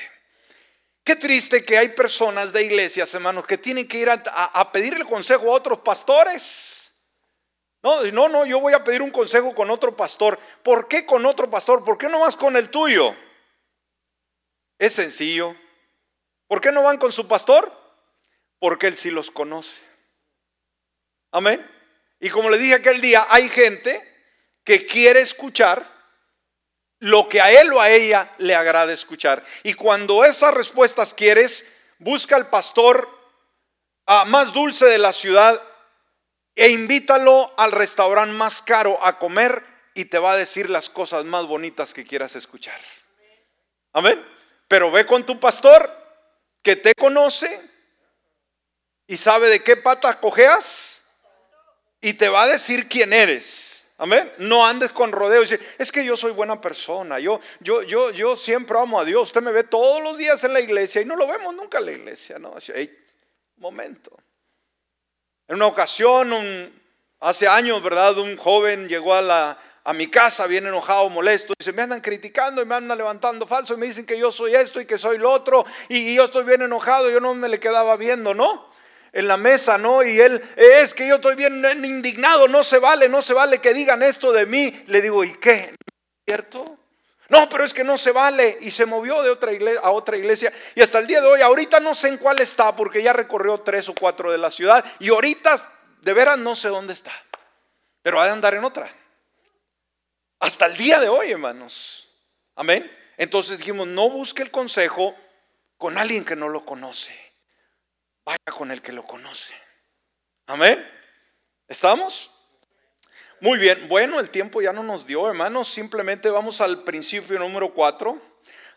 Qué 1.05 1.14
triste 1.14 1.64
que 1.64 1.79
hay 1.79 1.90
personas 1.90 2.53
de 2.53 2.64
iglesias, 2.64 3.14
hermanos, 3.14 3.46
que 3.46 3.57
tienen 3.57 3.87
que 3.87 3.98
ir 3.98 4.11
a, 4.11 4.73
pedirle 4.73 5.04
consejo 5.04 5.52
a 5.52 5.54
otros 5.54 5.79
pastores. 5.79 6.90
No, 7.85 8.02
no, 8.02 8.29
no, 8.29 8.44
yo 8.44 8.58
voy 8.58 8.73
a 8.73 8.83
pedir 8.83 9.00
un 9.00 9.13
consejo 9.13 9.54
con 9.54 9.71
otro 9.71 9.96
pastor. 9.96 10.40
¿Por 10.65 10.88
qué 10.88 11.06
con 11.06 11.25
otro 11.25 11.48
pastor? 11.48 11.85
¿Por 11.85 11.98
qué 11.98 12.08
no 12.08 12.19
vas 12.19 12.35
con 12.35 12.56
el 12.56 12.69
tuyo? 12.69 13.15
Es 14.81 14.92
sencillo. 14.92 15.54
¿Por 16.48 16.60
qué 16.60 16.73
no 16.73 16.83
van 16.83 16.98
con 16.98 17.13
su 17.13 17.29
pastor? 17.29 17.81
Porque 18.63 18.87
él 18.87 18.96
sí 18.96 19.10
los 19.10 19.33
conoce. 19.33 19.75
Amén. 21.33 21.69
Y 22.21 22.31
como 22.31 22.48
le 22.48 22.58
dije 22.58 22.75
aquel 22.75 23.00
día, 23.00 23.27
hay 23.29 23.48
gente 23.48 24.00
que 24.63 24.87
quiere 24.87 25.21
escuchar 25.21 25.85
lo 27.00 27.29
que 27.29 27.40
a 27.40 27.50
él 27.50 27.73
o 27.73 27.81
a 27.81 27.90
ella 27.90 28.31
le 28.38 28.54
agrada 28.54 28.92
escuchar. 28.92 29.44
Y 29.65 29.75
cuando 29.75 30.25
esas 30.25 30.54
respuestas 30.54 31.13
quieres, 31.13 31.73
busca 31.98 32.37
al 32.37 32.50
pastor 32.50 33.08
ah, 34.06 34.27
más 34.27 34.52
dulce 34.52 34.87
de 34.87 34.98
la 34.98 35.13
ciudad 35.13 35.60
e 36.54 36.69
invítalo 36.69 37.52
al 37.56 37.73
restaurante 37.73 38.37
más 38.37 38.63
caro 38.63 39.04
a 39.04 39.19
comer 39.19 39.60
y 39.94 40.04
te 40.04 40.19
va 40.19 40.35
a 40.35 40.37
decir 40.37 40.71
las 40.71 40.88
cosas 40.88 41.25
más 41.25 41.46
bonitas 41.46 41.92
que 41.92 42.06
quieras 42.06 42.37
escuchar. 42.37 42.79
Amén. 43.92 44.25
Pero 44.69 44.92
ve 44.92 45.04
con 45.04 45.27
tu 45.27 45.40
pastor 45.40 45.90
que 46.63 46.77
te 46.77 46.94
conoce 46.94 47.71
y 49.13 49.19
sabe 49.19 49.50
de 49.50 49.63
qué 49.63 49.77
pata 49.77 50.19
cojeas 50.19 51.02
y 52.00 52.15
te 52.15 52.31
va 52.31 52.44
a 52.44 52.46
decir 52.46 52.88
quién 52.88 53.13
eres. 53.13 53.85
Amén. 53.98 54.33
No 54.38 54.65
andes 54.65 54.90
con 54.90 55.13
rodeos. 55.13 55.52
Es 55.77 55.92
que 55.92 56.02
yo 56.02 56.17
soy 56.17 56.33
buena 56.33 56.63
persona. 56.63 57.19
Yo, 57.19 57.38
yo, 57.60 57.83
yo, 57.83 58.10
yo 58.13 58.38
siempre 58.38 58.79
amo 58.79 58.98
a 58.98 59.04
Dios. 59.04 59.25
Usted 59.25 59.42
me 59.42 59.52
ve 59.52 59.65
todos 59.65 60.02
los 60.02 60.17
días 60.17 60.42
en 60.44 60.54
la 60.54 60.60
iglesia 60.60 61.02
y 61.02 61.04
no 61.04 61.15
lo 61.15 61.27
vemos 61.27 61.54
nunca 61.54 61.77
en 61.77 61.85
la 61.85 61.92
iglesia. 61.92 62.38
No, 62.38 62.54
momento. 63.58 64.17
En 65.46 65.56
una 65.56 65.67
ocasión, 65.67 66.73
hace 67.21 67.46
años, 67.46 67.83
¿verdad? 67.83 68.17
Un 68.17 68.38
joven 68.38 68.88
llegó 68.88 69.15
a, 69.15 69.21
la, 69.21 69.58
mi 69.94 70.06
casa 70.06 70.46
bien 70.46 70.67
enojado, 70.67 71.10
molesto. 71.10 71.52
Y 71.58 71.63
se 71.63 71.75
me 71.75 71.83
andan 71.83 72.00
criticando 72.00 72.63
y 72.63 72.65
me 72.65 72.77
andan 72.77 72.96
levantando 72.96 73.46
falso 73.46 73.75
y 73.75 73.77
me 73.77 73.88
dicen 73.88 74.06
que 74.06 74.19
yo 74.19 74.33
soy 74.33 74.54
esto 74.54 74.81
y 74.81 74.87
que 74.87 74.96
soy 74.96 75.19
lo 75.19 75.31
otro. 75.31 75.67
Y, 75.90 76.15
yo 76.15 76.25
estoy 76.25 76.44
bien 76.44 76.63
enojado. 76.63 77.10
Yo 77.10 77.21
no 77.21 77.35
me 77.35 77.50
le 77.50 77.60
quedaba 77.60 77.98
viendo, 77.98 78.33
¿no? 78.33 78.71
En 79.13 79.29
la 79.29 79.37
mesa, 79.37 79.77
¿no? 79.77 80.02
Y 80.02 80.19
él, 80.21 80.42
es 80.56 80.94
que 80.94 81.06
yo 81.06 81.17
estoy 81.17 81.35
bien 81.35 81.63
indignado. 81.85 82.48
No 82.48 82.65
se 82.65 82.79
vale, 82.79 83.08
no 83.08 83.21
se 83.21 83.35
vale 83.35 83.58
que 83.58 83.75
digan 83.75 84.02
esto 84.02 84.33
de 84.33 84.46
mí. 84.46 84.85
Le 84.87 85.02
digo, 85.02 85.23
¿y 85.23 85.35
qué? 85.35 85.52
¿Es 85.52 85.77
cierto? 86.27 86.79
No, 87.29 87.48
pero 87.48 87.65
es 87.65 87.73
que 87.75 87.85
no 87.85 87.98
se 87.98 88.13
vale. 88.13 88.58
Y 88.60 88.71
se 88.71 88.87
movió 88.87 89.23
de 89.23 89.31
otra 89.31 89.52
iglesia 89.52 89.81
a 89.83 89.90
otra 89.90 90.17
iglesia. 90.17 90.52
Y 90.75 90.83
hasta 90.83 90.98
el 90.98 91.06
día 91.06 91.21
de 91.21 91.27
hoy, 91.27 91.40
ahorita 91.40 91.81
no 91.81 91.94
sé 91.94 92.08
en 92.08 92.19
cuál 92.19 92.40
está, 92.40 92.75
porque 92.75 93.02
ya 93.02 93.13
recorrió 93.13 93.58
tres 93.58 93.88
o 93.88 93.94
cuatro 93.94 94.33
de 94.33 94.38
la 94.38 94.50
ciudad. 94.50 94.85
Y 94.98 95.10
ahorita, 95.10 95.63
de 96.00 96.13
veras, 96.13 96.38
no 96.38 96.56
sé 96.56 96.69
dónde 96.69 96.92
está. 96.92 97.13
Pero 98.02 98.21
ha 98.21 98.27
de 98.27 98.33
andar 98.33 98.54
en 98.54 98.65
otra. 98.65 98.90
Hasta 100.40 100.67
el 100.67 100.77
día 100.77 100.98
de 100.98 101.08
hoy, 101.08 101.33
hermanos. 101.33 102.08
Amén. 102.56 102.90
Entonces 103.17 103.58
dijimos, 103.58 103.87
no 103.87 104.10
busque 104.10 104.42
el 104.42 104.50
consejo 104.50 105.15
con 105.79 105.98
alguien 105.98 106.25
que 106.25 106.37
no 106.37 106.48
lo 106.48 106.65
conoce. 106.65 107.31
Vaya 108.25 108.38
con 108.56 108.70
el 108.70 108.83
que 108.83 108.92
lo 108.92 109.04
conoce. 109.04 109.54
Amén. 110.46 110.85
¿Estamos? 111.68 112.31
Muy 113.40 113.58
bien, 113.58 113.88
bueno, 113.88 114.20
el 114.20 114.31
tiempo 114.31 114.62
ya 114.62 114.73
no 114.73 114.85
nos 114.85 115.06
dio, 115.06 115.27
hermanos. 115.27 115.68
Simplemente 115.68 116.31
vamos 116.31 116.60
al 116.60 116.85
principio 116.85 117.38
número 117.38 117.75
4. 117.75 118.20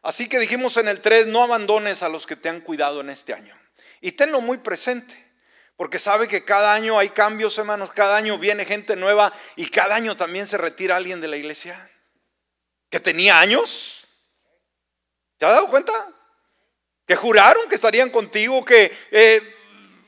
Así 0.02 0.28
que 0.28 0.40
dijimos 0.40 0.78
en 0.78 0.88
el 0.88 1.02
3, 1.02 1.28
no 1.28 1.44
abandones 1.44 2.02
a 2.02 2.10
los 2.10 2.26
que 2.26 2.36
te 2.36 2.50
han 2.50 2.62
cuidado 2.62 3.02
en 3.02 3.10
este 3.10 3.34
año. 3.34 3.56
Y 4.02 4.14
tenlo 4.14 4.42
muy 4.42 4.58
presente, 4.58 5.24
porque 5.76 6.00
sabe 6.00 6.28
que 6.28 6.46
cada 6.46 6.74
año 6.74 6.98
hay 6.98 7.10
cambios, 7.10 7.58
hermanos, 7.58 7.92
cada 7.92 8.18
año 8.18 8.38
viene 8.38 8.66
gente 8.66 8.96
nueva 8.96 9.34
y 9.56 9.70
cada 9.70 9.96
año 9.96 10.16
también 10.16 10.48
se 10.48 10.58
retira 10.58 10.96
alguien 10.96 11.22
de 11.22 11.28
la 11.28 11.38
iglesia 11.38 11.92
que 12.90 13.00
tenía 13.00 13.40
años. 13.40 14.08
¿Te 15.38 15.46
has 15.46 15.52
dado 15.52 15.70
cuenta? 15.70 15.94
Que 17.06 17.16
juraron 17.16 17.70
que 17.70 17.76
estarían 17.76 18.10
contigo, 18.10 18.66
que 18.66 18.92
eh, 19.12 19.42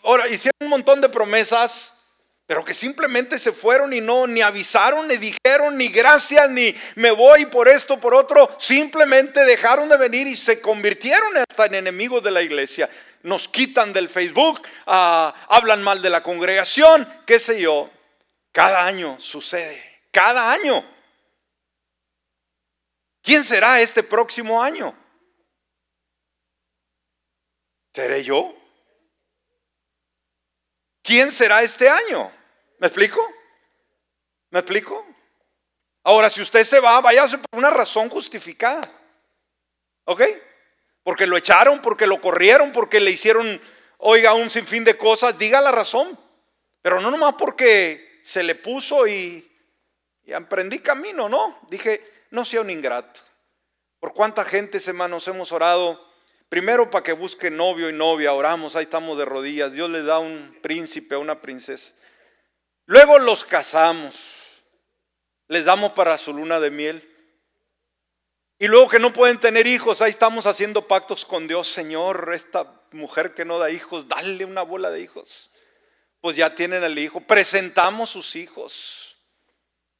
ahora 0.03 0.27
hicieron 0.27 0.55
un 0.61 0.69
montón 0.69 1.01
de 1.01 1.09
promesas 1.09 1.97
pero 2.47 2.63
que 2.63 2.73
simplemente 2.73 3.37
se 3.37 3.51
fueron 3.51 3.91
y 3.91 3.99
no, 3.99 4.25
ni 4.25 4.41
avisaron, 4.41 5.05
ni 5.09 5.17
dijeron, 5.17 5.77
ni 5.77 5.89
gracias, 5.89 6.49
ni 6.49 6.73
me 6.95 7.11
voy 7.11 7.45
por 7.45 7.67
esto, 7.67 7.99
por 7.99 8.15
otro, 8.15 8.49
simplemente 8.57 9.43
dejaron 9.43 9.89
de 9.89 9.97
venir 9.97 10.27
y 10.27 10.35
se 10.37 10.61
convirtieron 10.61 11.35
hasta 11.37 11.65
en 11.65 11.75
enemigos 11.75 12.23
de 12.23 12.31
la 12.31 12.41
iglesia. 12.41 12.89
Nos 13.23 13.49
quitan 13.49 13.91
del 13.91 14.07
Facebook, 14.07 14.61
ah, 14.85 15.35
hablan 15.49 15.83
mal 15.83 16.01
de 16.01 16.09
la 16.09 16.23
congregación, 16.23 17.05
qué 17.25 17.37
sé 17.37 17.61
yo. 17.61 17.91
Cada 18.53 18.85
año 18.85 19.17
sucede, 19.19 19.83
cada 20.11 20.49
año. 20.49 20.85
¿Quién 23.21 23.43
será 23.43 23.81
este 23.81 24.03
próximo 24.03 24.63
año? 24.63 24.95
¿Seré 27.97 28.23
yo? 28.23 28.55
¿Quién 31.01 31.31
será 31.31 31.63
este 31.63 31.89
año? 31.89 32.31
¿Me 32.77 32.85
explico? 32.85 33.19
¿Me 34.51 34.59
explico? 34.59 35.03
Ahora, 36.03 36.29
si 36.29 36.43
usted 36.43 36.63
se 36.63 36.79
va, 36.79 37.01
váyase 37.01 37.39
por 37.39 37.57
una 37.57 37.71
razón 37.71 38.07
justificada. 38.07 38.87
¿Ok? 40.05 40.21
Porque 41.01 41.25
lo 41.25 41.37
echaron, 41.37 41.81
porque 41.81 42.05
lo 42.05 42.21
corrieron, 42.21 42.71
porque 42.71 42.99
le 42.99 43.09
hicieron, 43.09 43.59
oiga, 43.97 44.35
un 44.35 44.51
sinfín 44.51 44.83
de 44.83 44.95
cosas, 44.95 45.39
diga 45.39 45.59
la 45.59 45.71
razón. 45.71 46.19
Pero 46.83 47.01
no 47.01 47.09
nomás 47.09 47.33
porque 47.33 48.21
se 48.23 48.43
le 48.43 48.53
puso 48.53 49.07
y, 49.07 49.51
y 50.23 50.33
emprendí 50.33 50.81
camino, 50.81 51.27
no. 51.27 51.61
Dije, 51.67 52.27
no 52.29 52.45
sea 52.45 52.61
un 52.61 52.69
ingrato. 52.69 53.21
Por 53.99 54.13
cuánta 54.13 54.45
gente, 54.45 54.77
hermanos, 54.85 55.27
hemos 55.27 55.51
orado. 55.51 56.06
Primero 56.49 56.89
para 56.89 57.03
que 57.03 57.13
busque 57.13 57.51
novio 57.51 57.89
y 57.89 57.93
novia, 57.93 58.33
oramos, 58.33 58.75
ahí 58.75 58.83
estamos 58.83 59.17
de 59.17 59.25
rodillas. 59.25 59.73
Dios 59.73 59.89
le 59.89 60.03
da 60.03 60.19
un 60.19 60.57
príncipe, 60.61 61.15
a 61.15 61.19
una 61.19 61.41
princesa. 61.41 61.91
Luego 62.85 63.19
los 63.19 63.43
casamos, 63.43 64.15
les 65.49 65.65
damos 65.65 65.91
para 65.91 66.17
su 66.17 66.33
luna 66.33 66.59
de 66.59 66.71
miel. 66.71 67.13
Y 68.59 68.67
luego 68.67 68.87
que 68.89 68.99
no 68.99 69.13
pueden 69.13 69.39
tener 69.39 69.67
hijos, 69.67 70.01
ahí 70.01 70.09
estamos 70.09 70.45
haciendo 70.45 70.87
pactos 70.87 71.25
con 71.25 71.47
Dios, 71.47 71.67
Señor, 71.67 72.31
esta 72.33 72.81
mujer 72.91 73.33
que 73.33 73.45
no 73.45 73.59
da 73.59 73.69
hijos, 73.69 74.07
dale 74.07 74.45
una 74.45 74.63
bola 74.63 74.89
de 74.89 75.01
hijos. 75.01 75.51
Pues 76.21 76.37
ya 76.37 76.55
tienen 76.55 76.83
el 76.83 76.97
hijo, 76.97 77.19
presentamos 77.19 78.09
sus 78.09 78.35
hijos. 78.35 79.17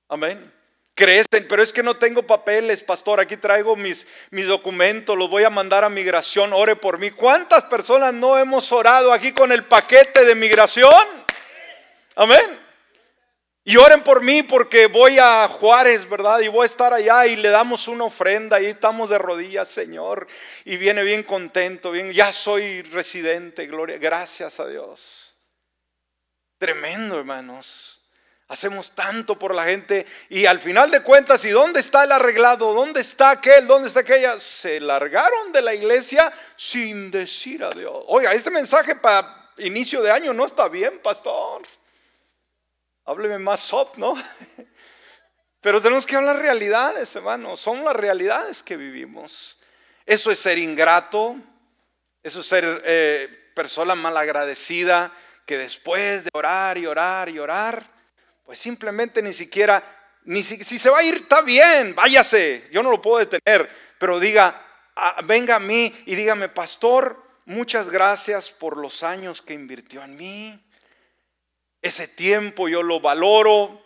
Amén. 0.08 0.57
Crecen, 0.98 1.46
pero 1.48 1.62
es 1.62 1.72
que 1.72 1.84
no 1.84 1.96
tengo 1.96 2.24
papeles, 2.24 2.82
pastor. 2.82 3.20
Aquí 3.20 3.38
traigo 3.38 3.76
mis, 3.76 4.08
mis 4.32 4.48
documentos, 4.48 5.16
los 5.16 5.30
voy 5.30 5.44
a 5.44 5.52
mandar 5.52 5.84
a 5.84 5.90
migración. 5.90 6.54
Ore 6.54 6.76
por 6.76 6.98
mí. 6.98 7.12
¿Cuántas 7.12 7.66
personas 7.66 8.16
no 8.16 8.36
hemos 8.36 8.72
orado 8.72 9.14
aquí 9.14 9.32
con 9.32 9.52
el 9.52 9.64
paquete 9.64 10.26
de 10.26 10.34
migración? 10.34 10.92
Amén. 12.16 12.68
Y 13.64 13.78
oren 13.78 14.02
por 14.02 14.24
mí 14.24 14.42
porque 14.42 14.88
voy 14.88 15.20
a 15.20 15.48
Juárez, 15.50 16.10
¿verdad? 16.10 16.40
Y 16.40 16.48
voy 16.48 16.64
a 16.64 16.66
estar 16.66 16.94
allá 16.96 17.28
y 17.28 17.36
le 17.36 17.50
damos 17.50 17.88
una 17.88 18.06
ofrenda 18.06 18.60
y 18.60 18.66
estamos 18.66 19.08
de 19.08 19.20
rodillas, 19.20 19.68
Señor. 19.68 20.26
Y 20.66 20.78
viene 20.78 21.04
bien 21.04 21.22
contento, 21.22 21.92
bien, 21.92 22.12
ya 22.12 22.32
soy 22.32 22.82
residente, 22.82 23.68
gloria, 23.68 24.00
gracias 24.00 24.60
a 24.60 24.68
Dios. 24.68 25.36
Tremendo, 26.58 27.20
hermanos. 27.20 27.97
Hacemos 28.50 28.92
tanto 28.92 29.38
por 29.38 29.54
la 29.54 29.66
gente 29.66 30.06
y 30.30 30.46
al 30.46 30.60
final 30.60 30.90
de 30.90 31.02
cuentas, 31.02 31.44
¿y 31.44 31.50
dónde 31.50 31.82
está 31.82 32.06
el 32.06 32.14
arreglado? 32.14 32.74
¿Dónde 32.74 33.02
está 33.02 33.32
aquel? 33.32 33.68
¿Dónde 33.68 33.90
está 33.90 34.00
aquella? 34.02 34.40
Se 34.40 34.80
largaron 34.80 35.52
de 35.52 35.62
la 35.62 35.74
iglesia 35.74 36.32
sin 36.56 37.12
decir 37.12 37.64
a 37.64 37.72
Dios. 37.72 38.04
Oiga, 38.08 38.32
este 38.32 38.50
mensaje 38.50 38.96
para 38.96 39.52
inicio 39.58 40.02
de 40.02 40.12
año 40.12 40.34
no 40.34 40.46
está 40.46 40.70
bien, 40.70 41.00
pastor. 41.00 41.64
Hábleme 43.06 43.40
más 43.40 43.60
soft, 43.60 43.98
¿no? 43.98 44.16
Pero 45.62 45.82
tenemos 45.82 46.06
que 46.06 46.16
hablar 46.16 46.38
realidades, 46.38 47.14
hermano. 47.18 47.58
Son 47.58 47.84
las 47.84 47.96
realidades 47.96 48.64
que 48.64 48.78
vivimos. 48.78 49.60
Eso 50.06 50.32
es 50.32 50.40
ser 50.40 50.58
ingrato. 50.58 51.36
Eso 52.24 52.40
es 52.40 52.46
ser 52.46 52.82
eh, 52.86 53.52
persona 53.54 53.96
malagradecida 53.96 55.12
que 55.46 55.58
después 55.58 56.24
de 56.26 56.30
orar 56.34 56.78
y 56.78 56.86
orar 56.86 57.30
y 57.30 57.40
orar, 57.40 57.97
pues 58.48 58.60
simplemente 58.60 59.22
ni 59.22 59.34
siquiera, 59.34 59.84
ni 60.24 60.42
si, 60.42 60.58
se 60.64 60.90
va 60.90 61.00
a 61.00 61.04
ir, 61.04 61.16
está 61.16 61.42
bien, 61.42 61.94
váyase. 61.94 62.66
Yo 62.72 62.82
no 62.82 62.90
lo 62.90 63.02
puedo 63.02 63.18
detener. 63.18 63.70
Pero 64.00 64.22
diga, 64.22 64.66
ah, 64.96 65.20
venga 65.26 65.58
a 65.58 65.60
mí 65.60 65.94
y 66.06 66.16
dígame, 66.16 66.48
pastor, 66.48 67.22
muchas 67.44 67.90
gracias 67.90 68.50
por 68.50 68.78
los 68.78 69.04
años 69.04 69.42
que 69.42 69.54
invirtió 69.54 70.02
en 70.02 70.16
mí. 70.16 70.66
Ese 71.82 72.08
tiempo 72.08 72.70
yo 72.70 72.84
lo 72.84 73.02
valoro, 73.02 73.84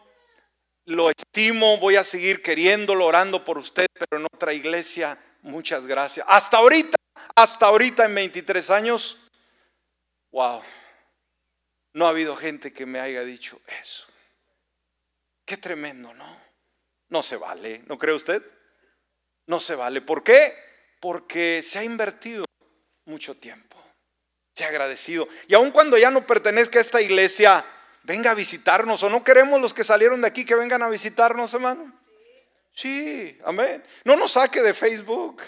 lo 0.86 1.10
estimo, 1.10 1.78
voy 1.80 1.96
a 1.96 2.04
seguir 2.04 2.44
queriéndolo, 2.44 3.08
orando 3.08 3.44
por 3.44 3.58
usted, 3.58 3.88
pero 3.98 4.22
en 4.22 4.28
otra 4.32 4.54
iglesia, 4.54 5.18
muchas 5.42 5.88
gracias. 5.88 6.24
Hasta 6.30 6.58
ahorita, 6.58 6.98
hasta 7.36 7.66
ahorita 7.66 8.06
en 8.06 8.14
23 8.14 8.70
años, 8.70 9.18
wow, 10.32 10.62
no 11.94 12.06
ha 12.06 12.10
habido 12.10 12.36
gente 12.36 12.72
que 12.72 12.86
me 12.86 13.00
haya 13.00 13.24
dicho 13.24 13.60
eso. 13.82 14.11
Qué 15.52 15.58
tremendo, 15.58 16.14
¿no? 16.14 16.42
No 17.10 17.22
se 17.22 17.36
vale, 17.36 17.84
¿no 17.88 18.00
cree 18.00 18.16
usted? 18.16 18.42
No 19.48 19.60
se 19.60 19.76
vale. 19.76 20.00
¿Por 20.00 20.24
qué? 20.24 20.56
Porque 21.02 21.62
se 21.62 21.78
ha 21.78 21.84
invertido 21.84 22.46
mucho 23.04 23.36
tiempo. 23.36 23.76
Se 24.56 24.64
ha 24.64 24.70
agradecido. 24.70 25.28
Y 25.50 25.54
aun 25.54 25.72
cuando 25.72 25.98
ya 25.98 26.10
no 26.10 26.26
pertenezca 26.26 26.80
a 26.80 26.82
esta 26.82 27.02
iglesia, 27.02 27.66
venga 28.04 28.32
a 28.32 28.34
visitarnos. 28.34 29.04
¿O 29.04 29.10
no 29.10 29.26
queremos 29.26 29.60
los 29.60 29.74
que 29.74 29.84
salieron 29.84 30.22
de 30.22 30.30
aquí 30.30 30.46
que 30.46 30.56
vengan 30.56 30.84
a 30.84 30.90
visitarnos, 30.90 31.54
hermano? 31.54 32.00
Sí, 32.74 33.38
amén. 33.44 33.84
No 34.06 34.16
nos 34.16 34.32
saque 34.32 34.62
de 34.62 34.74
Facebook. 34.74 35.42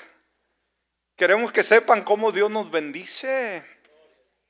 Queremos 1.16 1.54
que 1.54 1.64
sepan 1.64 2.04
cómo 2.04 2.34
Dios 2.34 2.52
nos 2.52 2.70
bendice. 2.70 3.66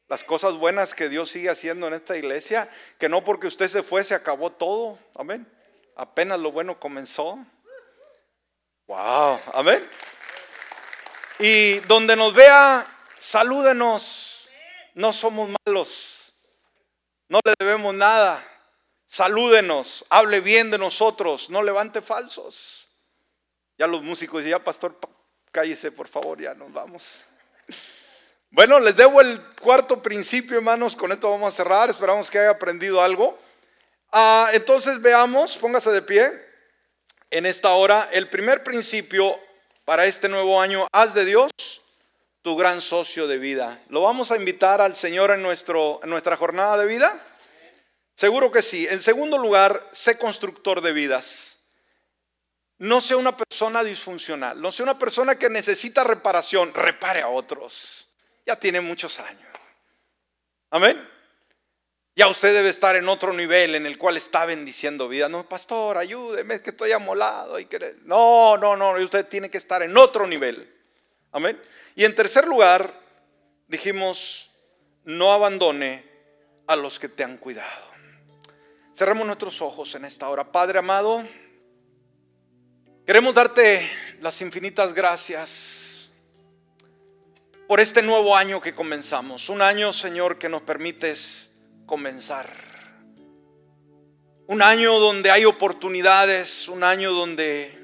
Las 0.08 0.24
cosas 0.24 0.54
buenas 0.54 0.94
que 0.94 1.10
Dios 1.10 1.32
sigue 1.32 1.50
haciendo 1.50 1.88
en 1.88 1.94
esta 1.94 2.18
iglesia, 2.18 2.70
que 3.00 3.10
no 3.10 3.24
porque 3.24 3.48
usted 3.48 3.68
se 3.68 3.84
fue 3.84 4.04
se 4.04 4.16
acabó 4.16 4.52
todo. 4.52 5.00
Amén. 5.16 5.48
Apenas 5.96 6.40
lo 6.40 6.52
bueno 6.52 6.80
comenzó. 6.80 7.38
Wow, 8.88 9.40
amén. 9.54 9.84
Y 11.40 11.80
donde 11.82 12.16
nos 12.16 12.34
vea, 12.34 12.86
salúdenos. 13.20 14.50
No 14.96 15.12
somos 15.12 15.50
malos. 15.66 16.34
No 17.28 17.40
le 17.44 17.54
debemos 17.58 17.96
nada. 17.96 18.44
Salúdenos, 19.14 20.06
hable 20.10 20.42
bien 20.42 20.72
de 20.72 20.80
nosotros, 20.80 21.48
no 21.52 21.62
levante 21.62 22.02
falsos. 22.02 22.88
Ya 23.78 23.86
los 23.86 24.02
músicos, 24.02 24.44
ya 24.44 24.58
pastor, 24.58 24.98
cállese 25.52 25.92
por 25.92 26.08
favor, 26.08 26.42
ya 26.42 26.56
nos 26.56 26.74
vamos. 26.74 27.22
Bueno, 28.54 28.80
les 28.80 28.96
debo 28.96 29.20
el 29.20 29.42
cuarto 29.60 30.00
principio, 30.04 30.58
hermanos. 30.58 30.96
Con 30.96 31.12
esto 31.12 31.28
vamos 31.32 31.52
a 31.52 31.58
cerrar. 31.58 31.90
Esperamos 31.90 32.30
que 32.30 32.38
haya 32.38 32.52
aprendido 32.52 33.02
algo. 33.02 33.36
Ah, 34.12 34.52
entonces 34.54 35.02
veamos, 35.02 35.58
póngase 35.58 35.90
de 35.90 36.04
pie 36.04 36.32
en 37.32 37.48
esta 37.48 37.72
hora. 37.72 38.08
El 38.12 38.30
primer 38.30 38.64
principio 38.64 39.40
para 39.86 40.06
este 40.06 40.30
nuevo 40.30 40.62
año, 40.62 40.88
haz 40.92 41.16
de 41.16 41.26
Dios 41.26 41.52
tu 42.44 42.56
gran 42.56 42.80
socio 42.80 43.26
de 43.26 43.40
vida. 43.40 43.82
¿Lo 43.90 44.04
vamos 44.04 44.30
a 44.30 44.38
invitar 44.38 44.82
al 44.82 44.96
Señor 44.96 45.32
en, 45.32 45.42
nuestro, 45.42 46.00
en 46.04 46.12
nuestra 46.12 46.38
jornada 46.38 46.78
de 46.78 46.86
vida? 46.86 47.12
Seguro 48.14 48.52
que 48.52 48.62
sí. 48.62 48.86
En 48.88 49.02
segundo 49.02 49.40
lugar, 49.40 49.84
sé 49.94 50.20
constructor 50.20 50.82
de 50.82 50.94
vidas. 50.94 51.58
No 52.78 53.02
sea 53.02 53.18
una 53.18 53.36
persona 53.36 53.84
disfuncional, 53.84 54.62
no 54.62 54.72
sea 54.72 54.84
una 54.84 55.00
persona 55.00 55.40
que 55.40 55.50
necesita 55.50 56.04
reparación, 56.04 56.72
repare 56.76 57.22
a 57.22 57.30
otros 57.30 58.13
ya 58.46 58.56
tiene 58.56 58.82
muchos 58.82 59.20
años. 59.20 59.48
Amén. 60.70 61.10
Ya 62.16 62.28
usted 62.28 62.54
debe 62.54 62.70
estar 62.70 62.96
en 62.96 63.08
otro 63.10 63.34
nivel 63.34 63.74
en 63.74 63.86
el 63.86 63.98
cual 63.98 64.18
está 64.18 64.46
bendiciendo 64.46 65.08
vida. 65.08 65.30
No, 65.30 65.48
pastor, 65.48 65.98
ayúdeme, 65.98 66.62
que 66.62 66.70
estoy 66.70 66.92
amolado. 66.92 67.60
Y 67.60 67.66
que... 67.66 67.96
No, 68.04 68.58
no, 68.58 68.76
no, 68.76 68.94
usted 68.94 69.26
tiene 69.28 69.50
que 69.50 69.58
estar 69.58 69.82
en 69.82 69.98
otro 69.98 70.28
nivel. 70.28 70.72
Amén. 71.32 71.60
Y 71.96 72.06
en 72.06 72.14
tercer 72.14 72.48
lugar, 72.48 72.94
dijimos, 73.68 74.52
no 75.06 75.34
abandone 75.34 76.04
a 76.68 76.76
los 76.76 77.00
que 77.00 77.10
te 77.10 77.24
han 77.24 77.38
cuidado. 77.38 77.94
Cerremos 78.96 79.26
nuestros 79.26 79.60
ojos 79.62 79.96
en 79.96 80.06
esta 80.06 80.30
hora. 80.30 80.52
Padre 80.52 80.80
amado, 80.80 81.28
queremos 83.08 83.34
darte 83.34 83.90
las 84.22 84.40
infinitas 84.42 84.94
gracias 84.94 85.93
por 87.74 87.82
este 87.82 88.04
nuevo 88.04 88.38
año 88.38 88.62
que 88.62 88.76
comenzamos. 88.76 89.50
Un 89.50 89.64
año, 89.64 89.92
Señor, 89.94 90.38
que 90.38 90.48
nos 90.48 90.62
permites 90.62 91.50
comenzar. 91.88 92.48
Un 94.46 94.62
año 94.62 95.00
donde 95.00 95.32
hay 95.32 95.46
oportunidades, 95.46 96.70
un 96.70 96.84
año 96.84 97.14
donde 97.14 97.76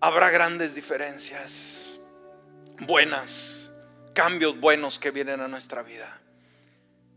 habrá 0.00 0.30
grandes 0.30 0.74
diferencias, 0.74 1.98
buenas, 2.78 3.68
cambios 4.14 4.58
buenos 4.58 4.98
que 4.98 5.10
vienen 5.10 5.42
a 5.42 5.48
nuestra 5.48 5.82
vida. 5.82 6.18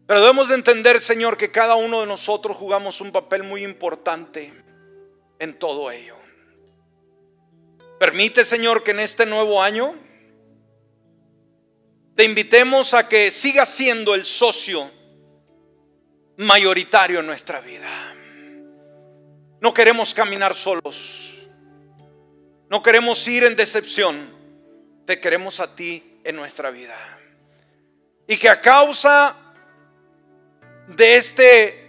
Pero 0.07 0.19
debemos 0.19 0.49
de 0.49 0.55
entender, 0.55 0.99
Señor, 0.99 1.37
que 1.37 1.49
cada 1.49 1.75
uno 1.75 2.01
de 2.01 2.07
nosotros 2.07 2.57
jugamos 2.57 2.99
un 2.99 3.13
papel 3.13 3.43
muy 3.43 3.63
importante 3.63 4.53
en 5.39 5.57
todo 5.57 5.91
ello. 5.91 6.17
Permite, 8.01 8.43
Señor, 8.43 8.83
que 8.83 8.91
en 8.91 8.99
este 8.99 9.25
nuevo 9.25 9.63
año 9.63 9.95
te 12.15 12.23
invitemos 12.23 12.93
a 12.93 13.07
que 13.07 13.31
sigas 13.31 13.69
siendo 13.69 14.13
el 14.15 14.25
socio 14.25 14.89
mayoritario 16.37 17.19
en 17.19 17.27
nuestra 17.27 17.61
vida. 17.61 17.89
No 19.59 19.73
queremos 19.73 20.13
caminar 20.13 20.55
solos. 20.55 21.29
No 22.69 22.81
queremos 22.81 23.27
ir 23.27 23.43
en 23.43 23.55
decepción. 23.55 24.17
Te 25.05 25.19
queremos 25.19 25.59
a 25.59 25.75
ti 25.75 26.19
en 26.23 26.35
nuestra 26.35 26.71
vida. 26.71 26.97
Y 28.27 28.37
que 28.37 28.49
a 28.49 28.61
causa 28.61 29.35
de 30.87 31.17
este 31.17 31.81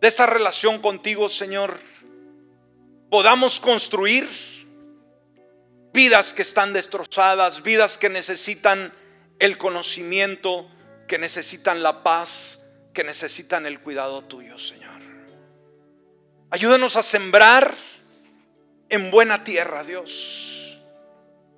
de 0.00 0.06
esta 0.06 0.26
relación 0.26 0.80
contigo, 0.80 1.28
Señor, 1.28 1.78
podamos 3.10 3.58
construir 3.58 4.28
vidas 5.92 6.32
que 6.32 6.42
están 6.42 6.72
destrozadas, 6.72 7.62
vidas 7.62 7.98
que 7.98 8.08
necesitan 8.08 8.92
el 9.38 9.58
conocimiento, 9.58 10.68
que 11.06 11.18
necesitan 11.18 11.82
la 11.82 12.02
paz, 12.02 12.68
que 12.92 13.02
necesitan 13.02 13.66
el 13.66 13.80
cuidado 13.80 14.22
tuyo, 14.22 14.58
Señor. 14.58 14.88
Ayúdanos 16.50 16.96
a 16.96 17.02
sembrar 17.02 17.74
en 18.88 19.10
buena 19.10 19.44
tierra, 19.44 19.84
Dios. 19.84 20.78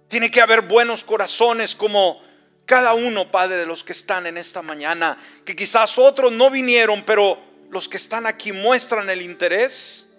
Tiene 0.09 0.31
que 0.31 0.41
haber 0.41 0.63
buenos 0.63 1.05
corazones 1.05 1.75
como 1.75 2.23
cada 2.65 2.95
uno, 2.95 3.31
Padre, 3.31 3.57
de 3.57 3.67
los 3.67 3.85
que 3.85 3.93
están 3.93 4.27
en 4.27 4.37
esta 4.37 4.63
mañana, 4.63 5.17
que 5.45 5.57
quizás 5.57 5.99
otros 5.99 6.33
no 6.33 6.51
vinieron, 6.51 7.05
pero 7.05 7.39
los 7.71 7.89
que 7.89 7.97
están 7.97 8.27
aquí 8.27 8.53
muestran 8.53 9.11
el 9.11 9.23
interés 9.23 10.19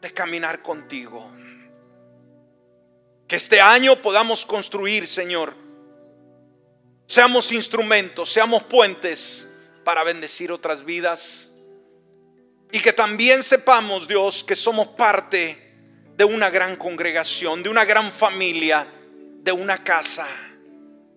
de 0.00 0.12
caminar 0.12 0.62
contigo. 0.62 1.30
Que 3.26 3.36
este 3.36 3.60
año 3.60 3.96
podamos 3.96 4.46
construir, 4.46 5.06
Señor, 5.06 5.54
Seamos 7.06 7.52
instrumentos, 7.52 8.32
seamos 8.32 8.64
puentes 8.64 9.48
para 9.84 10.02
bendecir 10.02 10.50
otras 10.50 10.84
vidas. 10.84 11.50
Y 12.72 12.80
que 12.80 12.92
también 12.92 13.44
sepamos, 13.44 14.08
Dios, 14.08 14.42
que 14.42 14.56
somos 14.56 14.88
parte 14.88 15.56
de 16.16 16.24
una 16.24 16.50
gran 16.50 16.74
congregación, 16.74 17.62
de 17.62 17.68
una 17.68 17.84
gran 17.84 18.10
familia, 18.10 18.86
de 19.38 19.52
una 19.52 19.84
casa, 19.84 20.26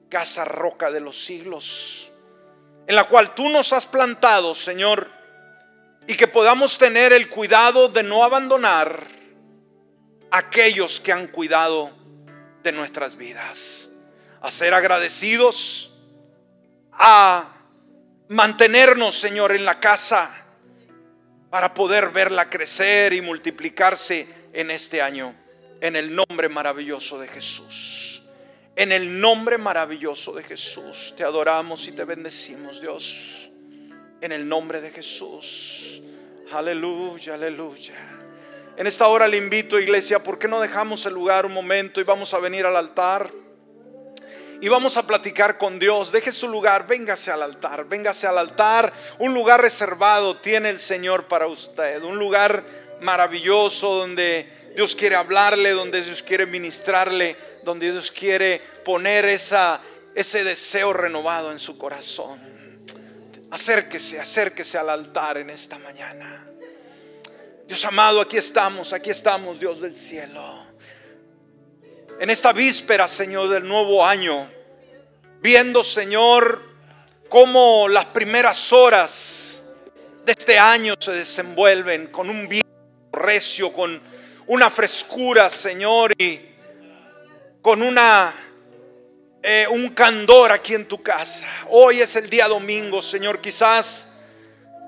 casa 0.09 0.45
roca 0.45 0.91
de 0.91 0.99
los 0.99 1.25
siglos, 1.25 2.11
en 2.85 2.95
la 2.95 3.05
cual 3.05 3.33
tú 3.33 3.49
nos 3.49 3.73
has 3.73 3.87
plantado, 3.87 4.53
Señor, 4.53 5.09
y 6.05 6.15
que 6.15 6.27
podamos 6.27 6.77
tener 6.77 7.13
el 7.13 7.29
cuidado 7.29 7.89
de 7.89 8.03
no 8.03 8.23
abandonar 8.23 9.07
a 10.29 10.37
aquellos 10.37 10.99
que 10.99 11.11
han 11.11 11.27
cuidado 11.27 11.91
de 12.61 12.71
nuestras 12.71 13.17
vidas 13.17 13.88
a 14.41 14.51
ser 14.51 14.73
agradecidos, 14.73 15.99
a 16.91 17.55
mantenernos, 18.29 19.19
Señor, 19.19 19.51
en 19.51 19.65
la 19.65 19.79
casa 19.79 20.39
para 21.49 21.73
poder 21.73 22.09
verla 22.09 22.49
crecer 22.49 23.13
y 23.13 23.21
multiplicarse 23.21 24.27
en 24.53 24.71
este 24.71 25.01
año. 25.01 25.35
En 25.81 25.95
el 25.95 26.13
nombre 26.13 26.49
maravilloso 26.49 27.19
de 27.19 27.27
Jesús. 27.27 28.23
En 28.75 28.91
el 28.91 29.19
nombre 29.19 29.57
maravilloso 29.57 30.33
de 30.33 30.43
Jesús. 30.43 31.13
Te 31.17 31.23
adoramos 31.23 31.87
y 31.87 31.93
te 31.93 32.03
bendecimos, 32.03 32.81
Dios. 32.81 33.49
En 34.21 34.31
el 34.31 34.47
nombre 34.47 34.81
de 34.81 34.91
Jesús. 34.91 36.01
Aleluya, 36.51 37.35
aleluya. 37.35 37.95
En 38.77 38.87
esta 38.87 39.07
hora 39.07 39.27
le 39.27 39.37
invito, 39.37 39.79
iglesia, 39.79 40.19
¿por 40.19 40.39
qué 40.39 40.47
no 40.47 40.61
dejamos 40.61 41.05
el 41.05 41.13
lugar 41.13 41.45
un 41.45 41.53
momento 41.53 41.99
y 41.99 42.03
vamos 42.03 42.33
a 42.33 42.39
venir 42.39 42.65
al 42.65 42.75
altar? 42.75 43.29
Y 44.61 44.67
vamos 44.67 44.97
a 44.97 45.07
platicar 45.07 45.57
con 45.57 45.79
Dios. 45.79 46.11
Deje 46.11 46.31
su 46.31 46.47
lugar, 46.47 46.85
véngase 46.87 47.31
al 47.31 47.41
altar, 47.41 47.85
véngase 47.85 48.27
al 48.27 48.37
altar. 48.37 48.91
Un 49.19 49.33
lugar 49.33 49.61
reservado 49.61 50.37
tiene 50.37 50.69
el 50.69 50.79
Señor 50.79 51.27
para 51.27 51.47
usted, 51.47 52.01
un 52.03 52.17
lugar 52.19 52.63
maravilloso 53.01 53.95
donde 53.95 54.71
Dios 54.75 54.95
quiere 54.95 55.15
hablarle, 55.15 55.71
donde 55.71 56.01
Dios 56.01 56.21
quiere 56.21 56.45
ministrarle, 56.45 57.35
donde 57.63 57.91
Dios 57.91 58.11
quiere 58.11 58.61
poner 58.83 59.25
ese 59.25 60.43
deseo 60.43 60.93
renovado 60.93 61.51
en 61.51 61.59
su 61.59 61.77
corazón. 61.77 62.39
Acérquese, 63.51 64.19
acérquese 64.19 64.77
al 64.77 64.89
altar 64.89 65.37
en 65.37 65.49
esta 65.49 65.79
mañana. 65.79 66.45
Dios 67.65 67.83
amado, 67.85 68.21
aquí 68.21 68.37
estamos, 68.37 68.93
aquí 68.93 69.09
estamos, 69.09 69.59
Dios 69.59 69.79
del 69.79 69.95
cielo 69.95 70.68
en 72.19 72.29
esta 72.29 72.51
víspera, 72.51 73.07
Señor, 73.07 73.49
del 73.49 73.65
nuevo 73.65 74.05
año, 74.05 74.49
viendo, 75.39 75.83
Señor, 75.83 76.61
cómo 77.29 77.87
las 77.87 78.05
primeras 78.05 78.73
horas 78.73 79.63
de 80.25 80.33
este 80.33 80.59
año 80.59 80.95
se 80.99 81.11
desenvuelven 81.11 82.07
con 82.07 82.29
un 82.29 82.49
viento 82.49 82.67
recio, 83.13 83.71
con 83.71 84.01
una 84.47 84.69
frescura, 84.69 85.49
Señor, 85.49 86.13
y 86.17 86.41
con 87.61 87.81
una 87.81 88.33
eh, 89.41 89.65
un 89.69 89.89
candor 89.91 90.51
aquí 90.51 90.73
en 90.73 90.85
tu 90.85 91.01
casa. 91.01 91.47
Hoy 91.69 92.01
es 92.01 92.17
el 92.17 92.29
día 92.29 92.49
domingo, 92.49 93.01
Señor, 93.01 93.39
quizás 93.39 94.18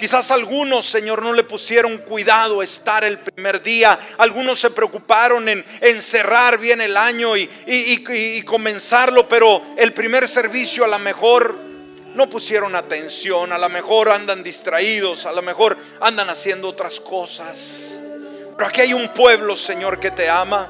Quizás 0.02 0.32
algunos, 0.32 0.88
Señor, 0.88 1.22
no 1.22 1.32
le 1.32 1.44
pusieron 1.44 2.00
cuidado 2.00 2.64
estar 2.64 3.04
el 3.04 3.20
primer 3.20 3.62
día. 3.62 4.00
Algunos 4.18 4.60
se 4.60 4.72
preocuparon 4.72 5.48
en, 5.48 5.64
cerrar 6.02 6.58
bien 6.58 6.82
el 6.82 6.98
año 6.98 7.38
y, 7.38 7.48
y 7.68 8.42
comenzarlo, 8.42 9.30
pero 9.30 9.62
el 9.78 9.94
primer 9.94 10.28
servicio 10.28 10.86
a 10.86 10.88
lo 10.88 10.98
mejor 10.98 11.56
no 12.16 12.28
pusieron 12.28 12.76
atención, 12.76 13.54
a 13.54 13.60
lo 13.60 13.70
mejor 13.70 14.10
andan 14.10 14.42
distraídos, 14.42 15.28
a 15.28 15.32
lo 15.34 15.44
mejor 15.44 15.78
andan 16.00 16.32
haciendo 16.32 16.70
otras 16.70 17.00
cosas. 17.00 18.00
Pero 18.58 18.68
aquí 18.68 18.82
hay 18.82 18.94
un 18.94 19.08
pueblo, 19.10 19.56
Señor, 19.56 20.00
que 20.00 20.10
te 20.10 20.28
ama. 20.28 20.68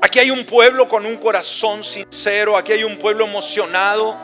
Aquí 0.00 0.18
hay 0.18 0.32
un 0.32 0.44
pueblo 0.44 0.88
con 0.88 1.06
un 1.06 1.18
corazón 1.18 1.84
sincero, 1.84 2.56
aquí 2.56 2.72
hay 2.72 2.82
un 2.82 2.96
pueblo 2.96 3.26
emocionado, 3.26 4.18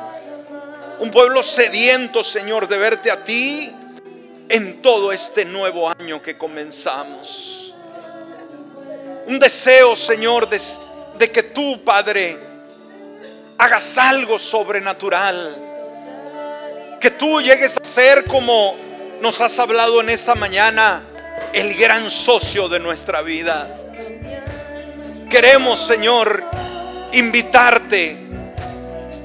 un 1.02 1.10
pueblo 1.10 1.42
sediento, 1.42 2.22
Señor, 2.22 2.68
de 2.68 2.78
verte 2.78 3.10
a 3.10 3.24
ti 3.24 3.68
en 4.48 4.80
todo 4.80 5.10
este 5.10 5.44
nuevo 5.44 5.90
año 5.90 6.22
que 6.22 6.38
comenzamos. 6.38 7.74
Un 9.26 9.36
deseo, 9.40 9.96
Señor, 9.96 10.48
de, 10.48 11.32
que 11.32 11.42
tú, 11.42 11.82
Padre, 11.82 12.38
hagas 13.58 13.98
algo 13.98 14.38
sobrenatural. 14.38 15.56
Que 17.00 17.10
tú 17.10 17.40
llegues 17.40 17.76
a 17.78 17.84
ser 17.84 18.22
como 18.26 18.76
nos 19.20 19.40
has 19.40 19.58
hablado 19.58 20.00
en 20.02 20.08
esta 20.08 20.36
mañana, 20.36 21.02
el 21.52 21.74
gran 21.74 22.12
socio 22.12 22.68
de 22.68 22.78
nuestra 22.78 23.22
vida. 23.22 23.68
Queremos, 25.28 25.84
Señor, 25.84 26.44
invitarte 27.12 28.16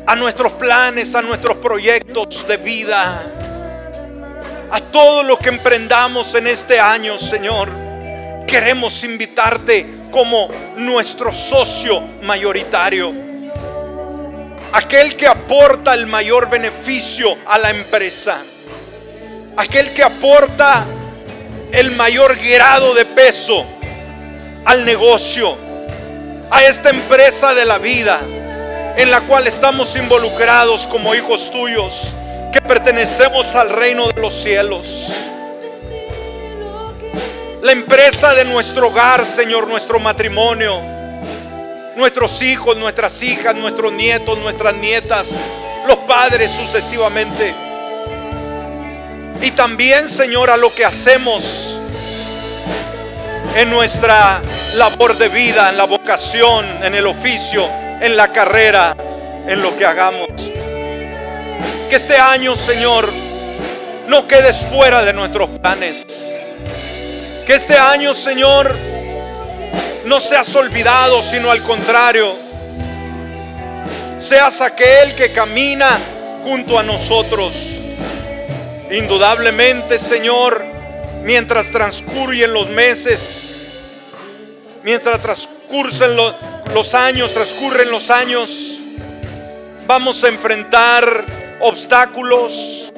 a 0.07 0.15
nuestros 0.15 0.53
planes, 0.53 1.13
a 1.15 1.21
nuestros 1.21 1.57
proyectos 1.57 2.47
de 2.47 2.55
vida, 2.55 3.21
a 4.71 4.79
todo 4.79 5.21
lo 5.21 5.37
que 5.37 5.49
emprendamos 5.49 6.33
en 6.33 6.47
este 6.47 6.79
año, 6.79 7.19
Señor. 7.19 7.69
Queremos 8.47 9.03
invitarte 9.03 9.85
como 10.09 10.47
nuestro 10.77 11.33
socio 11.33 11.99
mayoritario. 12.23 13.11
Aquel 14.71 15.17
que 15.17 15.27
aporta 15.27 15.93
el 15.93 16.07
mayor 16.07 16.49
beneficio 16.49 17.37
a 17.45 17.57
la 17.57 17.71
empresa, 17.71 18.37
aquel 19.57 19.93
que 19.93 20.03
aporta 20.03 20.85
el 21.73 21.91
mayor 21.97 22.37
grado 22.37 22.93
de 22.93 23.03
peso 23.03 23.65
al 24.63 24.85
negocio, 24.85 25.57
a 26.49 26.63
esta 26.63 26.91
empresa 26.91 27.53
de 27.53 27.65
la 27.65 27.77
vida 27.77 28.21
en 28.97 29.09
la 29.09 29.21
cual 29.21 29.47
estamos 29.47 29.95
involucrados 29.95 30.87
como 30.87 31.15
hijos 31.15 31.49
tuyos, 31.51 32.07
que 32.51 32.59
pertenecemos 32.59 33.55
al 33.55 33.69
reino 33.69 34.07
de 34.07 34.21
los 34.21 34.33
cielos. 34.33 35.07
La 37.61 37.71
empresa 37.71 38.35
de 38.35 38.43
nuestro 38.45 38.87
hogar, 38.87 39.25
Señor, 39.25 39.67
nuestro 39.67 39.99
matrimonio 39.99 40.97
nuestros 41.97 42.43
hijos, 42.43 42.77
nuestras 42.77 43.21
hijas, 43.23 43.55
nuestros 43.55 43.91
nietos, 43.91 44.37
nuestras 44.37 44.75
nietas, 44.75 45.29
los 45.87 45.97
padres 45.99 46.51
sucesivamente. 46.51 47.55
Y 49.41 49.51
también, 49.51 50.07
Señor, 50.07 50.51
a 50.51 50.57
lo 50.57 50.73
que 50.73 50.85
hacemos 50.85 51.75
en 53.55 53.69
nuestra 53.71 54.41
labor 54.75 55.17
de 55.17 55.27
vida, 55.27 55.69
en 55.69 55.77
la 55.77 55.85
vocación, 55.85 56.65
en 56.83 56.93
el 56.93 57.07
oficio, 57.07 57.67
en 58.01 58.15
la 58.15 58.27
carrera, 58.29 58.95
en 59.47 59.61
lo 59.61 59.75
que 59.77 59.85
hagamos. 59.85 60.27
Que 61.89 61.95
este 61.95 62.17
año, 62.17 62.55
Señor, 62.55 63.11
no 64.07 64.27
quedes 64.27 64.57
fuera 64.69 65.03
de 65.03 65.13
nuestros 65.13 65.49
planes. 65.59 66.05
Que 67.45 67.55
este 67.55 67.77
año, 67.77 68.13
Señor, 68.13 68.75
no 70.05 70.19
seas 70.19 70.53
olvidado, 70.55 71.21
sino 71.21 71.51
al 71.51 71.63
contrario, 71.63 72.35
seas 74.19 74.61
aquel 74.61 75.15
que 75.15 75.31
camina 75.31 75.97
junto 76.43 76.77
a 76.77 76.83
nosotros. 76.83 77.53
Indudablemente, 78.91 79.99
Señor, 79.99 80.63
mientras 81.23 81.71
transcurren 81.71 82.53
los 82.53 82.69
meses, 82.69 83.55
mientras 84.83 85.21
transcurren 85.21 86.15
los, 86.15 86.33
los 86.73 86.93
años, 86.93 87.33
transcurren 87.33 87.89
los 87.91 88.09
años, 88.09 88.77
vamos 89.85 90.23
a 90.23 90.27
enfrentar 90.27 91.23
obstáculos, 91.59 92.91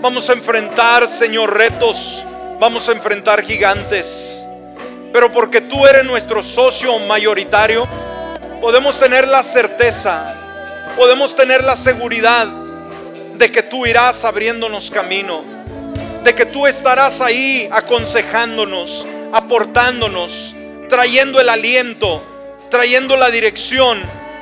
vamos 0.00 0.28
a 0.30 0.32
enfrentar, 0.32 1.08
Señor, 1.08 1.56
retos, 1.56 2.24
vamos 2.58 2.88
a 2.88 2.92
enfrentar 2.92 3.42
gigantes. 3.42 4.44
Pero 5.12 5.30
porque 5.30 5.60
tú 5.60 5.86
eres 5.86 6.04
nuestro 6.04 6.42
socio 6.42 6.98
mayoritario, 7.00 7.88
podemos 8.60 8.98
tener 9.00 9.26
la 9.26 9.42
certeza, 9.42 10.34
podemos 10.96 11.34
tener 11.34 11.64
la 11.64 11.76
seguridad 11.76 12.46
de 13.34 13.50
que 13.50 13.62
tú 13.62 13.86
irás 13.86 14.24
abriéndonos 14.24 14.90
camino, 14.90 15.42
de 16.22 16.34
que 16.34 16.46
tú 16.46 16.66
estarás 16.66 17.20
ahí 17.20 17.68
aconsejándonos, 17.72 19.06
aportándonos, 19.32 20.54
trayendo 20.88 21.40
el 21.40 21.48
aliento, 21.48 22.22
trayendo 22.70 23.16
la 23.16 23.30
dirección 23.30 24.00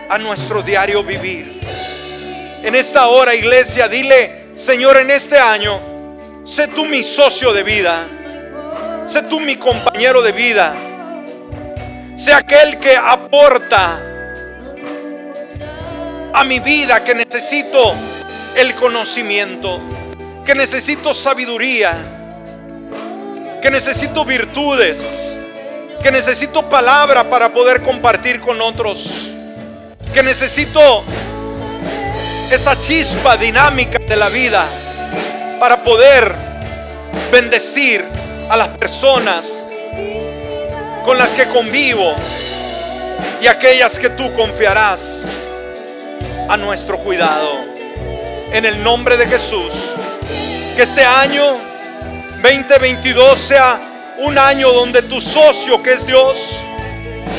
a 0.08 0.18
nuestro 0.18 0.62
diario 0.62 1.02
vivir. 1.02 1.60
En 2.62 2.74
esta 2.74 3.08
hora, 3.08 3.34
iglesia, 3.34 3.88
dile, 3.88 4.50
Señor, 4.54 4.98
en 4.98 5.10
este 5.10 5.38
año, 5.38 5.80
sé 6.44 6.68
tú 6.68 6.84
mi 6.84 7.02
socio 7.02 7.52
de 7.52 7.62
vida 7.62 8.06
Sé 9.08 9.22
tú 9.22 9.40
mi 9.40 9.56
compañero 9.56 10.20
de 10.20 10.32
vida. 10.32 10.74
Sé 12.14 12.30
aquel 12.34 12.78
que 12.78 12.94
aporta 12.94 13.98
a 16.34 16.44
mi 16.44 16.60
vida 16.60 17.02
que 17.02 17.14
necesito 17.14 17.94
el 18.54 18.74
conocimiento, 18.74 19.80
que 20.44 20.54
necesito 20.54 21.14
sabiduría, 21.14 21.96
que 23.62 23.70
necesito 23.70 24.26
virtudes, 24.26 25.37
que 26.02 26.12
necesito 26.12 26.68
palabra 26.68 27.24
para 27.24 27.52
poder 27.52 27.82
compartir 27.82 28.40
con 28.40 28.60
otros, 28.60 29.10
que 30.14 30.22
necesito 30.22 31.04
esa 32.50 32.80
chispa 32.80 33.36
dinámica 33.36 33.98
de 33.98 34.16
la 34.16 34.28
vida 34.28 34.66
para 35.58 35.76
poder 35.78 36.32
bendecir 37.30 38.04
a 38.48 38.56
las 38.56 38.68
personas 38.78 39.64
con 41.04 41.18
las 41.18 41.32
que 41.32 41.46
convivo 41.48 42.14
y 43.40 43.46
aquellas 43.46 43.98
que 43.98 44.10
tú 44.10 44.32
confiarás 44.34 45.24
a 46.48 46.56
nuestro 46.56 46.98
cuidado. 46.98 47.66
En 48.52 48.64
el 48.64 48.82
nombre 48.82 49.16
de 49.18 49.26
Jesús, 49.26 49.72
que 50.74 50.82
este 50.82 51.04
año 51.04 51.58
2022 52.42 53.38
sea 53.38 53.87
un 54.18 54.38
año 54.38 54.72
donde 54.72 55.02
tu 55.02 55.20
socio, 55.20 55.82
que 55.82 55.92
es 55.92 56.06
Dios, 56.06 56.56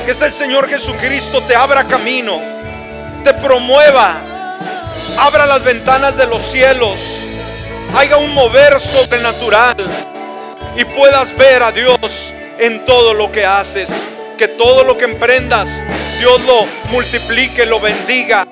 que 0.06 0.12
es 0.12 0.22
el 0.22 0.34
Señor 0.34 0.70
Jesucristo, 0.70 1.42
te 1.44 1.56
abra 1.56 1.86
camino, 1.86 2.42
te 3.24 3.34
promueva, 3.34 4.18
abra 5.18 5.46
las 5.46 5.64
ventanas 5.64 6.16
de 6.18 6.26
los 6.28 6.42
cielos, 6.42 6.98
haga 7.96 8.18
un 8.18 8.34
mover 8.34 8.80
sobrenatural 8.80 9.76
y 10.76 10.86
puedas 10.86 11.36
ver 11.36 11.64
a 11.64 11.72
Dios 11.72 12.34
en 12.60 12.86
todo 12.86 13.14
lo 13.14 13.32
que 13.32 13.46
haces. 13.46 13.90
Que 14.38 14.48
todo 14.48 14.86
lo 14.86 14.98
que 14.98 15.04
emprendas, 15.04 15.84
Dios 16.18 16.40
lo 16.44 16.66
multiplique, 16.92 17.66
lo 17.66 17.82
bendiga 17.82 18.48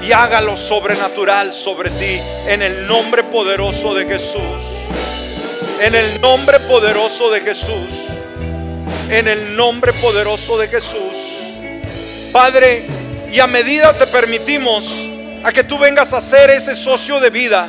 y 0.00 0.12
haga 0.12 0.40
lo 0.40 0.56
sobrenatural 0.56 1.52
sobre 1.52 1.90
ti. 1.90 2.20
En 2.46 2.62
el 2.62 2.86
nombre 2.86 3.24
poderoso 3.24 3.92
de 3.92 4.06
Jesús. 4.06 4.71
En 5.82 5.96
el 5.96 6.20
nombre 6.20 6.60
poderoso 6.60 7.28
de 7.30 7.40
Jesús. 7.40 7.90
En 9.10 9.26
el 9.26 9.56
nombre 9.56 9.92
poderoso 9.92 10.56
de 10.56 10.68
Jesús. 10.68 11.16
Padre, 12.32 12.86
y 13.32 13.40
a 13.40 13.48
medida 13.48 13.92
te 13.92 14.06
permitimos 14.06 14.88
a 15.42 15.52
que 15.52 15.64
tú 15.64 15.78
vengas 15.78 16.12
a 16.12 16.20
ser 16.20 16.50
ese 16.50 16.76
socio 16.76 17.18
de 17.18 17.30
vida 17.30 17.68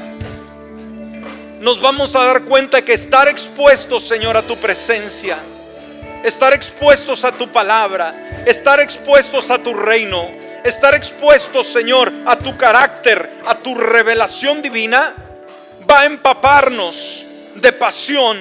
nos 1.59 1.82
vamos 1.82 2.14
a 2.16 2.24
dar 2.26 2.43
cuenta 2.43 2.82
que 2.82 2.91
estar 2.91 3.30
expuestos, 3.30 4.05
Señor, 4.05 4.36
a 4.36 4.41
tu 4.41 4.57
presencia, 4.57 5.38
estar 6.24 6.51
expuestos 6.53 7.24
a 7.24 7.32
tu 7.32 7.47
palabra, 7.47 8.14
estar 8.45 8.82
expuestos 8.82 9.49
a 9.49 9.57
tu 9.57 9.74
reino, 9.74 10.30
estar 10.66 10.93
expuestos, 10.93 11.66
Señor, 11.66 12.11
a 12.26 12.36
tu 12.36 12.57
carácter, 12.57 13.30
a 13.47 13.55
tu 13.55 13.74
revelación 13.76 14.61
divina, 14.61 15.14
va 15.89 16.01
a 16.01 16.05
empaparnos 16.05 17.26
de 17.64 17.72
pasión, 17.72 18.38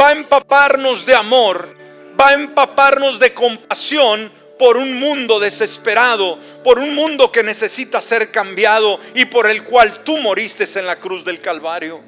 va 0.00 0.08
a 0.08 0.12
empaparnos 0.12 1.04
de 1.04 1.14
amor, 1.14 1.76
va 2.18 2.30
a 2.30 2.32
empaparnos 2.32 3.18
de 3.18 3.34
compasión 3.34 4.32
por 4.58 4.76
un 4.76 4.98
mundo 4.98 5.40
desesperado, 5.40 6.38
por 6.64 6.78
un 6.78 6.94
mundo 6.94 7.30
que 7.30 7.42
necesita 7.42 8.00
ser 8.00 8.30
cambiado 8.30 8.98
y 9.14 9.26
por 9.26 9.46
el 9.48 9.64
cual 9.64 10.04
tú 10.04 10.16
moriste 10.18 10.64
en 10.78 10.86
la 10.86 10.96
cruz 10.96 11.24
del 11.24 11.40
Calvario. 11.40 12.00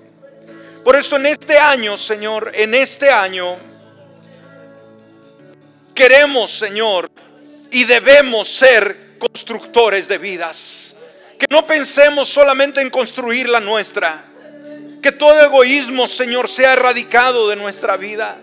Por 0.84 0.96
eso 0.96 1.16
en 1.16 1.26
este 1.26 1.58
año, 1.58 1.96
Señor, 1.98 2.52
en 2.54 2.74
este 2.74 3.10
año, 3.10 3.56
queremos, 5.94 6.56
Señor, 6.56 7.10
y 7.70 7.84
debemos 7.84 8.48
ser 8.48 9.16
constructores 9.18 10.06
de 10.06 10.18
vidas 10.18 10.96
Que 11.38 11.46
no 11.50 11.66
pensemos 11.66 12.28
solamente 12.28 12.80
en 12.80 12.90
construir 12.90 13.48
la 13.48 13.58
nuestra. 13.58 14.33
Que 15.04 15.12
todo 15.12 15.38
egoísmo, 15.38 16.08
Señor, 16.08 16.48
sea 16.48 16.72
erradicado 16.72 17.50
de 17.50 17.56
nuestra 17.56 17.98
vida. 17.98 18.38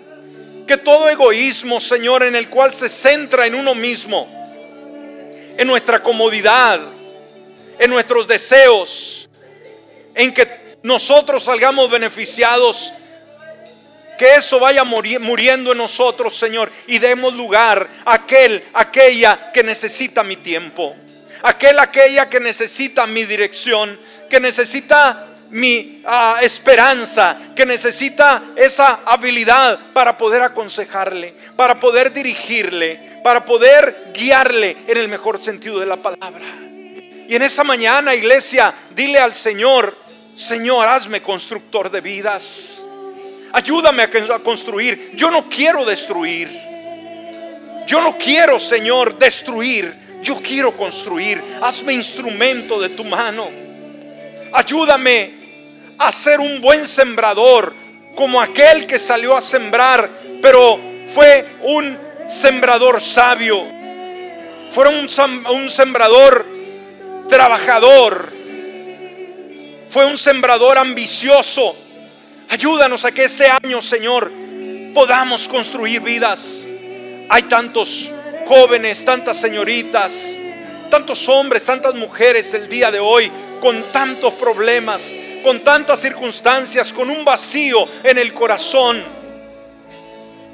Que 0.67 0.77
todo 0.77 1.09
egoísmo, 1.09 1.79
Señor, 1.79 2.21
en 2.21 2.35
el 2.35 2.49
cual 2.49 2.71
se 2.71 2.87
centra 2.87 3.47
en 3.47 3.55
uno 3.55 3.73
mismo, 3.73 4.29
en 5.57 5.65
nuestra 5.65 6.03
comodidad, 6.03 6.79
en 7.79 7.89
nuestros 7.89 8.27
deseos, 8.27 9.27
en 10.13 10.31
que 10.35 10.47
nosotros 10.83 11.45
salgamos 11.45 11.89
beneficiados, 11.89 12.93
que 14.19 14.35
eso 14.35 14.59
vaya 14.59 14.83
muriendo 14.83 15.71
en 15.71 15.77
nosotros, 15.79 16.37
Señor, 16.37 16.71
y 16.85 16.99
demos 16.99 17.33
lugar 17.33 17.89
a 18.05 18.13
aquel, 18.13 18.63
aquella 18.73 19.51
que 19.51 19.63
necesita 19.63 20.23
mi 20.23 20.35
tiempo, 20.35 20.95
aquel, 21.41 21.79
aquella 21.79 22.29
que 22.29 22.39
necesita 22.39 23.07
mi 23.07 23.25
dirección, 23.25 23.99
que 24.29 24.39
necesita 24.39 25.30
mi 25.51 26.01
ah, 26.05 26.39
esperanza, 26.41 27.37
que 27.55 27.65
necesita 27.65 28.41
esa 28.55 29.01
habilidad 29.05 29.79
para 29.93 30.17
poder 30.17 30.41
aconsejarle, 30.41 31.33
para 31.55 31.79
poder 31.79 32.13
dirigirle, 32.13 33.19
para 33.23 33.45
poder 33.45 34.11
guiarle 34.13 34.77
en 34.87 34.97
el 34.97 35.07
mejor 35.07 35.43
sentido 35.43 35.79
de 35.79 35.85
la 35.85 35.97
palabra. 35.97 36.45
Y 37.27 37.35
en 37.35 37.41
esa 37.43 37.63
mañana, 37.63 38.15
iglesia, 38.15 38.73
dile 38.93 39.19
al 39.19 39.33
Señor, 39.33 39.95
Señor, 40.35 40.87
hazme 40.87 41.21
constructor 41.21 41.89
de 41.91 42.01
vidas. 42.01 42.81
Ayúdame 43.53 44.03
a 44.03 44.39
construir. 44.39 45.11
Yo 45.15 45.29
no 45.29 45.47
quiero 45.49 45.85
destruir. 45.85 46.49
Yo 47.87 48.01
no 48.01 48.17
quiero, 48.17 48.57
Señor, 48.59 49.17
destruir. 49.17 49.93
Yo 50.21 50.37
quiero 50.37 50.71
construir. 50.71 51.41
Hazme 51.61 51.93
instrumento 51.93 52.79
de 52.79 52.89
tu 52.89 53.03
mano. 53.03 53.47
Ayúdame 54.53 55.40
a 56.07 56.11
ser 56.11 56.39
un 56.39 56.61
buen 56.61 56.87
sembrador, 56.87 57.73
como 58.15 58.41
aquel 58.41 58.87
que 58.87 58.99
salió 58.99 59.35
a 59.35 59.41
sembrar, 59.41 60.09
pero 60.41 60.79
fue 61.13 61.45
un 61.63 61.97
sembrador 62.27 63.01
sabio. 63.01 63.61
Fue 64.73 64.87
un, 64.87 65.09
un 65.51 65.69
sembrador 65.69 66.45
trabajador. 67.29 68.31
Fue 69.91 70.05
un 70.05 70.17
sembrador 70.17 70.77
ambicioso 70.77 71.75
Ayúdanos 72.51 73.05
a 73.05 73.13
que 73.13 73.23
este 73.23 73.47
año, 73.47 73.81
Señor, 73.81 74.29
podamos 74.93 75.47
construir 75.47 76.01
vidas. 76.01 76.67
Hay 77.29 77.43
tantos 77.43 78.11
jóvenes, 78.45 79.05
tantas 79.05 79.39
señoritas, 79.39 80.35
tantos 80.89 81.29
hombres, 81.29 81.63
tantas 81.63 81.95
mujeres 81.95 82.53
el 82.53 82.67
día 82.67 82.91
de 82.91 82.99
hoy 82.99 83.31
con 83.61 83.83
tantos 83.93 84.33
problemas, 84.33 85.15
con 85.43 85.61
tantas 85.61 86.01
circunstancias, 86.01 86.91
con 86.91 87.09
un 87.09 87.23
vacío 87.23 87.85
en 88.03 88.17
el 88.17 88.33
corazón, 88.33 89.01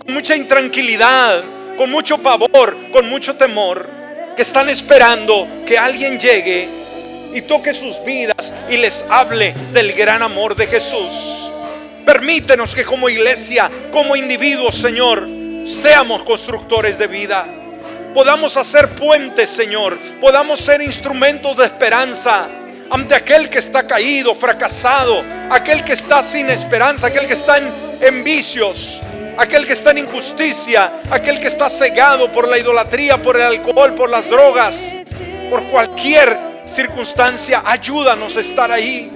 con 0.05 0.13
mucha 0.13 0.35
intranquilidad, 0.35 1.41
con 1.77 1.89
mucho 1.89 2.17
pavor, 2.19 2.75
con 2.91 3.09
mucho 3.09 3.35
temor, 3.35 3.89
que 4.35 4.43
están 4.43 4.69
esperando 4.69 5.47
que 5.65 5.77
alguien 5.77 6.19
llegue 6.19 6.69
y 7.33 7.41
toque 7.41 7.73
sus 7.73 8.03
vidas 8.03 8.53
y 8.69 8.77
les 8.77 9.05
hable 9.09 9.53
del 9.73 9.93
gran 9.93 10.21
amor 10.21 10.55
de 10.55 10.67
Jesús. 10.67 11.13
Permítenos 12.05 12.75
que 12.75 12.85
como 12.85 13.09
iglesia, 13.09 13.69
como 13.91 14.15
individuos, 14.15 14.75
Señor, 14.75 15.27
seamos 15.65 16.23
constructores 16.23 16.97
de 16.97 17.07
vida. 17.07 17.45
Podamos 18.13 18.57
hacer 18.57 18.89
puentes, 18.89 19.49
Señor. 19.49 19.97
Podamos 20.21 20.59
ser 20.59 20.81
instrumentos 20.81 21.57
de 21.57 21.65
esperanza 21.65 22.47
ante 22.89 23.15
aquel 23.15 23.49
que 23.49 23.59
está 23.59 23.85
caído, 23.85 24.35
fracasado, 24.35 25.23
aquel 25.49 25.83
que 25.83 25.93
está 25.93 26.23
sin 26.23 26.49
esperanza, 26.49 27.07
aquel 27.07 27.27
que 27.27 27.33
está 27.33 27.57
en, 27.57 28.23
vicios, 28.23 29.01
aquel 29.37 29.65
que 29.65 29.73
está 29.73 29.91
en 29.91 29.99
injusticia, 29.99 30.91
aquel 31.11 31.39
que 31.39 31.47
está 31.47 31.69
cegado 31.69 32.31
por 32.31 32.47
la 32.47 32.57
idolatría, 32.57 33.17
por 33.17 33.35
el 33.35 33.43
alcohol, 33.43 33.93
por 33.93 34.09
las 34.09 34.29
drogas, 34.29 34.93
por 35.49 35.63
cualquier 35.63 36.37
circunstancia. 36.71 37.63
Ayúdanos 37.65 38.37
a 38.37 38.39
estar 38.39 38.71
ahí. 38.71 39.11